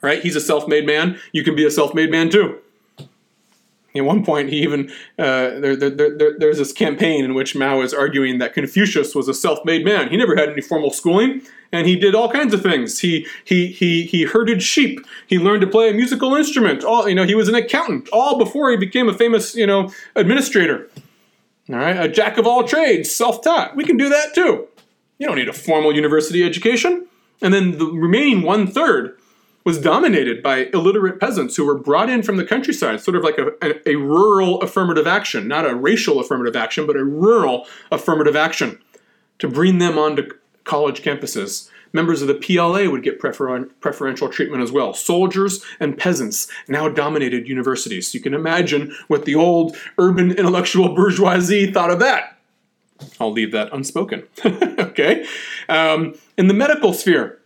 [0.00, 0.22] Right.
[0.22, 1.18] He's a self made man.
[1.32, 2.58] You can be a self made man too.
[3.94, 7.82] At one point, he even uh, there, there, there, there's this campaign in which Mao
[7.82, 10.08] is arguing that Confucius was a self-made man.
[10.08, 11.42] He never had any formal schooling,
[11.72, 12.98] and he did all kinds of things.
[13.00, 15.04] He he he he herded sheep.
[15.26, 16.84] He learned to play a musical instrument.
[16.84, 18.08] All you know, he was an accountant.
[18.12, 20.88] All before he became a famous you know administrator.
[21.70, 23.76] All right, a jack of all trades, self-taught.
[23.76, 24.68] We can do that too.
[25.18, 27.06] You don't need a formal university education.
[27.40, 29.16] And then the remaining one third
[29.64, 33.38] was dominated by illiterate peasants who were brought in from the countryside, sort of like
[33.38, 38.34] a, a, a, rural affirmative action, not a racial affirmative action, but a rural affirmative
[38.34, 38.80] action
[39.38, 40.28] to bring them onto
[40.64, 41.68] college campuses.
[41.92, 44.94] Members of the PLA would get prefer- preferential treatment as well.
[44.94, 48.14] Soldiers and peasants now dominated universities.
[48.14, 52.38] You can imagine what the old urban intellectual bourgeoisie thought of that.
[53.20, 54.22] I'll leave that unspoken.
[54.44, 55.26] okay?
[55.68, 57.40] Um, in the medical sphere,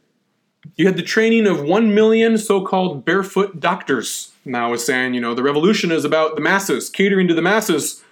[0.76, 4.32] you had the training of 1 million so called barefoot doctors.
[4.44, 8.02] Now is saying, you know, the revolution is about the masses, catering to the masses.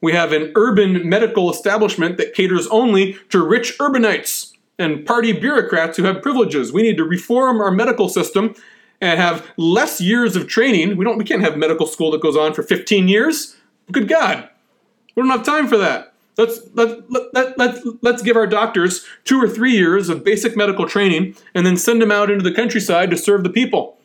[0.00, 5.96] We have an urban medical establishment that caters only to rich urbanites and party bureaucrats
[5.96, 6.72] who have privileges.
[6.72, 8.54] We need to reform our medical system
[9.00, 10.96] and have less years of training.
[10.96, 13.56] We don't we can't have medical school that goes on for 15 years.
[13.90, 14.48] Good God.
[15.14, 16.14] We don't have time for that.
[16.36, 20.56] Let's let, let, let, let's let's give our doctors two or three years of basic
[20.56, 23.96] medical training and then send them out into the countryside to serve the people.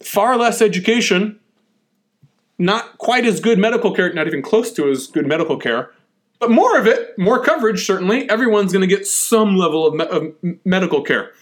[0.00, 1.40] Far less education,
[2.58, 5.90] not quite as good medical care, not even close to as good medical care,
[6.40, 8.28] but more of it, more coverage, certainly.
[8.28, 11.32] Everyone's going to get some level of, me- of medical care.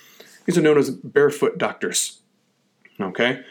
[0.46, 2.20] These are known as barefoot doctors.
[3.00, 3.42] Okay?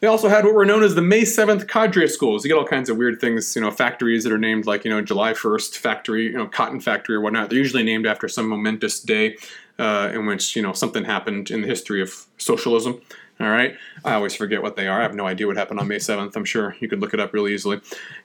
[0.00, 2.44] They also had what were known as the May 7th cadre schools.
[2.44, 4.90] You get all kinds of weird things, you know, factories that are named like, you
[4.90, 7.50] know, July 1st factory, you know, cotton factory or whatnot.
[7.50, 9.36] They're usually named after some momentous day
[9.78, 13.00] uh, in which, you know, something happened in the history of socialism.
[13.42, 13.76] All right.
[14.04, 15.00] I always forget what they are.
[15.00, 16.36] I have no idea what happened on May 7th.
[16.36, 17.80] I'm sure you could look it up really easily.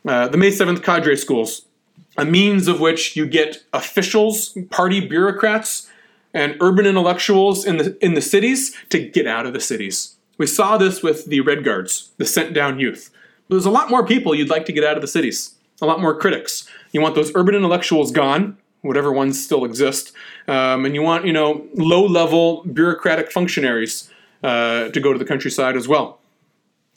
[0.07, 1.65] Uh, the May 7th cadre schools,
[2.18, 5.89] a means of which you get officials, party bureaucrats,
[6.34, 10.48] and urban intellectuals in the, in the cities to get out of the cities we
[10.48, 13.11] saw this with the Red Guards, the sent down youth.
[13.49, 16.02] There's a lot more people you'd like to get out of the cities, a lot
[16.02, 16.68] more critics.
[16.91, 20.14] You want those urban intellectuals gone, whatever ones still exist,
[20.48, 24.10] um, and you want you know low level bureaucratic functionaries
[24.43, 26.19] uh, to go to the countryside as well.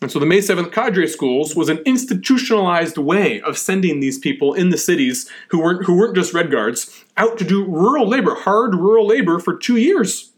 [0.03, 4.55] And so the May 7th cadre schools was an institutionalized way of sending these people
[4.55, 8.35] in the cities who weren't who weren't just red guards out to do rural labor,
[8.35, 10.33] hard rural labor for 2 years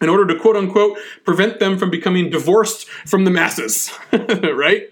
[0.00, 4.90] in order to quote unquote prevent them from becoming divorced from the masses, right?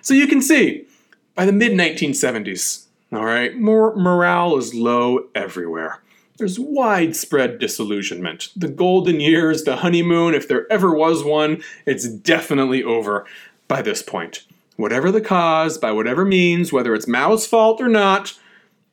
[0.00, 0.86] So you can see
[1.34, 6.00] by the mid 1970s, all right, more morale is low everywhere.
[6.40, 8.48] There's widespread disillusionment.
[8.56, 13.26] The golden years, the honeymoon, if there ever was one, it's definitely over
[13.68, 14.46] by this point.
[14.76, 18.36] Whatever the cause, by whatever means, whether it's Mao's fault or not,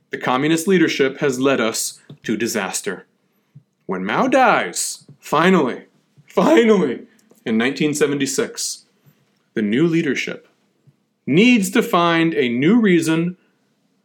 [0.09, 3.05] the communist leadership has led us to disaster.
[3.85, 5.83] When Mao dies, Finally,
[6.25, 7.05] finally,
[7.45, 8.85] in 1976,
[9.55, 10.47] the new leadership
[11.25, 13.35] needs to find a new reason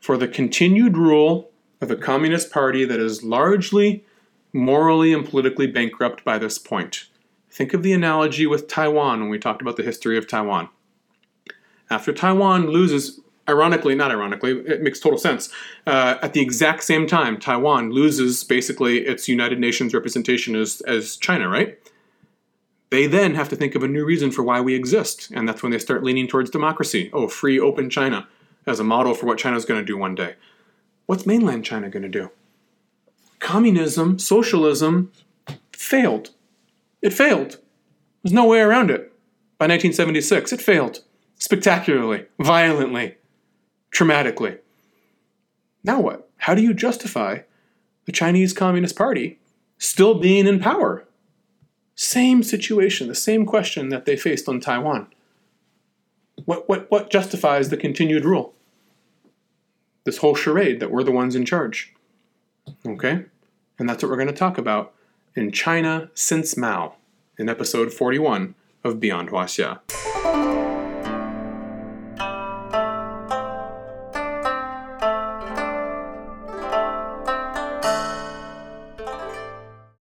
[0.00, 1.51] for the continued rule
[1.82, 4.04] of a communist party that is largely
[4.52, 7.08] morally and politically bankrupt by this point.
[7.50, 10.68] Think of the analogy with Taiwan when we talked about the history of Taiwan.
[11.90, 15.50] After Taiwan loses ironically, not ironically, it makes total sense.
[15.86, 21.16] Uh, at the exact same time, Taiwan loses basically its United Nations representation as, as
[21.16, 21.78] China, right?
[22.90, 25.62] They then have to think of a new reason for why we exist, and that's
[25.62, 27.10] when they start leaning towards democracy.
[27.12, 28.28] Oh, free, open China
[28.66, 30.36] as a model for what China's going to do one day.
[31.12, 32.30] What's mainland China going to do?
[33.38, 35.12] Communism, socialism
[35.70, 36.30] failed.
[37.02, 37.58] It failed.
[38.22, 39.12] There's no way around it.
[39.58, 41.00] By 1976, it failed
[41.36, 43.16] spectacularly, violently
[43.94, 44.60] traumatically.
[45.84, 46.30] Now what?
[46.38, 47.40] How do you justify
[48.06, 49.38] the Chinese Communist Party
[49.76, 51.04] still being in power?
[51.94, 55.08] Same situation, the same question that they faced on Taiwan.
[56.46, 58.54] What What, what, justifies the continued rule?
[60.04, 61.94] This whole charade that we're the ones in charge.
[62.86, 63.24] Okay?
[63.78, 64.94] And that's what we're going to talk about
[65.34, 66.96] in China since Mao
[67.38, 68.54] in episode 41
[68.84, 69.80] of Beyond Huaxia.